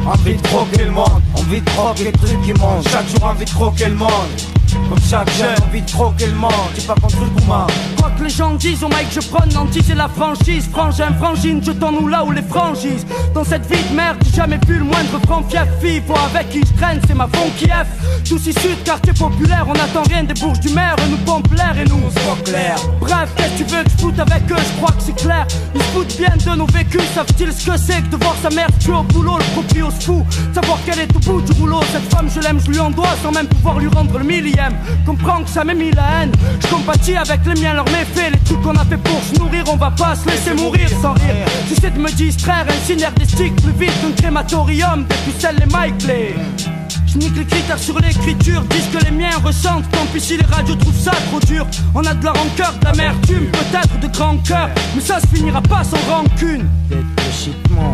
[0.06, 1.22] Envie de croquer le monde.
[1.34, 4.98] Envie de croquer les trucs qui montent Chaque jour envie de croquer le monde Comme
[5.08, 7.66] chaque jeune envie de croquer le monde J'ai pas contre le gourmand
[7.98, 10.68] Quoi que les gens disent, au mec je prône l'anti c'est la franchise.
[10.70, 13.06] Frangin, frangine, jetons-nous là où les franchises.
[13.34, 15.66] Dans cette vie de merde, j'ai jamais vu le moindre franc fief.
[16.06, 17.86] Faut avec qui je traîne, c'est ma funky F.
[18.28, 21.76] Tous issus de quartier populaire, on attend rien des bourges du maire Nous pompe l'air
[21.78, 22.76] et nous on clair.
[23.00, 25.46] Bref, qu'est-ce que tu veux que je foute avec eux, je crois que c'est clair.
[25.74, 28.50] Ils se foutent bien de nos vécus, savent-ils ce que c'est que de voir sa
[28.50, 30.24] mère tuer au boulot Le proprio se fout,
[30.54, 33.14] savoir qu'elle est au bout du rouleau Cette femme je l'aime, je lui en dois
[33.22, 34.24] sans même pouvoir lui rendre le
[35.06, 38.38] Comprends que ça m'est mis la haine, je compatis avec les miens, leurs méfaits Les
[38.40, 41.46] trucs qu'on a fait pour se nourrir, on va pas se laisser mourir sans rire.
[41.68, 45.04] J'essaie de me distraire, incinère des sticks plus vite qu'un crématorium.
[45.08, 45.66] Depuis celle les
[45.98, 46.34] Play
[47.12, 49.88] je nique les critères sur l'écriture, disent que les miens ressentent.
[49.90, 51.66] Tant pis si les radios trouvent ça trop dur.
[51.94, 55.60] On a de la rancœur, de l'amertume, peut-être de grand cœur Mais ça se finira
[55.60, 56.68] pas sans rancune.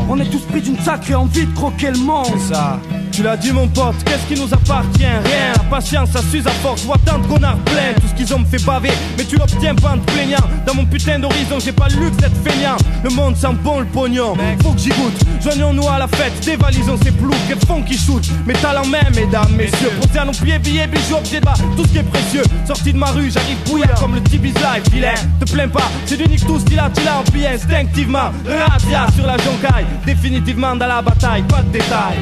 [0.09, 2.39] On est tous pris d'une sacrée envie de croquer le monde.
[2.49, 2.79] Ça.
[3.13, 5.05] Tu l'as dit mon pote, qu'est-ce qui nous appartient?
[5.05, 7.95] Rien, la patience ça s'use à force, vois tant de connards pleins.
[7.95, 10.45] Tout ce qu'ils ont me fait baver, mais tu l'obtiens pas en te plaignant.
[10.67, 12.77] Dans mon putain d'horizon j'ai pas le luxe d'être feignant.
[13.03, 15.19] Le monde sent bon le pognon, faut que j'y goûte.
[15.43, 18.23] Joignons-nous à la fête, dévalisons ces ploucs et font qui shoot.
[18.47, 21.55] Métal en mesdames, messieurs Posez à nos pieds, billets, bijoux, objets de bas.
[21.77, 24.91] Tout ce qui est précieux, sorti de ma rue, j'arrive bouillant comme le Tibi's Life.
[24.93, 28.31] Vilain, te plains pas, c'est du nique tout style tu l'as empilé instinctivement.
[28.47, 32.19] Radia sur la joncaille, définitivement dans la bataille, pas de détails.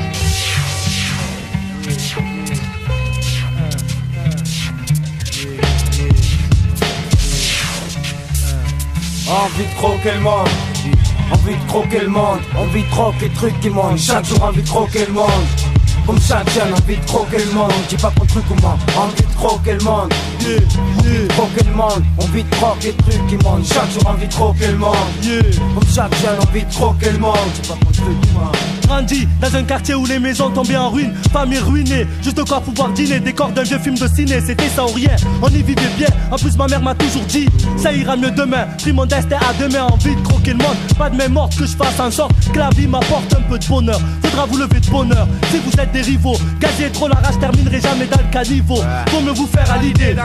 [9.27, 10.49] Envie de croquer le monde.
[11.33, 12.41] Envie de croquer le monde.
[12.57, 15.74] Envie de croquer les trucs qui montent Chaque jour envie de croquer le monde
[16.07, 17.73] comme chaque jeune, envie de croquer le monde.
[17.89, 20.13] J'ai pas truc comment Envie de croquer le monde.
[20.41, 22.05] Yeah, de croquer le monde.
[22.19, 24.95] Envie de croquer les trucs qui montent Chaque jour envie de croquer le monde.
[25.23, 25.43] Yeah.
[25.75, 27.37] Comme chaque jeune, envie de croquer le monde.
[27.57, 31.59] J'ai pas truc comment grandi dans un quartier où les maisons tombaient en ruine, famille
[31.59, 34.89] ruinée, juste de quoi pouvoir dîner, décor d'un vieux film de ciné, c'était ça ou
[34.89, 37.47] rien, on y vivait bien, en plus ma mère m'a toujours dit,
[37.77, 41.11] ça ira mieux demain, pris mon destin à demain, envie de croquer le monde, pas
[41.11, 43.67] de même morte que je fasse en sorte que la vie m'apporte un peu de
[43.67, 47.39] bonheur, faudra vous lever de bonheur, si vous êtes des rivaux, gazier trop la rage
[47.39, 48.79] terminerai jamais dans le caniveau,
[49.09, 50.17] faut me vous faire à l'idée,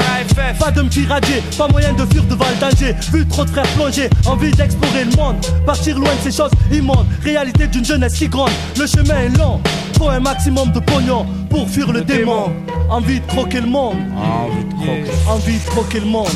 [0.60, 3.68] pas de me pirater, pas moyen de fuir devant le danger, vu trop de frères
[3.76, 8.28] plonger, envie d'explorer le monde, partir loin de ces choses immondes, réalité d'une jeunesse si
[8.28, 9.62] grande, le chemin est long,
[9.98, 12.52] faut un maximum de pognon pour fuir le démon.
[12.90, 15.12] Envie de croquer le monde, Envie de croquer.
[15.28, 16.28] Envie de croquer le monde.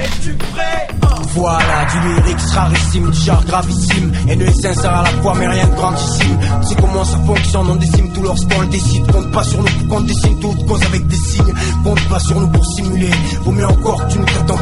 [0.00, 0.88] Es-tu prêt?
[1.34, 4.12] Voilà du lyrique rarissime, du genre gravissime.
[4.28, 6.38] Et sincère à la fois mais rien de grandissime.
[6.62, 9.10] Sais comment ça fonctionne, on décime tout lorsqu'on le décide.
[9.10, 11.54] Compte pas sur nous pour qu'on dessine toute cause avec des signes.
[11.84, 13.10] Compte pas sur nous pour simuler.
[13.44, 14.52] Vaut mieux encore tu nous traites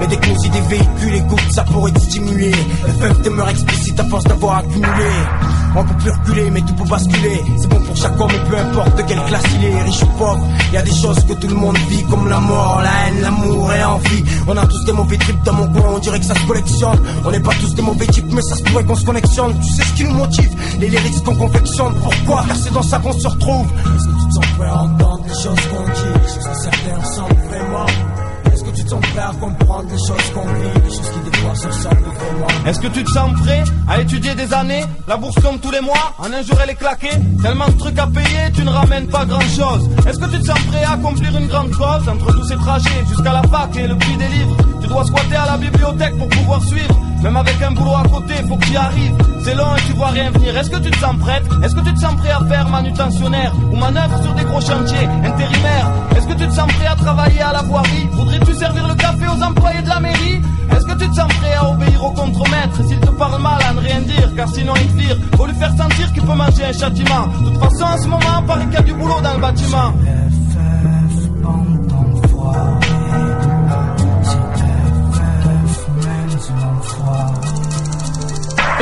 [0.00, 2.52] Mais dès que nos idées véhiculent, écoute ça pourrait te stimuler.
[2.52, 5.10] FF demeure explicite à force d'avoir accumulé.
[5.74, 7.40] On peut plus reculer, mais tout peut basculer.
[7.58, 10.46] C'est bon pour chaque homme, et peu importe quelle classe il est, riche ou pauvre.
[10.72, 13.72] Y a des choses que tout le monde vit, comme la mort, la haine, l'amour
[13.72, 14.24] et l'envie.
[14.46, 17.00] On a tous des mauvais trips dans mon coin, on dirait que ça se collectionne.
[17.24, 19.58] On n'est pas tous des mauvais types, mais ça se pourrait qu'on se connectionne.
[19.60, 20.50] Tu sais ce qui nous motive,
[20.80, 21.94] les lyrics qu'on confectionne.
[22.02, 22.44] Pourquoi?
[22.46, 23.66] Car c'est dans ça qu'on se retrouve.
[23.66, 26.30] Est-ce que tu entendre les choses qu'on dit,
[26.62, 27.86] certains ressentent vraiment
[28.92, 34.34] Les choses qu'on vit, les choses qui Est-ce que tu te sens prêt à étudier
[34.34, 37.68] des années La bourse comme tous les mois, en un jour elle est claquée Tellement
[37.68, 40.60] de trucs à payer, tu ne ramènes pas grand chose Est-ce que tu te sens
[40.70, 43.96] prêt à accomplir une grande cause Entre tous ces trajets jusqu'à la fac et le
[43.96, 44.56] prix des livres?
[44.82, 48.34] Tu dois squatter à la bibliothèque pour pouvoir suivre même avec un boulot à côté,
[48.48, 49.14] faut que tu arrives.
[49.44, 50.56] C'est long et tu vois rien venir.
[50.56, 51.44] Est-ce que tu te sens prête?
[51.64, 55.08] Est-ce que tu te sens prêt à faire manutentionnaire ou manœuvre sur des gros chantiers
[55.24, 55.90] intérimaires?
[56.16, 58.08] Est-ce que tu te sens prêt à travailler à la voirie?
[58.12, 60.40] Voudrais-tu servir le café aux employés de la mairie?
[60.70, 62.86] Est-ce que tu te sens prêt à obéir au contremaître?
[62.86, 65.16] S'il te parle mal, à ne rien dire, car sinon il te vire.
[65.36, 67.26] Faut lui faire sentir qu'il peut manger un châtiment.
[67.26, 69.92] De toute façon, en ce moment, paraît qu'il y a du boulot dans le bâtiment.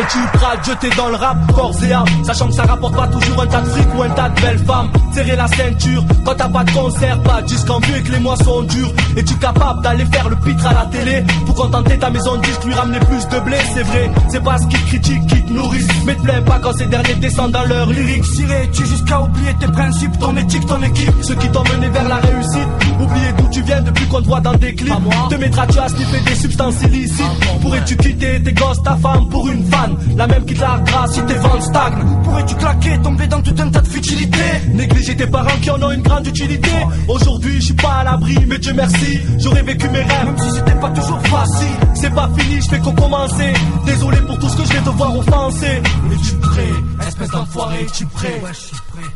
[0.01, 2.06] Es-tu t'aidera à jeter dans le rap, corps et âme.
[2.24, 4.59] Sachant que ça rapporte pas toujours un tas de fric ou un tas de belles
[4.60, 4.90] femmes.
[5.12, 8.12] Serrer la ceinture quand t'as pas de concert, pas de disque en vue et que
[8.12, 8.93] les mois sont durs.
[9.16, 11.22] Es-tu capable d'aller faire le pitre à la télé?
[11.44, 14.56] Pour contenter ta maison de disque, lui ramener plus de blé C'est vrai, c'est pas
[14.56, 15.89] ce qui te critique, qui te nourrissent.
[16.06, 18.24] Mais te plains pas quand ces derniers descendent dans leur lyrique.
[18.24, 22.16] Ciré-tu jusqu'à oublier tes principes, ton éthique, ton équipe Ceux qui t'ont mené vers la
[22.16, 22.68] réussite,
[22.98, 24.94] oublier d'où tu viens depuis qu'on te voit dans des clips.
[25.28, 27.60] Te mettras-tu à sniffer des substances illicites?
[27.60, 29.89] Pourrais-tu quitter tes gosses, ta femme pour une fan?
[30.16, 32.22] La même qui te larguera si tes ventes stagnent.
[32.24, 34.38] Pourrais-tu claquer, tomber dans tout un tas de futilités?
[34.72, 36.70] Négliger tes parents qui en ont une grande utilité.
[37.08, 39.20] Aujourd'hui je suis pas à l'abri mais Dieu merci.
[39.38, 41.76] J'aurais vécu mes rêves Même si c'était pas toujours facile.
[41.94, 43.52] C'est pas fini, je fais qu'on commencer.
[43.86, 48.40] Désolé pour tout ce que je vais devoir offenser Es-tu prêt Espèce d'enfoiré, suis prêt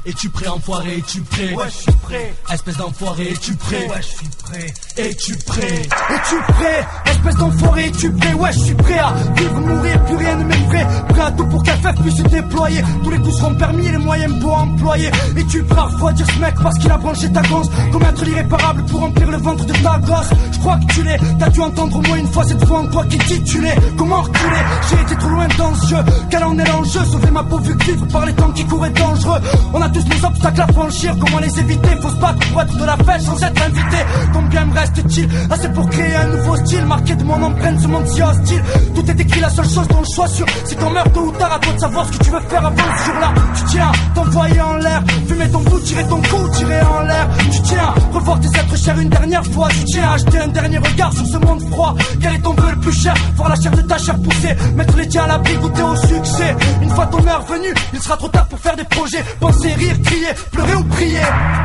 [0.06, 1.54] Es-tu prêt enfoiré, es-tu prêt?
[1.54, 2.34] Ouais je suis prêt.
[2.52, 3.88] Espèce d'enfoiré, es-tu prêt?
[3.88, 4.66] Ouais je suis prêt.
[4.98, 5.82] Es-tu prêt?
[6.10, 6.86] Es-tu prêt?
[7.06, 8.34] Espèce d'enfoiré, es-tu prêt?
[8.34, 10.86] Ouais je suis prêt à vivre, mourir, plus rien ne m'effraie.
[11.08, 12.82] Prêt à tout pour qu'un FF puisse se déployer.
[13.02, 15.10] Tous les coups seront permis et les moyens pour employer.
[15.38, 17.68] Et tu peux parfois dire ce mec parce qu'il a branché ta gosse?
[17.90, 20.28] Commettre l'irréparable pour remplir le ventre de ta gosse.
[20.52, 22.86] Je crois que tu l'es, t'as dû entendre au moins une fois cette fois en
[22.88, 24.62] toi qui titulé Comment reculer?
[24.90, 26.04] J'ai été trop loin dans ce jeu.
[26.30, 27.00] Quel en est l'enjeu?
[27.06, 29.40] Sauver ma peau vu que vivre par les temps qui courent est dangereux.
[29.72, 31.88] On a tous nos obstacles à franchir, comment les éviter?
[32.02, 33.96] Faut battre pour être de la fête sans être invité.
[34.32, 36.84] Combien me reste-t-il Assez pour créer un nouveau style?
[36.86, 38.62] Marqué de mon empreinte ce monde si hostile.
[38.94, 41.32] Tout est écrit, la seule chose dont je sois sûr C'est qu'on meurt tôt ou
[41.32, 43.32] tard à toi de savoir ce que tu veux faire avant ce jour-là.
[43.56, 47.28] Tu tiens t'envoyer en l'air Fumer ton bout, tirer ton cou, tirer en l'air.
[47.52, 49.68] Tu tiens revoir tes êtres chers une dernière fois.
[49.68, 51.94] Tu tiens à jeter un dernier regard sur ce monde froid.
[52.20, 53.14] Quel est ton vœu le plus cher?
[53.36, 54.54] Voir la chair de ta chair pousser.
[54.74, 56.56] Mettre les tiens à l'abri, goûter au succès.
[56.82, 59.24] Une fois ton heure venue, il sera trop tard pour faire des projets.
[59.40, 61.63] Penser, rire, crier, pleurer ou prier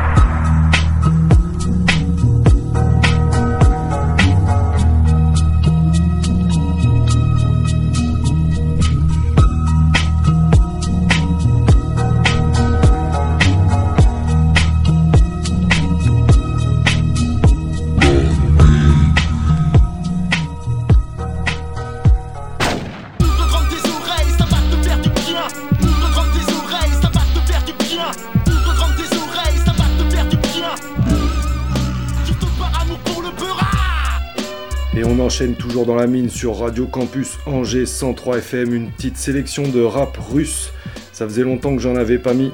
[35.48, 40.18] toujours dans la mine sur Radio Campus Angers 103 FM, une petite sélection de rap
[40.18, 40.70] russe.
[41.14, 42.52] Ça faisait longtemps que j'en avais pas mis.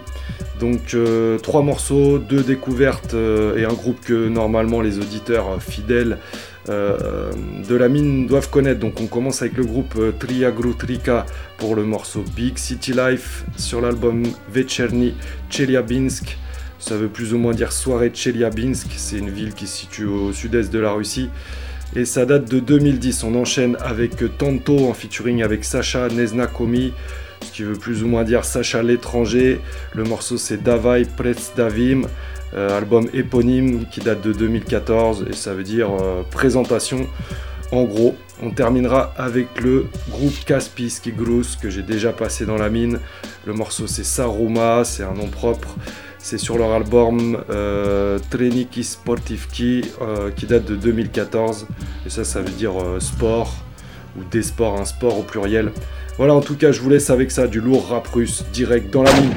[0.61, 6.19] Donc euh, trois morceaux, deux découvertes euh, et un groupe que normalement les auditeurs fidèles
[6.69, 7.33] euh,
[7.69, 8.79] de la mine doivent connaître.
[8.79, 11.27] Donc on commence avec le groupe euh, Triagru Trika
[11.59, 15.15] pour le morceau Big City Life sur l'album Vecherny
[15.51, 16.39] Chelyabinsk.
[16.79, 18.87] Ça veut plus ou moins dire soirée Chelyabinsk.
[18.97, 21.31] C'est une ville qui se situe au sud-est de la Russie.
[21.97, 23.25] Et ça date de 2010.
[23.25, 26.93] On enchaîne avec Tanto en featuring avec Sacha Neznakomi,
[27.41, 29.63] ce qui veut plus ou moins dire Sacha l'étranger.
[29.95, 32.03] Le morceau c'est Davai Predstavim,
[32.53, 37.07] euh, album éponyme qui date de 2014 et ça veut dire euh, présentation.
[37.73, 42.69] En gros, on terminera avec le groupe Kaspiyski Gruz que j'ai déjà passé dans la
[42.69, 43.01] mine.
[43.47, 45.75] Le morceau c'est Saruma, c'est un nom propre.
[46.29, 51.69] C'est sur leur album euh, Treniki Sportivki euh, qui date de 2014.
[52.05, 53.55] Et ça, ça veut dire euh, sport
[54.19, 55.71] ou des sports, un sport au pluriel.
[56.19, 59.05] Voilà, en tout cas, je vous laisse avec ça, du lourd rap russe direct dans
[59.05, 59.31] la mine.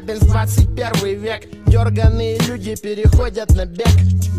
[0.00, 1.42] Челябинск, 21 век.
[1.66, 3.88] Дерганые люди переходят на бег.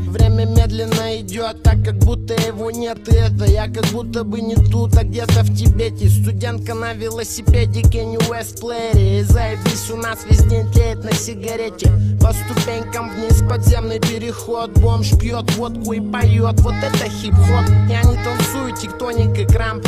[0.07, 3.07] Время медленно идет, так как будто его нет.
[3.07, 7.81] И это я как будто бы не тут, а где-то в Тибете Студентка на велосипеде,
[7.81, 11.91] Кенни Уэст плеере заебись, у нас весь день тлеет на сигарете.
[12.19, 14.71] По ступенькам вниз подземный переход.
[14.79, 17.69] Бомж пьет водку и поет, вот это хип-хоп.
[17.87, 19.85] Я не танцую, тектоник и крамп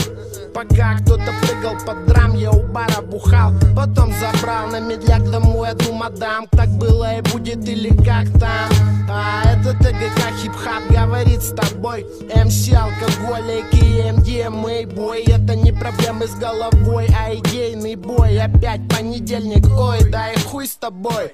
[0.53, 5.93] Пока кто-то прыгал под драм, я у бара бухал Потом забрал на медляк домой одну
[5.93, 6.47] мадам.
[6.51, 8.69] Так было и будет или как там.
[9.09, 12.05] А это ТГК хип-хап, говори говорит с тобой.
[12.35, 18.39] МС, алкоголик и МДМА бой Это не проблемы с головой, а идейный бой.
[18.39, 21.33] Опять понедельник, ой, да и хуй с тобой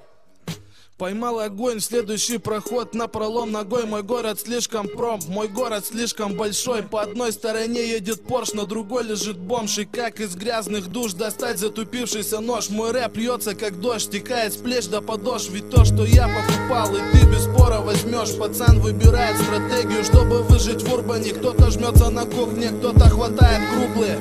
[0.99, 3.53] Поймал огонь, следующий проход на пролом.
[3.53, 6.83] Ногой Мой город слишком пром, мой город слишком большой.
[6.83, 9.77] По одной стороне едет Порш, на другой лежит бомж.
[9.77, 12.69] И как из грязных душ достать затупившийся нож?
[12.69, 15.49] Мой рэп льется как дождь, текает с плеч до подошв.
[15.51, 18.37] Ведь то, что я покупал, и ты без спора возьмешь.
[18.37, 21.31] Пацан выбирает стратегию, чтобы выжить в урбане.
[21.31, 24.19] Кто-то жмется на кухне, кто-то хватает круглые.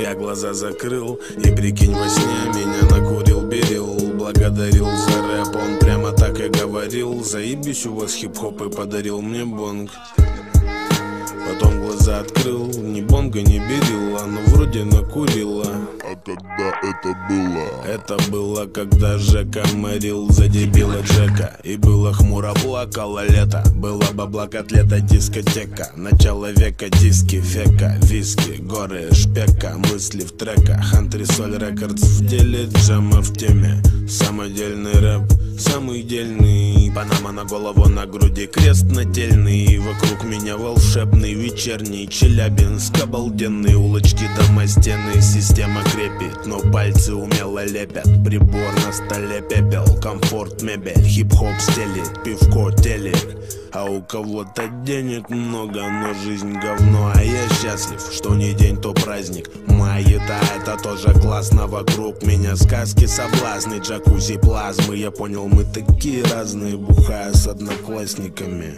[0.00, 2.24] Я глаза закрыл и прикинь во сне
[2.54, 3.21] меня накурил берил
[4.22, 7.24] Благодарил за рэп, он прямо так и говорил.
[7.24, 9.90] Заебись у вас хип-хоп и подарил мне бонг
[11.52, 15.66] Потом глаза открыл, ни бонга не берила, но вроде накурила.
[16.02, 17.84] А когда это было?
[17.86, 21.58] Это было, когда Жека морил за дебила Джека.
[21.62, 23.62] И было хмуро плакало лето.
[23.74, 25.90] Было бабла котлета, дискотека.
[25.94, 27.98] Начало века, диски, фека.
[28.02, 29.74] Виски, горы, шпека.
[29.76, 30.94] Мысли в треках.
[30.94, 32.02] Антресоль рекордс.
[32.02, 33.82] В деле Джама в теме.
[34.08, 36.61] Самодельный рэп, самый дельный
[36.94, 38.46] Панама на голову, на груди.
[38.46, 42.06] Крест нательный Вокруг меня волшебный вечерний.
[42.06, 46.44] Челябинск обалденный Улочки, дома, стены, система крепит.
[46.44, 53.84] Но пальцы умело лепят Прибор на столе пепел Комфорт, мебель, хип-хоп стелит Пивко, телек а
[53.84, 57.12] у кого-то денег много, но жизнь говно.
[57.14, 59.50] А я счастлив, что не день, то праздник.
[59.66, 61.66] Май-еда, это тоже классно.
[61.66, 64.96] Вокруг меня сказки, соблазны Джакузи, плазмы.
[64.96, 68.74] Я понял, мы такие разные Бухая с одноклассниками.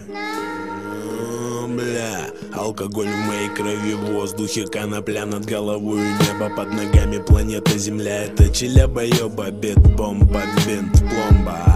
[1.67, 8.27] Бля, алкоголь в моей крови, в воздухе Конопля над головой, небо под ногами Планета Земля,
[8.27, 11.75] это челяба, ёба Бит, бомба, бинт, пломба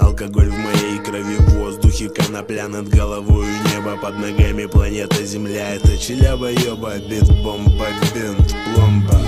[0.00, 5.96] Алкоголь в моей крови, в воздухе Конопля над головой, небо под ногами Планета Земля, это
[5.96, 9.20] челяба, ёба Бит, бомба, бинт, пломба.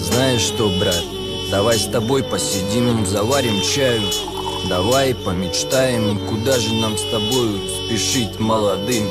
[0.00, 1.04] Знаешь что, брат,
[1.50, 4.02] давай с тобой посидим, заварим чаю.
[4.68, 9.06] Давай помечтаем, куда же нам с тобой спешить молодым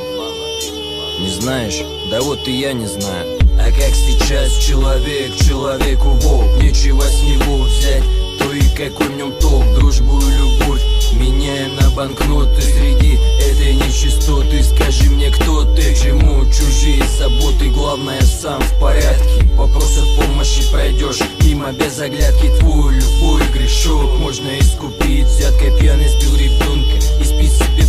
[1.20, 1.82] Не знаешь?
[2.12, 3.40] Да вот и я не знаю.
[3.60, 6.62] А как сейчас человек человеку волк?
[6.62, 8.04] Нечего с него взять,
[8.38, 9.66] то и какой в нем толк?
[9.74, 10.82] Дружбу и любовь
[11.14, 12.62] меняя на банкноты.
[12.62, 17.70] Среди этой нечистоты Скажи мне, кто ты, чему чужие заботы?
[17.70, 19.44] Главное, сам в порядке.
[19.56, 22.52] Вопросов помощи пройдешь Мимо без оглядки.
[22.60, 25.26] Твой любой грешок Можно искупить.
[25.26, 27.17] Взяткой пьяный сбил ребенка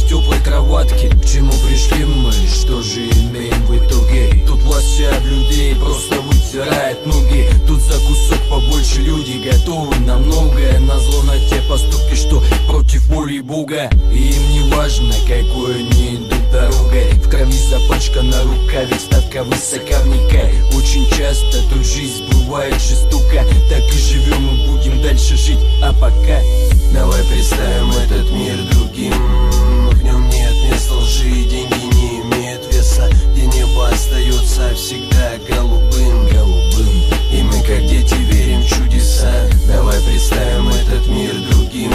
[0.09, 4.45] теплой кроватке К чему пришли мы, что же имеем в итоге?
[4.47, 7.49] Тут власть об людей просто вытирает ноги.
[7.67, 10.79] Тут за кусок побольше люди готовы на многое.
[10.81, 13.91] Назло на те поступки, что против воли Бога.
[14.13, 17.11] И им не важно, какой они идут дорогой.
[17.13, 23.45] В крови запачкана рукаве, ставка высока вникай Очень часто тут жизнь бывает жестока.
[23.69, 26.41] Так и живем и будем дальше жить, а пока
[26.93, 29.13] Давай представим этот мир другим
[31.29, 36.89] лжи, деньги не имеют веса Где небо остается всегда голубым, голубым.
[37.33, 39.33] И мы как дети верим в чудеса.
[39.67, 41.93] Давай представим этот мир другим.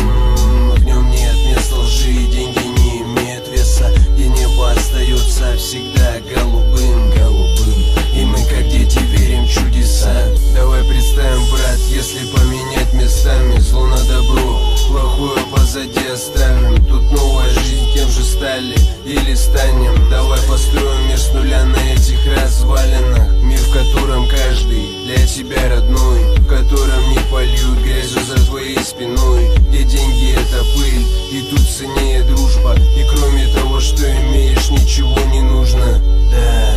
[0.76, 7.74] В нем нет места лжи, деньги не имеют веса Где небо остается всегда голубым, голубым.
[8.16, 10.14] И мы как дети верим в чудеса.
[10.54, 14.63] Давай представим, брат, если поменять местами Зло на добро,
[14.94, 16.76] плохое позади оставим.
[16.86, 18.76] Тут новая жизнь, кем же стали
[19.06, 20.10] или станем.
[20.10, 23.42] Давай построим мир с нуля на этих развалинах.
[23.42, 26.38] Мир, в котором каждый для тебя родной.
[26.38, 29.50] В котором не польют грязью за твоей спиной.
[29.70, 32.76] Где деньги это пыль, и тут ценнее дружба.
[32.96, 36.00] И кроме того, что имеешь, ничего не нужно.
[36.32, 36.76] Да,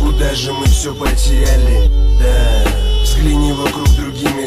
[0.00, 1.90] куда же мы все потеряли?
[2.18, 2.64] Да,
[3.04, 4.41] взгляни вокруг другими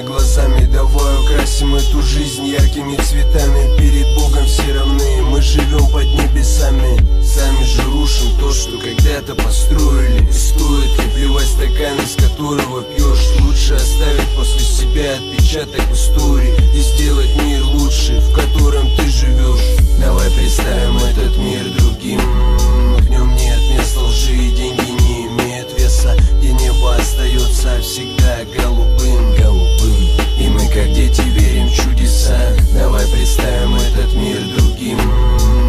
[1.45, 6.97] украсим эту жизнь яркими цветами Перед Богом все равны, мы живем под небесами.
[7.23, 10.27] Сами же рушим то, что когда-то построили.
[10.27, 13.29] И стоит ли плевать стакан, из которого пьешь?
[13.41, 19.77] Лучше оставить после себя отпечаток в истории И сделать мир лучше, в котором ты живешь.
[19.99, 22.21] Давай представим этот мир другим.
[22.97, 28.94] В нем нет места лжи, деньги не имеют веса Где небо остается всегда голубым
[30.75, 32.37] как дети верим в чудеса.
[32.73, 34.97] Давай представим этот мир другим.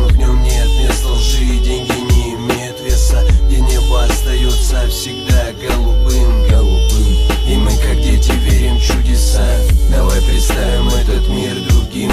[0.08, 3.24] В нем нет места лжи деньги не имеют веса.
[3.46, 7.06] Где небо остается всегда голубым, голубым.
[7.46, 9.46] И мы как дети верим в чудеса.
[9.92, 12.10] Давай представим этот мир другим.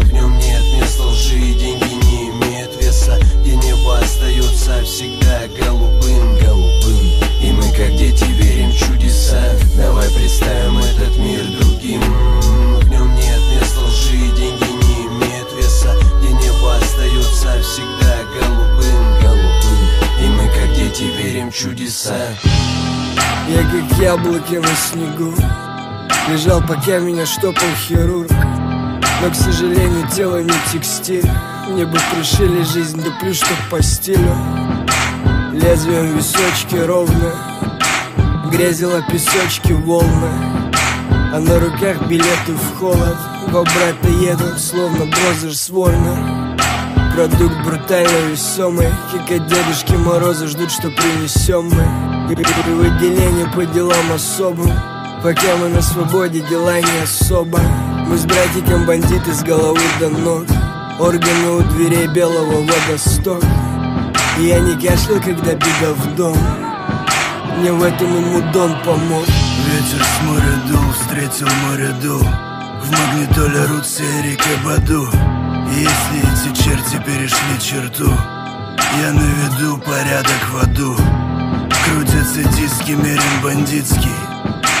[0.00, 3.16] В нем нет места лжи деньги не имеют веса.
[3.42, 7.12] Где небо остается всегда голубым, голубым.
[7.40, 9.40] И мы как дети верим в чудеса.
[9.76, 10.77] Давай представим
[22.08, 22.14] чудеса
[23.48, 25.34] Я как яблоки на снегу.
[26.28, 28.30] Лежал, пока меня штопал хирург.
[29.22, 31.28] Но, к сожалению, тело не текстиль
[31.68, 34.34] Мне бы пришили жизнь, да плюс что по стилю.
[35.52, 37.34] Лезвием височки ровно.
[38.50, 40.30] Грязила песочки волны.
[41.32, 43.16] А на руках билеты в холод.
[43.48, 46.37] Два брата едут, словно брозер с вольно
[47.18, 52.32] Продукт брутально весомый Как от Дедушки Мороза ждут, что принесем мы.
[52.32, 54.70] И и выделение по делам особым
[55.20, 57.58] Пока мы на свободе, дела не особо.
[58.06, 60.44] Мы с братиком бандиты с головы до ног
[61.00, 63.42] Органы у дверей белого водосток.
[64.38, 66.38] И я не кашлял, когда бегал в дом.
[67.56, 69.24] Мне в этом ему Дон помог.
[69.26, 72.22] Ветер с моря дул, встретил море дул.
[72.80, 75.37] В магнитоле рутся Эрик и Баду И
[75.74, 78.12] если эти черти перешли черту
[79.00, 80.96] Я наведу порядок в аду.
[81.84, 84.10] Крутятся диски, мерен бандитский.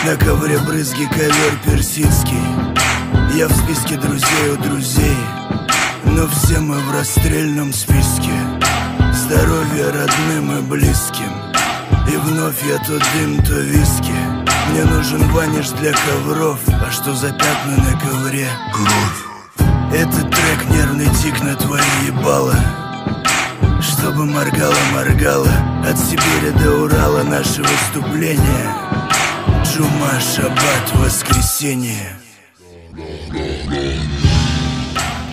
[0.04, 2.40] На ковре брызги, ковер персидский.
[3.34, 5.16] Я в списке друзей у друзей
[6.04, 8.32] Но все мы в расстрельном списке.
[9.12, 11.32] Здоровья родным и близким.
[12.10, 14.14] И вновь я то дым, то виски.
[14.70, 16.60] Мне нужен ваниш для ковров.
[16.68, 18.48] А что за пятна на ковре?
[18.72, 19.27] Кровь
[19.93, 22.55] Этот трек нервный тик на твои ебало
[23.81, 25.51] Чтобы моргало-моргало
[25.85, 28.73] От Сибири до Урала наше выступление
[29.63, 32.17] Джума, шаббат, воскресенье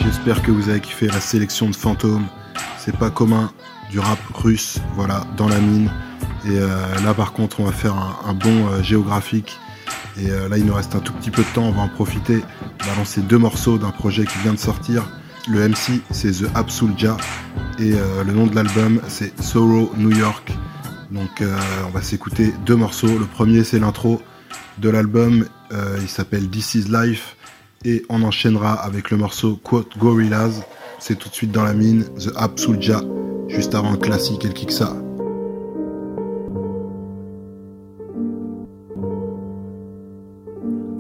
[0.03, 2.27] J'espère que vous avez kiffé la sélection de fantômes.
[2.79, 3.53] C'est pas commun
[3.91, 5.91] du rap russe, voilà, dans la mine.
[6.47, 6.69] Et euh,
[7.05, 9.59] là, par contre, on va faire un, un bond euh, géographique.
[10.18, 11.90] et euh, là, il nous reste un tout petit peu de temps, on va en
[11.90, 12.42] profiter.
[12.82, 15.10] On va deux morceaux d'un projet qui vient de sortir.
[15.48, 17.18] Le MC, c'est The Absolja.
[17.80, 20.52] Et euh, le nom de l'album, c'est Sorrow New York.
[21.12, 21.56] Donc, euh,
[21.88, 23.20] on va s'écouter deux morceaux.
[23.20, 24.22] Le premier, c'est l'intro
[24.78, 25.46] de l'album.
[26.02, 27.36] Il s'appelle This Is Life.
[27.84, 30.64] Et on enchaînera avec le morceau Quote Gorillaz.
[31.00, 32.06] C'est tout de suite dans la mine.
[32.18, 33.02] The Absolja.
[33.48, 35.05] Juste avant le classique et le Kiksa.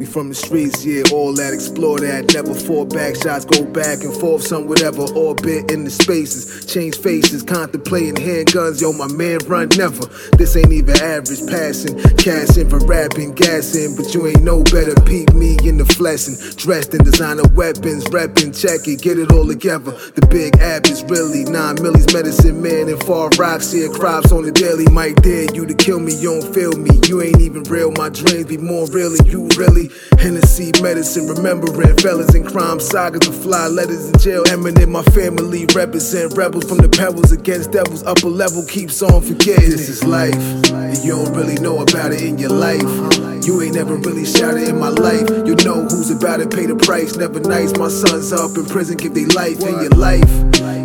[0.06, 2.34] From the streets, yeah, all that, explore that.
[2.34, 5.04] Never fall back, shots go back and forth, some whatever.
[5.12, 8.80] Orbit in the spaces, change faces, contemplating handguns.
[8.80, 10.06] Yo, my man, run never.
[10.38, 12.00] This ain't even average passing.
[12.16, 14.96] Casting for rapping, gassing, but you ain't no better.
[15.04, 19.32] Peep me in the flesh and dressed in designer weapons, repping, check it, get it
[19.32, 19.92] all together.
[20.16, 24.44] The big app is really nine millies, medicine man, and far rocks here, crops on
[24.44, 24.86] the daily.
[24.92, 26.92] Might dare you to kill me, you don't feel me.
[27.08, 29.90] You ain't even real, my dreams be more real than you really.
[30.20, 34.44] Hennessy medicine, remembering fellas in crime, sagas to fly letters in jail.
[34.50, 38.04] Eminent, my family represent rebels from the pebbles against devils.
[38.04, 39.70] Upper level keeps on forgetting.
[39.70, 40.36] This is life,
[40.72, 42.82] and you don't really know about it in your life.
[43.46, 45.30] You ain't never really shouted in my life.
[45.46, 47.16] You know who's about to pay the price.
[47.16, 50.30] Never nice, my sons up in prison, give they life in your life.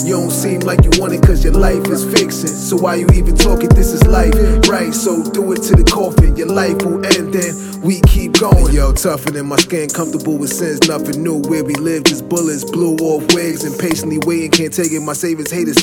[0.04, 2.48] You don't seem like you want it cause your life is fixing.
[2.48, 3.68] So why you even talking?
[3.70, 4.34] This is life,
[4.68, 4.92] right?
[4.92, 6.36] So do it to the coffin.
[6.36, 8.72] Your life will end then we keep going.
[8.72, 11.38] Yo, tougher than my skin, comfortable with sins, nothing new.
[11.48, 15.00] Where we live, just bullets, blew off wigs, and patiently waiting, can't take it.
[15.00, 15.80] My savings haters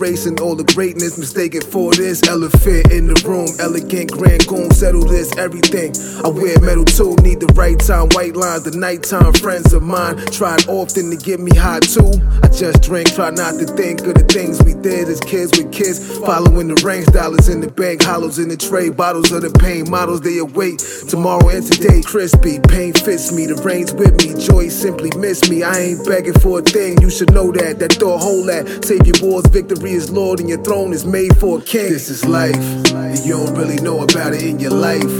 [0.00, 3.48] race and all the greatness, mistaken for this elephant in the room.
[3.58, 5.92] Elegant grand goon, settle this everything.
[6.24, 9.32] I wear metal too, need the right time, white lines, the nighttime.
[9.34, 12.12] Friends of mine tried often to get me high too.
[12.42, 15.72] I just drink, try not to think of the things we did as kids with
[15.72, 19.50] kids, following the ranks, dollars in the bank, hollows in the tray, bottles of the
[19.58, 20.78] pain, models they await.
[21.08, 25.62] Tomorrow and today, crispy, pain fits me, the rain's with me, joy simply miss me.
[25.62, 27.78] I ain't begging for a thing, you should know that.
[27.78, 31.36] That door hold that, save your wars, victory is Lord, and your throne is made
[31.36, 31.92] for a king.
[31.92, 35.10] This is life, and you don't really know about it in your life.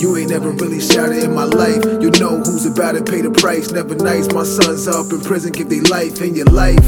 [0.00, 1.84] You ain't never really shouted in my life.
[1.84, 3.70] You know who's about to pay the price.
[3.70, 6.82] Never nice, my sons up in prison, give they life in your life.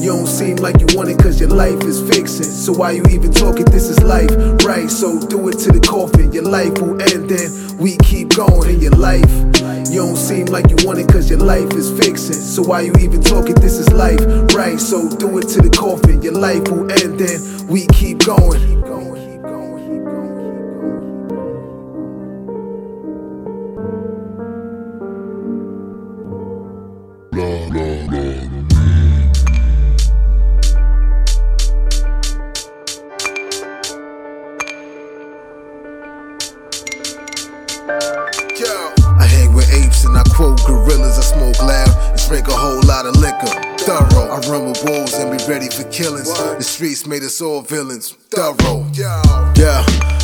[0.00, 2.44] You don't seem like you want it cause your life is fixing.
[2.44, 3.64] So why you even talking?
[3.64, 4.30] This is life,
[4.64, 4.88] right?
[4.88, 6.32] So do it to the coffin.
[6.32, 9.30] Your life will end then we keep going in your life.
[9.90, 12.34] You don't seem like you want it cause your life is fixing.
[12.34, 13.54] So why you even talking?
[13.54, 14.20] This is life,
[14.54, 14.78] right?
[14.78, 16.22] So do it to the coffin.
[16.22, 18.78] Your life will end then we keep going.
[41.54, 43.46] Smoke loud and drink a whole lot of liquor.
[43.78, 46.28] Thorough, I run with wolves and be ready for killings.
[46.28, 48.12] The streets made us all villains.
[48.30, 49.22] Thorough, yeah.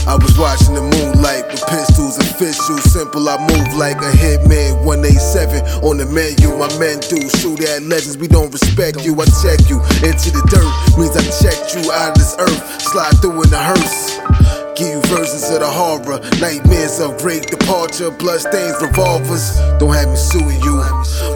[0.07, 2.77] I was watching the moonlight with pistols and official.
[2.79, 4.85] Simple, I move like a hitman.
[4.85, 6.53] 187 on the menu.
[6.59, 8.19] My men do shoot at legends.
[8.19, 9.17] We don't respect you.
[9.17, 10.69] I check you into the dirt.
[11.01, 12.83] Means I checked you out of this earth.
[12.83, 14.44] Slide through in the hearse.
[14.75, 19.55] Give you versions of the horror, nightmares of great departure, bloodstains, revolvers.
[19.79, 20.83] Don't have me suing you.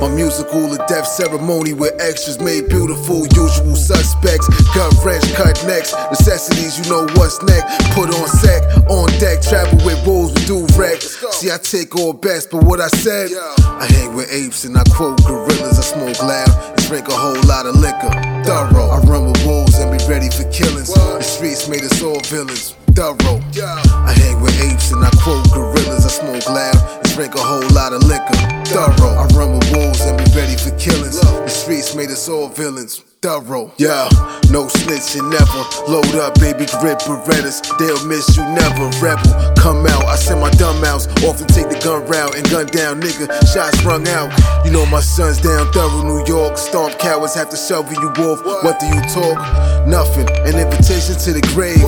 [0.03, 3.31] My musical, a death ceremony with extras made beautiful.
[3.39, 5.95] Usual suspects, gut wrench, cut necks.
[6.11, 7.79] Necessities, you know what's next.
[7.95, 10.99] Put on sack, on deck, travel with wolves, we do wreck.
[11.39, 13.31] See, I take all best, but what I said,
[13.63, 15.79] I hang with apes and I quote gorillas.
[15.79, 18.11] I smoke loud and drink a whole lot of liquor.
[18.43, 20.93] Thorough, I run with wolves and be ready for killings.
[20.93, 23.41] The streets made us all villains thorough.
[24.05, 26.05] I hang with apes and I quote gorillas.
[26.05, 28.35] I smoke loud and drink a whole lot of liquor.
[28.67, 29.15] Thorough.
[29.15, 31.21] I run with wolves and be ready for killings.
[31.21, 33.08] The streets made us all villains.
[33.21, 33.73] Thorough.
[33.79, 34.09] Yeah,
[34.53, 35.91] no snitching never.
[35.91, 37.67] Load up, baby, grip Berettas.
[37.77, 38.87] They'll miss you never.
[39.03, 40.05] Rebel, come out.
[40.05, 41.09] I send my dumb outs.
[41.25, 43.27] Often take the gun route and gun down, nigga.
[43.53, 44.31] Shots rung out.
[44.65, 46.57] You know my son's down thorough, New York.
[46.57, 48.45] Stomp cowards have to shovel you off.
[48.63, 49.87] What do you talk?
[49.89, 50.29] Nothing.
[50.47, 51.83] An invitation to the grave.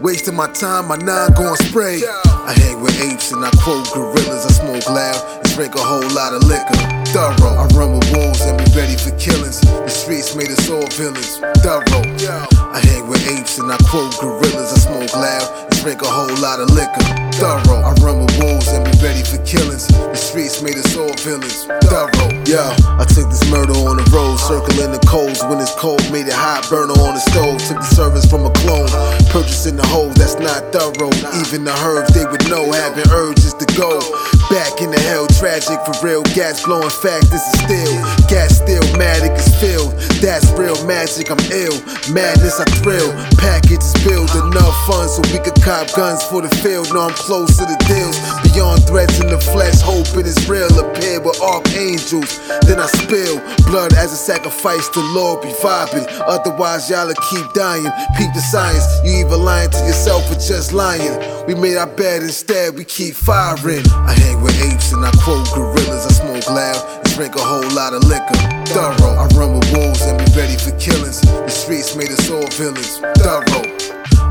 [0.00, 2.00] Wasting my time, my nine going spray.
[2.06, 4.46] I hang with apes and I quote gorillas.
[4.46, 6.78] I smoke loud and drink a whole lot of liquor.
[7.10, 9.60] Thorough, I run with wolves and be ready for killings.
[9.60, 11.38] The streets made us all villains.
[11.62, 14.72] Thorough, I hang with apes and I quote gorillas.
[14.72, 17.04] I smoke loud and drink a whole lot of liquor.
[17.38, 19.86] Thorough, I run with wolves and be ready for killings.
[19.86, 21.64] The streets made us all villains.
[21.86, 22.74] Thorough, yeah.
[22.98, 26.02] I took this murder on the road, circling the coals when it's cold.
[26.10, 27.62] Made it hot, burner on the stove.
[27.62, 28.90] Took the service from a clone,
[29.30, 31.14] purchasing the hole that's not thorough.
[31.40, 34.02] Even the herbs they would know, having urges to go.
[34.50, 36.26] Back in the hell, tragic for real.
[36.34, 37.94] Gas blowing fact, this is still.
[38.26, 39.94] Gas still, matic is filled.
[40.18, 41.78] That's real magic, I'm ill.
[42.10, 43.12] Madness, I thrill.
[43.38, 46.92] Packages build enough funds so we could cop guns for the field.
[46.92, 48.18] Know I'm close to the deals.
[48.50, 50.66] Beyond threats in the flesh, hope it's real.
[50.78, 52.38] Appear with archangels.
[52.66, 53.38] Then I spill
[53.70, 56.06] blood as a sacrifice to Lord be vibing.
[56.26, 57.90] Otherwise, y'all'll keep dying.
[58.16, 58.86] Peep the science.
[59.04, 61.14] You either lying to yourself or just lying.
[61.46, 63.86] We made our bed instead, we keep firing.
[64.04, 66.06] I hang with apes and I quote gorillas.
[66.06, 68.36] I smoke loud and drink a whole lot of liquor.
[68.72, 71.20] Thorough, I run with wolves and be ready for killings.
[71.20, 72.98] The streets made us all villains.
[73.18, 73.66] Thorough.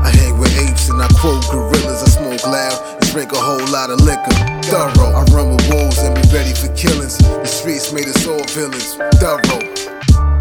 [0.02, 2.02] I hang with apes and I quote gorillas.
[2.02, 4.34] I smoke loud and drink a whole lot of liquor.
[4.64, 5.12] Thorough.
[5.14, 7.18] I run with wolves and be ready for killings.
[7.18, 8.94] The streets made us all villains.
[9.20, 9.62] Thorough.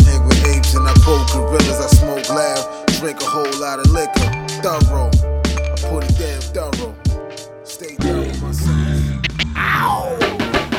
[0.06, 1.80] Hang with apes and I quote gorillas.
[1.80, 4.28] I smoke loud, drink a whole lot of liquor.
[4.62, 5.12] Thorough.
[5.45, 7.07] I put it down thorough.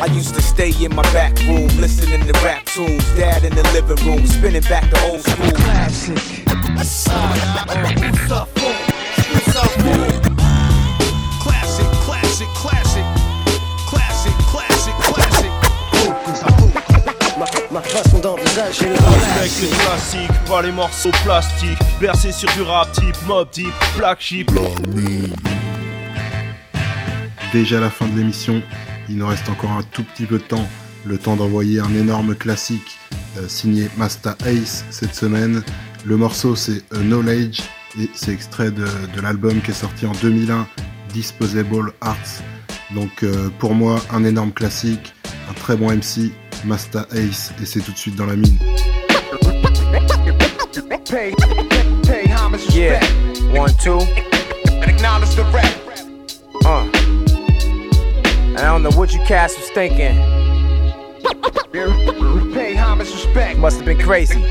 [0.01, 3.05] I used to stay in my back room, listening to rap tunes.
[3.17, 5.51] Dad in the living room, spinning back the old school.
[5.51, 6.17] Classic.
[11.43, 13.05] Classic, classic, classic.
[13.89, 15.53] Classic, classic, classic.
[17.71, 21.79] Ma façon d'envisager le Respecte les classiques, pas les morceaux plastiques.
[22.01, 24.51] Bercé sur du rap type, mob type, black sheep.
[27.53, 28.63] Déjà la fin de l'émission,
[29.09, 30.69] il nous reste encore un tout petit peu de temps.
[31.05, 32.99] Le temps d'envoyer un énorme classique
[33.39, 35.63] euh, signé Masta Ace cette semaine.
[36.05, 37.61] Le morceau c'est A Knowledge
[37.99, 40.67] et c'est extrait de, de l'album qui est sorti en 2001,
[41.13, 42.43] Disposable Arts.
[42.95, 45.15] Donc euh, pour moi un énorme classique,
[45.51, 46.33] un très bon MC,
[46.65, 48.59] Masta Ace et c'est tout de suite dans la mine.
[51.11, 51.35] Pay,
[52.03, 53.01] pay homage, yeah.
[53.55, 53.99] One, two.
[53.99, 55.75] And acknowledge the rap.
[56.67, 57.08] Uh.
[58.59, 60.17] I don't know what you cats was thinking.
[62.53, 63.59] Pay homage, respect.
[63.59, 64.43] Must have been crazy.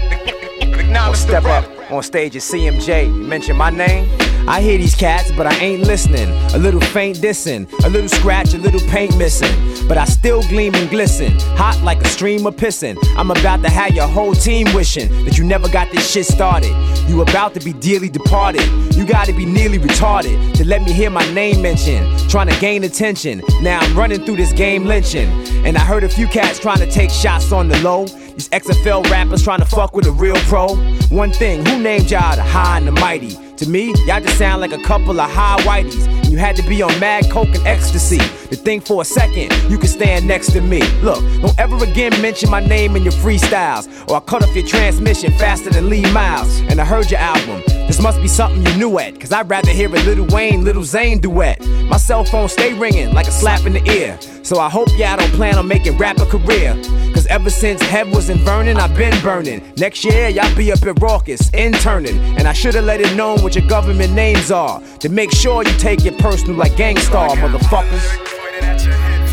[1.07, 3.13] Or step up on stage at CMJ.
[3.27, 4.09] Mention my name?
[4.47, 6.29] I hear these cats, but I ain't listening.
[6.53, 9.87] A little faint dissing, a little scratch, a little paint missing.
[9.89, 12.97] But I still gleam and glisten, hot like a stream of pissing.
[13.17, 16.71] I'm about to have your whole team wishing that you never got this shit started.
[17.09, 18.65] You about to be dearly departed.
[18.95, 22.07] You gotta be nearly retarded to let me hear my name mentioned.
[22.29, 23.41] Trying to gain attention.
[23.61, 25.29] Now I'm running through this game lynching.
[25.65, 28.05] And I heard a few cats trying to take shots on the low.
[28.37, 30.75] These XFL rappers trying to fuck with a real pro.
[31.09, 33.35] One thing, who named y'all the high and the mighty?
[33.55, 36.26] To me, y'all just sound like a couple of high whiteys.
[36.37, 38.19] You had to be on mad coke and ecstasy.
[38.19, 40.83] To think for a second you could stand next to me.
[41.01, 44.67] Look, don't ever again mention my name in your freestyles, or I cut off your
[44.67, 46.59] transmission faster than Lee Myles.
[46.69, 47.63] And I heard your album.
[47.87, 50.83] This must be something you knew at, cause I'd rather hear a Lil Wayne, Lil
[50.83, 51.59] Zane duet.
[51.89, 54.19] My cell phone stay ringing like a slap in the ear.
[54.43, 56.73] So I hope y'all don't plan on making rap a career.
[57.13, 59.73] Cause ever since Hev was in Vernon, I've been burning.
[59.75, 62.17] Next year, y'all be up at Rawkus, interning.
[62.37, 64.81] And I should've let it known what your government names are.
[64.99, 68.03] To make sure you take it personal like Gang Starr, motherfuckers.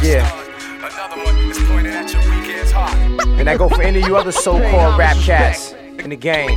[0.01, 0.25] Yeah.
[3.37, 6.51] And I go for any of you other so-called rap cats in the game.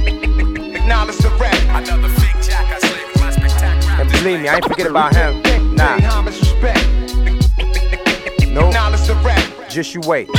[0.76, 1.56] Acknowledge the rap.
[1.84, 4.02] Another fake jack, I slave my spectacular.
[4.02, 5.42] And believe me, I ain't forget about him.
[5.76, 5.98] Nah.
[8.48, 8.68] Nope.
[8.68, 9.70] Acknowledge the rap.
[9.70, 10.30] Just you wait.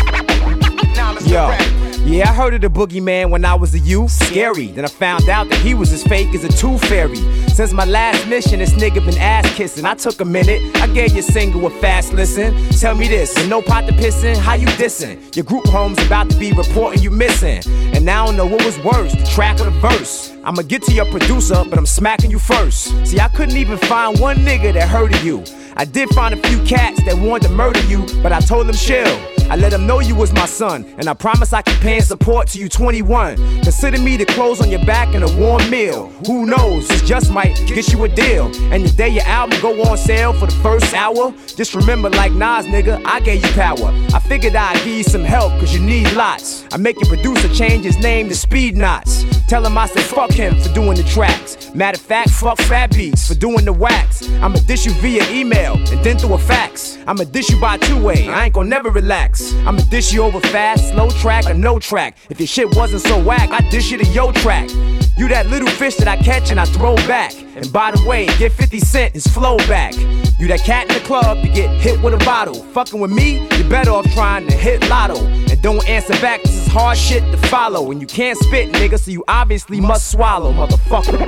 [1.26, 1.77] Yo.
[2.08, 4.10] Yeah, I heard of the boogeyman when I was a youth.
[4.10, 4.68] Scary.
[4.68, 7.18] Then I found out that he was as fake as a tooth fairy.
[7.48, 9.84] Since my last mission, this nigga been ass kissing.
[9.84, 10.74] I took a minute.
[10.76, 12.56] I gave your single a fast listen.
[12.70, 15.36] Tell me this, with no pot to pissin', how you dissin'?
[15.36, 17.60] Your group home's about to be reporting you missing.
[17.94, 20.32] And now I don't know what was worse, the track or the verse.
[20.44, 23.06] I'ma get to your producer, but I'm smacking you first.
[23.06, 25.44] See, I couldn't even find one nigga that heard of you.
[25.76, 28.76] I did find a few cats that wanted to murder you, but I told them
[28.76, 29.37] chill.
[29.50, 32.04] I let them know you was my son, and I promise I can pay and
[32.04, 33.36] support till you 21.
[33.62, 36.08] Consider me the clothes on your back and a warm meal.
[36.26, 38.46] Who knows, this just might get you a deal.
[38.72, 42.32] And the day your album go on sale for the first hour, just remember like
[42.32, 43.90] Nas, nigga, I gave you power.
[44.12, 46.64] I figured I'd give you some help, cause you need lots.
[46.72, 49.24] I make your producer change his name to Speed Knots.
[49.48, 51.74] Tell him I said fuck him for doing the tracks.
[51.74, 54.28] Matter of fact, fuck Fat Beats for doing the wax.
[54.42, 56.98] I'ma dish you via email and then through a fax.
[57.06, 58.28] I'ma dish you by two way.
[58.28, 59.37] I ain't gonna never relax.
[59.66, 62.16] I'ma dish you over fast, slow track, or no track.
[62.30, 64.70] If your shit wasn't so whack, I'd dish you to yo track.
[65.16, 67.34] You that little fish that I catch and I throw back.
[67.56, 69.94] And by the way, get 50 Cent his flow back.
[70.38, 72.54] You that cat in the club to get hit with a bottle.
[72.54, 75.18] Fucking with me, you better off trying to hit lotto.
[75.26, 77.90] And don't answer back, this is hard shit to follow.
[77.90, 81.18] And you can't spit, nigga, so you obviously must swallow, motherfucker.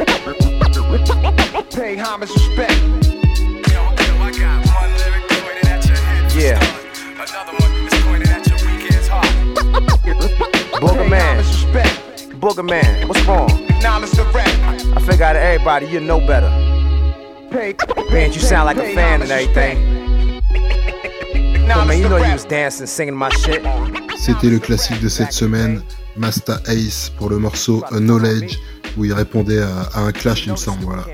[1.74, 3.10] Pay homage, respect.
[6.36, 6.79] Yeah.
[10.80, 11.44] Booger man.
[12.40, 13.50] Booger man, what's wrong?
[13.68, 14.48] Acknowledge the rap.
[14.96, 16.48] I figure out of everybody, you know better.
[17.50, 17.74] Pay.
[18.10, 20.40] Man, you sound like a fan and everything.
[21.68, 23.62] But man, you know you was dancing, singing my shit.
[24.16, 25.82] C'était le classique de cette semaine,
[26.16, 28.58] Masta Ace pour le morceau A Knowledge,
[28.96, 30.84] où il répondait à, à un clash, il me semble.
[30.84, 31.04] Voilà.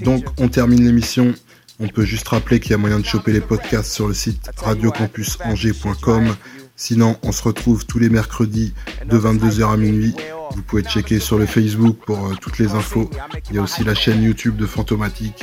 [0.00, 1.32] Donc, on termine l'émission.
[1.78, 4.50] On peut juste rappeler qu'il y a moyen de choper les podcasts sur le site
[4.56, 6.34] radiocampusangers.com.
[6.76, 8.74] Sinon, on se retrouve tous les mercredis
[9.06, 10.14] de 22h à minuit.
[10.54, 13.10] Vous pouvez checker sur le Facebook pour euh, toutes les infos.
[13.50, 15.42] Il y a aussi la chaîne YouTube de Fantomatique.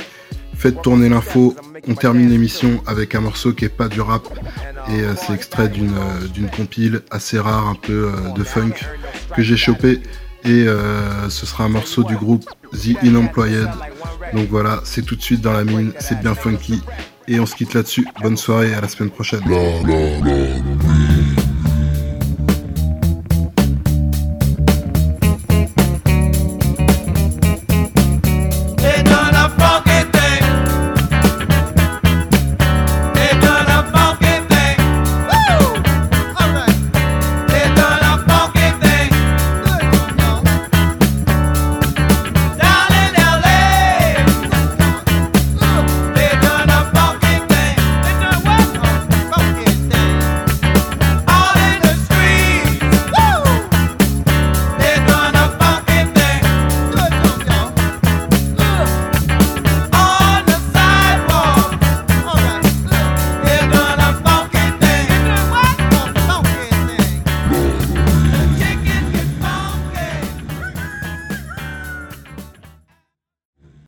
[0.56, 1.56] Faites tourner l'info.
[1.88, 4.22] On termine l'émission avec un morceau qui est pas du rap
[4.88, 8.74] et euh, c'est extrait d'une euh, d'une compile assez rare, un peu de funk
[9.34, 10.00] que j'ai chopé
[10.44, 10.66] et
[11.30, 13.70] ce sera un morceau du groupe The Unemployed.
[14.34, 16.82] Donc voilà, c'est tout de suite dans la mine, c'est bien funky
[17.28, 18.06] et on se quitte là-dessus.
[18.22, 19.40] Bonne soirée et à la semaine prochaine.